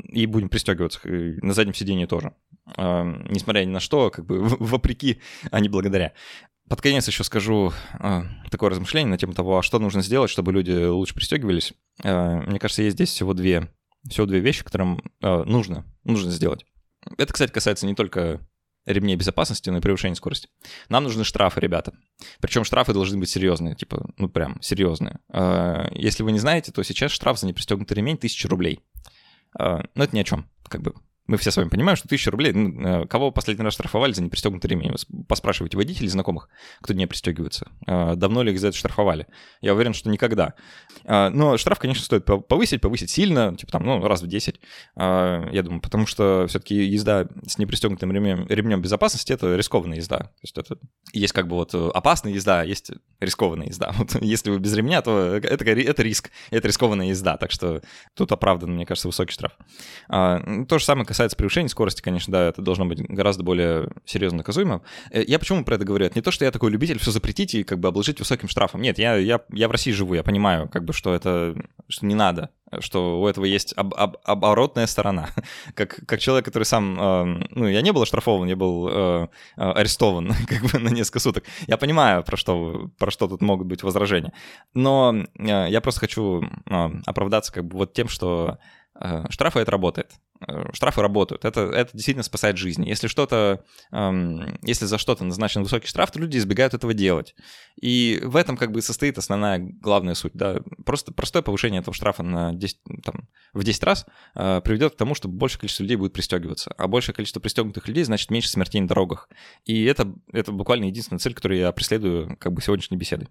И 0.08 0.26
будем 0.26 0.48
пристегиваться 0.48 1.00
на 1.04 1.52
заднем 1.52 1.74
сидении 1.74 2.06
тоже. 2.06 2.34
Несмотря 2.76 3.64
ни 3.64 3.70
на 3.70 3.80
что, 3.80 4.10
как 4.10 4.24
бы 4.24 4.40
вопреки, 4.58 5.20
а 5.50 5.60
не 5.60 5.68
благодаря. 5.68 6.12
Под 6.68 6.80
конец 6.80 7.06
еще 7.06 7.24
скажу 7.24 7.72
э, 8.00 8.22
такое 8.50 8.70
размышление 8.70 9.10
на 9.10 9.18
тему 9.18 9.34
того, 9.34 9.58
а 9.58 9.62
что 9.62 9.78
нужно 9.78 10.00
сделать, 10.00 10.30
чтобы 10.30 10.50
люди 10.50 10.86
лучше 10.86 11.14
пристегивались. 11.14 11.74
Э, 12.02 12.40
мне 12.40 12.58
кажется, 12.58 12.82
есть 12.82 12.96
здесь 12.96 13.10
всего 13.10 13.34
две, 13.34 13.68
всего 14.08 14.24
две 14.24 14.40
вещи, 14.40 14.64
которым 14.64 15.02
э, 15.22 15.44
нужно, 15.44 15.84
нужно 16.04 16.30
сделать. 16.30 16.64
Это, 17.18 17.34
кстати, 17.34 17.52
касается 17.52 17.86
не 17.86 17.94
только 17.94 18.40
ремней 18.86 19.16
безопасности, 19.16 19.70
но 19.70 19.78
и 19.78 19.80
превышения 19.80 20.14
скорости. 20.14 20.48
Нам 20.88 21.04
нужны 21.04 21.24
штрафы, 21.24 21.60
ребята. 21.60 21.94
Причем 22.40 22.64
штрафы 22.64 22.92
должны 22.92 23.18
быть 23.18 23.30
серьезные, 23.30 23.74
типа, 23.74 24.10
ну 24.16 24.28
прям 24.28 24.60
серьезные. 24.60 25.20
Э, 25.32 25.86
если 25.94 26.22
вы 26.22 26.32
не 26.32 26.38
знаете, 26.38 26.72
то 26.72 26.82
сейчас 26.82 27.12
штраф 27.12 27.38
за 27.38 27.46
непристегнутый 27.46 27.96
ремень 27.96 28.16
1000 28.16 28.48
рублей. 28.48 28.80
Э, 29.58 29.80
но 29.94 30.04
это 30.04 30.14
ни 30.14 30.20
о 30.20 30.24
чем, 30.24 30.48
как 30.68 30.82
бы 30.82 30.94
мы 31.26 31.38
все 31.38 31.50
с 31.50 31.56
вами 31.56 31.70
понимаем, 31.70 31.96
что 31.96 32.06
1000 32.06 32.30
рублей, 32.30 32.52
э, 32.52 33.06
кого 33.06 33.30
последний 33.30 33.64
раз 33.64 33.74
штрафовали 33.74 34.12
за 34.12 34.22
непристегнутый 34.22 34.70
ремень? 34.70 34.94
Поспрашивайте 35.26 35.76
водителей, 35.76 36.08
знакомых, 36.08 36.50
кто 36.82 36.92
не 36.92 37.06
пристегивается. 37.06 37.70
Э, 37.86 38.14
давно 38.14 38.42
ли 38.42 38.52
их 38.52 38.60
за 38.60 38.68
это 38.68 38.76
штрафовали? 38.76 39.26
Я 39.62 39.74
уверен, 39.74 39.94
что 39.94 40.10
никогда. 40.10 40.52
Э, 41.04 41.30
но 41.30 41.56
штраф, 41.56 41.78
конечно, 41.78 42.04
стоит 42.04 42.26
повысить, 42.26 42.82
повысить 42.82 43.08
сильно, 43.08 43.56
типа 43.56 43.72
там, 43.72 43.84
ну, 43.84 44.06
раз 44.06 44.22
в 44.22 44.26
10, 44.26 44.60
я 44.96 45.62
думаю, 45.62 45.80
потому 45.80 46.06
что 46.06 46.46
все-таки 46.48 46.74
езда 46.74 47.26
с 47.46 47.58
непристегнутым 47.58 48.12
ремнем, 48.12 48.46
ремнем 48.48 48.82
безопасности— 48.82 49.32
это 49.34 49.56
рискованная 49.56 49.98
езда. 49.98 50.18
То 50.18 50.40
есть 50.42 50.58
это 50.58 50.76
есть 51.12 51.32
как 51.32 51.48
бы 51.48 51.56
вот 51.56 51.74
опасная 51.74 52.32
езда, 52.32 52.60
а 52.60 52.64
есть 52.64 52.90
рискованная 53.20 53.68
езда. 53.68 53.92
Вот 54.04 54.20
если 54.20 54.50
вы 54.50 54.58
без 54.58 54.74
ремня, 54.74 55.00
то 55.00 55.36
это, 55.36 55.64
это 55.64 56.02
риск, 56.02 56.30
это 56.50 56.68
рискованная 56.68 57.08
езда, 57.08 57.36
так 57.38 57.50
что 57.50 57.80
тут 58.14 58.32
оправдан, 58.32 58.74
мне 58.74 58.84
кажется, 58.84 59.08
высокий 59.08 59.32
штраф. 59.32 59.52
То 60.08 60.78
же 60.78 60.84
самое 60.84 61.06
касается 61.14 61.36
превышения 61.36 61.68
скорости, 61.68 62.02
конечно, 62.02 62.32
да, 62.32 62.48
это 62.48 62.60
должно 62.60 62.86
быть 62.86 63.00
гораздо 63.00 63.44
более 63.44 63.88
серьезно 64.04 64.38
наказуемо. 64.38 64.82
Э, 65.12 65.22
я 65.24 65.38
почему 65.38 65.64
про 65.64 65.76
это 65.76 65.84
говорю? 65.84 66.06
Это 66.06 66.18
не 66.18 66.22
то, 66.22 66.32
что 66.32 66.44
я 66.44 66.50
такой 66.50 66.72
любитель 66.72 66.98
все 66.98 67.12
запретить 67.12 67.54
и 67.54 67.62
как 67.62 67.78
бы 67.78 67.86
обложить 67.86 68.18
высоким 68.18 68.48
штрафом. 68.48 68.82
Нет, 68.82 68.98
я, 68.98 69.14
я, 69.14 69.40
я 69.52 69.68
в 69.68 69.70
России 69.70 69.92
живу, 69.92 70.14
я 70.14 70.24
понимаю, 70.24 70.68
как 70.68 70.84
бы, 70.84 70.92
что 70.92 71.14
это 71.14 71.54
что 71.86 72.06
не 72.06 72.16
надо, 72.16 72.50
что 72.80 73.20
у 73.20 73.28
этого 73.28 73.44
есть 73.44 73.74
об, 73.76 73.94
об, 73.94 74.16
оборотная 74.24 74.88
сторона. 74.88 75.28
как, 75.74 76.00
как 76.04 76.18
человек, 76.18 76.44
который 76.46 76.64
сам, 76.64 76.98
э, 76.98 77.46
ну, 77.50 77.68
я 77.68 77.80
не 77.80 77.92
был 77.92 78.02
оштрафован, 78.02 78.48
я 78.48 78.56
был 78.56 78.88
э, 78.90 79.28
арестован 79.56 80.32
как 80.48 80.62
бы 80.62 80.78
на 80.80 80.88
несколько 80.88 81.20
суток. 81.20 81.44
Я 81.68 81.76
понимаю, 81.76 82.24
про 82.24 82.36
что, 82.36 82.90
про 82.98 83.12
что 83.12 83.28
тут 83.28 83.40
могут 83.40 83.68
быть 83.68 83.84
возражения. 83.84 84.32
Но 84.74 85.14
э, 85.38 85.66
я 85.68 85.80
просто 85.80 86.00
хочу 86.00 86.42
э, 86.42 86.90
оправдаться 87.06 87.52
как 87.52 87.66
бы 87.66 87.78
вот 87.78 87.92
тем, 87.92 88.08
что 88.08 88.58
э, 88.58 88.83
штрафы 89.30 89.60
это 89.60 89.70
работает. 89.70 90.12
Э, 90.46 90.64
штрафы 90.72 91.00
работают. 91.00 91.44
Это, 91.44 91.62
это 91.62 91.90
действительно 91.92 92.22
спасает 92.22 92.58
жизни. 92.58 92.88
Если 92.88 93.06
что-то, 93.06 93.64
эм, 93.92 94.58
если 94.62 94.84
за 94.84 94.98
что-то 94.98 95.24
назначен 95.24 95.62
высокий 95.62 95.86
штраф, 95.86 96.10
то 96.10 96.18
люди 96.18 96.38
избегают 96.38 96.74
этого 96.74 96.92
делать. 96.92 97.34
И 97.80 98.20
в 98.22 98.36
этом 98.36 98.56
как 98.56 98.72
бы 98.72 98.82
состоит 98.82 99.16
основная 99.16 99.58
главная 99.58 100.14
суть. 100.14 100.32
Да? 100.34 100.58
Просто 100.84 101.12
простое 101.12 101.42
повышение 101.42 101.80
этого 101.80 101.94
штрафа 101.94 102.22
на 102.22 102.52
10, 102.52 102.78
там, 103.04 103.28
в 103.52 103.62
10 103.62 103.82
раз 103.84 104.06
э, 104.34 104.60
приведет 104.64 104.94
к 104.94 104.96
тому, 104.96 105.14
что 105.14 105.28
большее 105.28 105.60
количество 105.60 105.84
людей 105.84 105.96
будет 105.96 106.12
пристегиваться. 106.12 106.74
А 106.76 106.88
большее 106.88 107.14
количество 107.14 107.40
пристегнутых 107.40 107.86
людей 107.88 108.04
значит 108.04 108.30
меньше 108.30 108.48
смертей 108.48 108.80
на 108.80 108.88
дорогах. 108.88 109.28
И 109.64 109.84
это, 109.84 110.12
это 110.32 110.52
буквально 110.52 110.84
единственная 110.84 111.20
цель, 111.20 111.34
которую 111.34 111.60
я 111.60 111.72
преследую 111.72 112.36
как 112.38 112.52
бы 112.52 112.60
сегодняшней 112.60 112.96
беседой. 112.96 113.28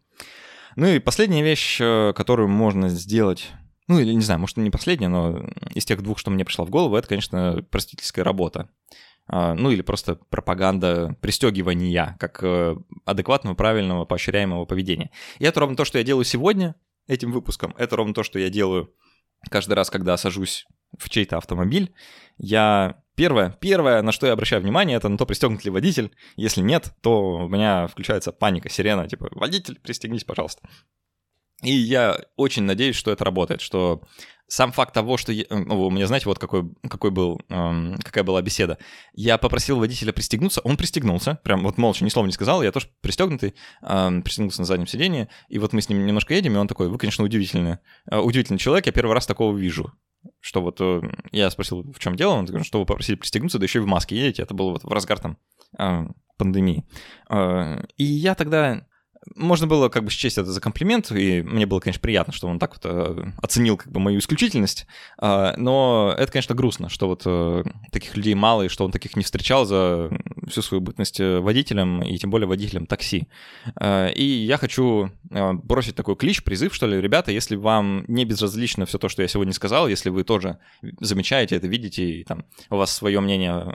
Ну 0.76 0.88
и 0.88 1.00
последняя 1.00 1.44
вещь, 1.44 1.80
э, 1.80 2.14
которую 2.16 2.48
можно 2.48 2.90
сделать 2.90 3.52
ну 3.88 4.00
или 4.00 4.14
не 4.14 4.22
знаю, 4.22 4.40
может 4.40 4.58
не 4.58 4.70
последняя, 4.70 5.10
но 5.10 5.46
из 5.74 5.86
тех 5.86 6.02
двух, 6.02 6.18
что 6.20 6.32
мне 6.32 6.46
пришло 6.46 6.66
в 6.66 6.70
голову, 6.70 6.96
это, 6.96 7.08
конечно, 7.08 7.66
простительская 7.70 8.24
работа. 8.24 8.70
А, 9.26 9.54
ну 9.54 9.72
или 9.72 9.82
просто 9.82 10.16
пропаганда 10.30 11.16
пристегивания 11.22 12.18
как 12.20 12.44
э, 12.44 12.76
адекватного, 13.06 13.56
правильного, 13.56 14.06
поощряемого 14.06 14.66
поведения. 14.66 15.12
И 15.40 15.46
это 15.46 15.62
ровно 15.62 15.76
то, 15.76 15.86
что 15.86 15.98
я 15.98 16.04
делаю 16.04 16.26
сегодня 16.26 16.76
этим 17.08 17.32
выпуском. 17.32 17.74
Это 17.78 17.96
ровно 17.96 18.14
то, 18.14 18.24
что 18.24 18.40
я 18.40 18.50
делаю 18.50 18.94
каждый 19.50 19.74
раз, 19.74 19.90
когда 19.90 20.18
сажусь 20.18 20.66
в 20.98 21.10
чей-то 21.10 21.38
автомобиль, 21.38 21.94
я 22.38 23.04
Первое, 23.16 23.56
первое, 23.60 24.02
на 24.02 24.12
что 24.12 24.26
я 24.26 24.34
обращаю 24.34 24.64
внимание, 24.64 24.98
это 24.98 25.08
на 25.08 25.20
то, 25.20 25.28
пристегнут 25.28 25.64
ли 25.64 25.70
водитель. 25.70 26.12
Если 26.36 26.62
нет, 26.62 26.96
то 27.02 27.36
у 27.36 27.48
меня 27.48 27.86
включается 27.86 28.32
паника, 28.32 28.70
сирена, 28.70 29.08
типа, 29.08 29.30
водитель, 29.32 29.80
пристегнись, 29.80 30.24
пожалуйста. 30.24 30.68
И 31.64 31.72
я 31.72 32.20
очень 32.36 32.64
надеюсь, 32.64 32.96
что 32.96 33.12
это 33.12 33.24
работает, 33.24 33.62
что 33.62 34.02
сам 34.48 34.72
факт 34.72 34.94
того, 34.94 35.18
что... 35.18 35.32
Я, 35.32 35.46
ну, 35.50 35.88
у 35.88 35.90
меня, 35.90 36.06
знаете, 36.06 36.28
вот 36.28 36.38
какой, 36.38 36.70
какой 36.88 37.10
был, 37.10 37.42
эм, 37.50 37.98
какая 38.04 38.24
была 38.24 38.42
беседа. 38.42 38.78
Я 39.14 39.38
попросил 39.38 39.80
водителя 39.80 40.14
пристегнуться, 40.14 40.62
он 40.62 40.78
пристегнулся, 40.78 41.40
прям 41.44 41.64
вот 41.64 41.78
молча, 41.78 42.06
ни 42.06 42.10
слова 42.10 42.28
не 42.28 42.34
сказал, 42.34 42.62
я 42.62 42.72
тоже 42.72 42.90
пристегнутый, 43.02 43.56
эм, 43.82 44.22
пристегнулся 44.22 44.60
на 44.62 44.66
заднем 44.66 44.86
сидении, 44.86 45.28
и 45.50 45.58
вот 45.58 45.74
мы 45.74 45.82
с 45.82 45.90
ним 45.90 46.06
немножко 46.06 46.36
едем, 46.36 46.54
и 46.54 46.58
он 46.58 46.68
такой, 46.68 46.90
вы, 46.90 46.98
конечно, 47.00 47.24
удивительный, 47.24 47.78
э, 48.12 48.20
удивительный 48.20 48.60
человек, 48.60 48.86
я 48.86 48.92
первый 48.92 49.14
раз 49.14 49.26
такого 49.26 49.58
вижу. 49.58 49.92
Что 50.40 50.62
вот 50.62 50.80
э, 50.82 51.02
я 51.32 51.50
спросил, 51.50 51.82
в 51.92 52.00
чем 52.00 52.16
дело, 52.16 52.34
он 52.34 52.46
говорит, 52.46 52.68
что 52.68 52.80
вы 52.80 52.86
попросили 52.86 53.16
пристегнуться, 53.16 53.58
да 53.58 53.66
еще 53.66 53.80
и 53.80 53.82
в 53.82 53.88
маске 53.88 54.16
едете, 54.16 54.44
это 54.44 54.54
было 54.54 54.72
вот 54.72 54.84
в 54.84 54.92
разгар 54.92 55.20
там 55.20 55.38
э, 55.80 56.06
пандемии. 56.38 56.86
Э, 57.30 57.84
и 57.98 58.04
я 58.04 58.36
тогда 58.36 58.86
можно 59.36 59.68
было 59.68 59.90
как 59.90 60.04
бы 60.04 60.12
счесть 60.12 60.38
это 60.38 60.52
за 60.52 60.60
комплимент, 60.60 61.12
и 61.12 61.42
мне 61.42 61.66
было, 61.66 61.80
конечно, 61.80 62.02
приятно, 62.02 62.34
что 62.34 62.48
он 62.48 62.60
так 62.60 62.74
вот 62.74 62.82
э, 62.86 63.26
оценил 63.42 63.78
как 63.78 63.92
бы 63.92 64.00
мою 64.00 64.20
исключительность, 64.20 64.86
э, 65.22 65.54
но 65.58 66.14
это, 66.18 66.32
конечно, 66.32 66.56
грустно, 66.56 66.90
что 66.90 67.08
вот 67.08 67.24
э, 67.26 67.64
таких 67.92 68.16
людей 68.18 68.34
мало, 68.36 68.64
и 68.64 68.68
что 68.68 68.86
он 68.86 68.92
таких 68.92 69.16
не 69.16 69.24
встречал 69.24 69.66
за 69.66 70.10
всю 70.48 70.62
свою 70.62 70.82
бытность 70.82 71.20
водителем, 71.20 72.02
и 72.02 72.18
тем 72.18 72.30
более 72.30 72.48
водителем 72.48 72.86
такси. 72.86 73.28
И 73.82 74.46
я 74.48 74.58
хочу 74.58 75.12
бросить 75.30 75.96
такой 75.96 76.16
клич, 76.16 76.44
призыв, 76.44 76.76
что 76.76 76.88
ли, 76.88 77.00
ребята, 77.00 77.32
если 77.32 77.56
вам 77.56 78.04
не 78.08 78.26
безразлично 78.26 78.86
все 78.86 78.98
то, 78.98 79.10
что 79.10 79.22
я 79.22 79.28
сегодня 79.28 79.54
сказал, 79.54 79.88
если 79.88 80.10
вы 80.10 80.24
тоже 80.24 80.58
замечаете 81.00 81.56
это, 81.56 81.68
видите, 81.68 82.10
и 82.10 82.24
там 82.24 82.46
у 82.70 82.78
вас 82.78 82.92
свое 82.92 83.20
мнение 83.20 83.74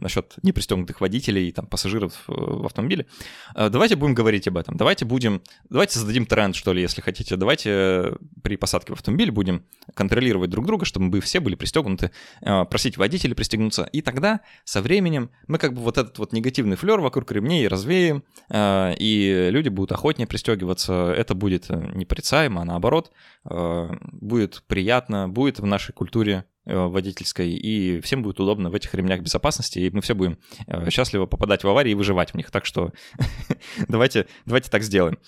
насчет 0.00 0.34
непристегнутых 0.42 1.00
водителей 1.00 1.48
и 1.48 1.52
там 1.52 1.66
пассажиров 1.66 2.12
в 2.26 2.66
автомобиле, 2.66 3.06
давайте 3.54 3.96
будем 3.96 4.14
говорить 4.14 4.46
об 4.48 4.58
этом. 4.58 4.73
Давайте 4.74 5.04
будем, 5.04 5.40
давайте 5.70 5.94
создадим 5.94 6.26
тренд, 6.26 6.56
что 6.56 6.72
ли, 6.72 6.82
если 6.82 7.00
хотите. 7.00 7.36
Давайте 7.36 7.70
э, 7.70 8.16
при 8.42 8.56
посадке 8.56 8.92
в 8.92 8.96
автомобиль 8.96 9.30
будем 9.30 9.64
контролировать 9.94 10.50
друг 10.50 10.66
друга, 10.66 10.84
чтобы 10.84 11.06
мы 11.06 11.20
все 11.20 11.38
были 11.38 11.54
пристегнуты, 11.54 12.10
э, 12.40 12.64
просить 12.64 12.96
водителей 12.96 13.36
пристегнуться. 13.36 13.84
И 13.92 14.02
тогда 14.02 14.40
со 14.64 14.82
временем 14.82 15.30
мы 15.46 15.58
как 15.58 15.74
бы 15.74 15.80
вот 15.80 15.96
этот 15.96 16.18
вот 16.18 16.32
негативный 16.32 16.76
флер 16.76 16.98
вокруг 16.98 17.30
ремней 17.30 17.68
развеем, 17.68 18.24
э, 18.50 18.94
и 18.98 19.46
люди 19.50 19.68
будут 19.68 19.92
охотнее 19.92 20.26
пристегиваться. 20.26 21.14
Это 21.16 21.36
будет 21.36 21.68
непорицаемо, 21.68 22.62
а 22.62 22.64
наоборот, 22.64 23.12
будет 23.44 24.62
приятно, 24.66 25.28
будет 25.28 25.60
в 25.60 25.66
нашей 25.66 25.92
культуре 25.92 26.46
водительской, 26.64 27.50
и 27.50 28.00
всем 28.00 28.22
будет 28.22 28.40
удобно 28.40 28.70
в 28.70 28.74
этих 28.74 28.94
ремнях 28.94 29.20
безопасности, 29.20 29.78
и 29.78 29.90
мы 29.90 30.00
все 30.00 30.14
будем 30.14 30.38
э, 30.66 30.90
счастливо 30.90 31.26
попадать 31.26 31.64
в 31.64 31.68
аварии 31.68 31.92
и 31.92 31.94
выживать 31.94 32.30
в 32.30 32.36
них. 32.36 32.50
Так 32.50 32.64
что 32.64 32.92
давайте, 33.88 34.26
давайте 34.46 34.70
так 34.70 34.82
сделаем. 34.82 35.18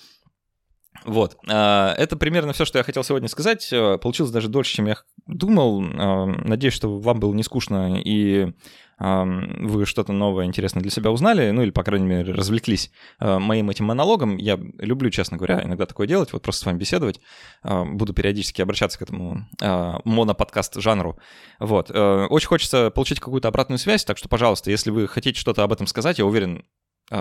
Вот. 1.07 1.37
А, 1.47 1.93
это 1.97 2.17
примерно 2.17 2.53
все, 2.53 2.65
что 2.65 2.77
я 2.77 2.83
хотел 2.83 3.03
сегодня 3.03 3.29
сказать. 3.29 3.71
Э, 3.71 3.97
получилось 3.97 4.31
даже 4.31 4.49
дольше, 4.49 4.75
чем 4.75 4.87
я 4.87 4.97
думал. 5.25 5.81
Надеюсь, 5.81 6.73
что 6.73 6.99
вам 6.99 7.19
было 7.19 7.33
не 7.33 7.43
скучно 7.43 7.99
и 7.99 8.53
вы 8.99 9.85
что-то 9.85 10.11
новое, 10.11 10.45
интересное 10.45 10.81
для 10.81 10.89
себя 10.89 11.11
узнали, 11.11 11.51
ну 11.51 11.61
или, 11.61 11.69
по 11.69 11.83
крайней 11.83 12.07
мере, 12.07 12.33
развлеклись 12.33 12.91
моим 13.19 13.69
этим 13.69 13.85
монологом. 13.85 14.37
Я 14.37 14.57
люблю, 14.79 15.11
честно 15.11 15.37
говоря, 15.37 15.61
иногда 15.63 15.85
такое 15.85 16.07
делать, 16.07 16.33
вот 16.33 16.41
просто 16.41 16.63
с 16.63 16.65
вами 16.65 16.79
беседовать. 16.79 17.21
Буду 17.63 18.13
периодически 18.13 18.59
обращаться 18.59 18.97
к 18.97 19.03
этому 19.03 19.47
моноподкаст 19.59 20.81
жанру. 20.81 21.19
Вот. 21.59 21.91
Э, 21.91 22.25
очень 22.29 22.47
хочется 22.47 22.89
получить 22.89 23.19
какую-то 23.19 23.47
обратную 23.47 23.77
связь, 23.77 24.03
так 24.03 24.17
что, 24.17 24.29
пожалуйста, 24.29 24.71
если 24.71 24.89
вы 24.89 25.07
хотите 25.07 25.39
что-то 25.39 25.63
об 25.63 25.73
этом 25.73 25.85
сказать, 25.85 26.17
я 26.17 26.25
уверен, 26.25 26.63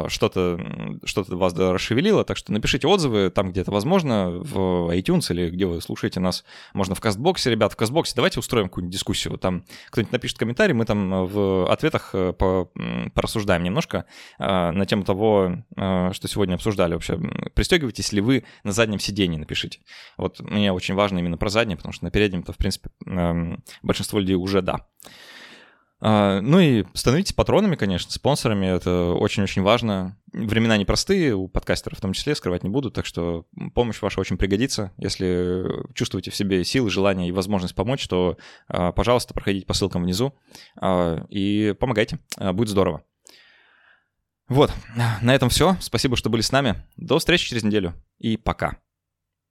что-то 0.08 0.58
что 1.04 1.24
вас 1.28 1.54
расшевелило, 1.54 2.24
так 2.24 2.36
что 2.36 2.52
напишите 2.52 2.86
отзывы 2.86 3.30
там, 3.30 3.50
где 3.50 3.60
это 3.60 3.70
возможно, 3.70 4.30
в 4.30 4.92
iTunes 4.96 5.30
или 5.30 5.50
где 5.50 5.66
вы 5.66 5.80
слушаете 5.80 6.20
нас, 6.20 6.44
можно 6.74 6.94
в 6.94 7.00
Кастбоксе, 7.00 7.50
ребят, 7.50 7.72
в 7.72 7.76
Кастбоксе, 7.76 8.14
давайте 8.16 8.40
устроим 8.40 8.68
какую-нибудь 8.68 8.92
дискуссию, 8.92 9.38
там 9.38 9.64
кто-нибудь 9.90 10.12
напишет 10.12 10.38
комментарий, 10.38 10.74
мы 10.74 10.84
там 10.84 11.26
в 11.26 11.70
ответах 11.70 12.10
э, 12.14 12.32
по, 12.32 12.70
порассуждаем 13.14 13.62
немножко 13.62 14.06
а, 14.38 14.72
на 14.72 14.86
тему 14.86 15.04
того, 15.04 15.62
а, 15.76 16.12
что 16.12 16.28
сегодня 16.28 16.54
обсуждали 16.54 16.94
вообще. 16.94 17.18
Пристегиваетесь 17.54 18.12
ли 18.12 18.20
вы 18.20 18.44
на 18.64 18.72
заднем 18.72 18.98
сидении, 18.98 19.38
напишите. 19.38 19.80
Вот 20.16 20.40
мне 20.40 20.72
очень 20.72 20.94
важно 20.94 21.18
именно 21.18 21.38
про 21.38 21.48
заднее, 21.48 21.76
потому 21.76 21.92
что 21.92 22.04
на 22.04 22.10
переднем-то, 22.10 22.52
в 22.52 22.56
принципе, 22.56 22.90
большинство 23.82 24.18
людей 24.18 24.34
уже 24.34 24.62
да. 24.62 24.86
А, 26.00 26.40
ну 26.40 26.60
и 26.60 26.84
становитесь 26.92 27.32
патронами, 27.32 27.76
конечно, 27.76 28.10
спонсорами, 28.12 28.66
это 28.66 29.12
очень-очень 29.12 29.62
важно. 29.62 30.18
Времена 30.32 30.76
непростые, 30.76 31.34
у 31.34 31.48
подкастеров 31.48 31.98
в 31.98 32.02
том 32.02 32.12
числе, 32.12 32.34
скрывать 32.34 32.62
не 32.62 32.68
буду, 32.68 32.90
так 32.90 33.06
что 33.06 33.46
помощь 33.74 34.02
ваша 34.02 34.20
очень 34.20 34.36
пригодится. 34.36 34.92
Если 34.98 35.64
чувствуете 35.94 36.30
в 36.30 36.36
себе 36.36 36.64
силы, 36.64 36.90
желание 36.90 37.28
и 37.28 37.32
возможность 37.32 37.74
помочь, 37.74 38.06
то, 38.08 38.36
а, 38.68 38.92
пожалуйста, 38.92 39.32
проходите 39.32 39.66
по 39.66 39.74
ссылкам 39.74 40.02
внизу 40.02 40.34
а, 40.80 41.24
и 41.30 41.74
помогайте, 41.78 42.18
будет 42.52 42.68
здорово. 42.68 43.02
Вот, 44.48 44.72
на 45.22 45.34
этом 45.34 45.48
все. 45.48 45.76
Спасибо, 45.80 46.16
что 46.16 46.30
были 46.30 46.42
с 46.42 46.52
нами. 46.52 46.86
До 46.96 47.18
встречи 47.18 47.48
через 47.48 47.64
неделю 47.64 47.94
и 48.18 48.36
пока. 48.36 48.78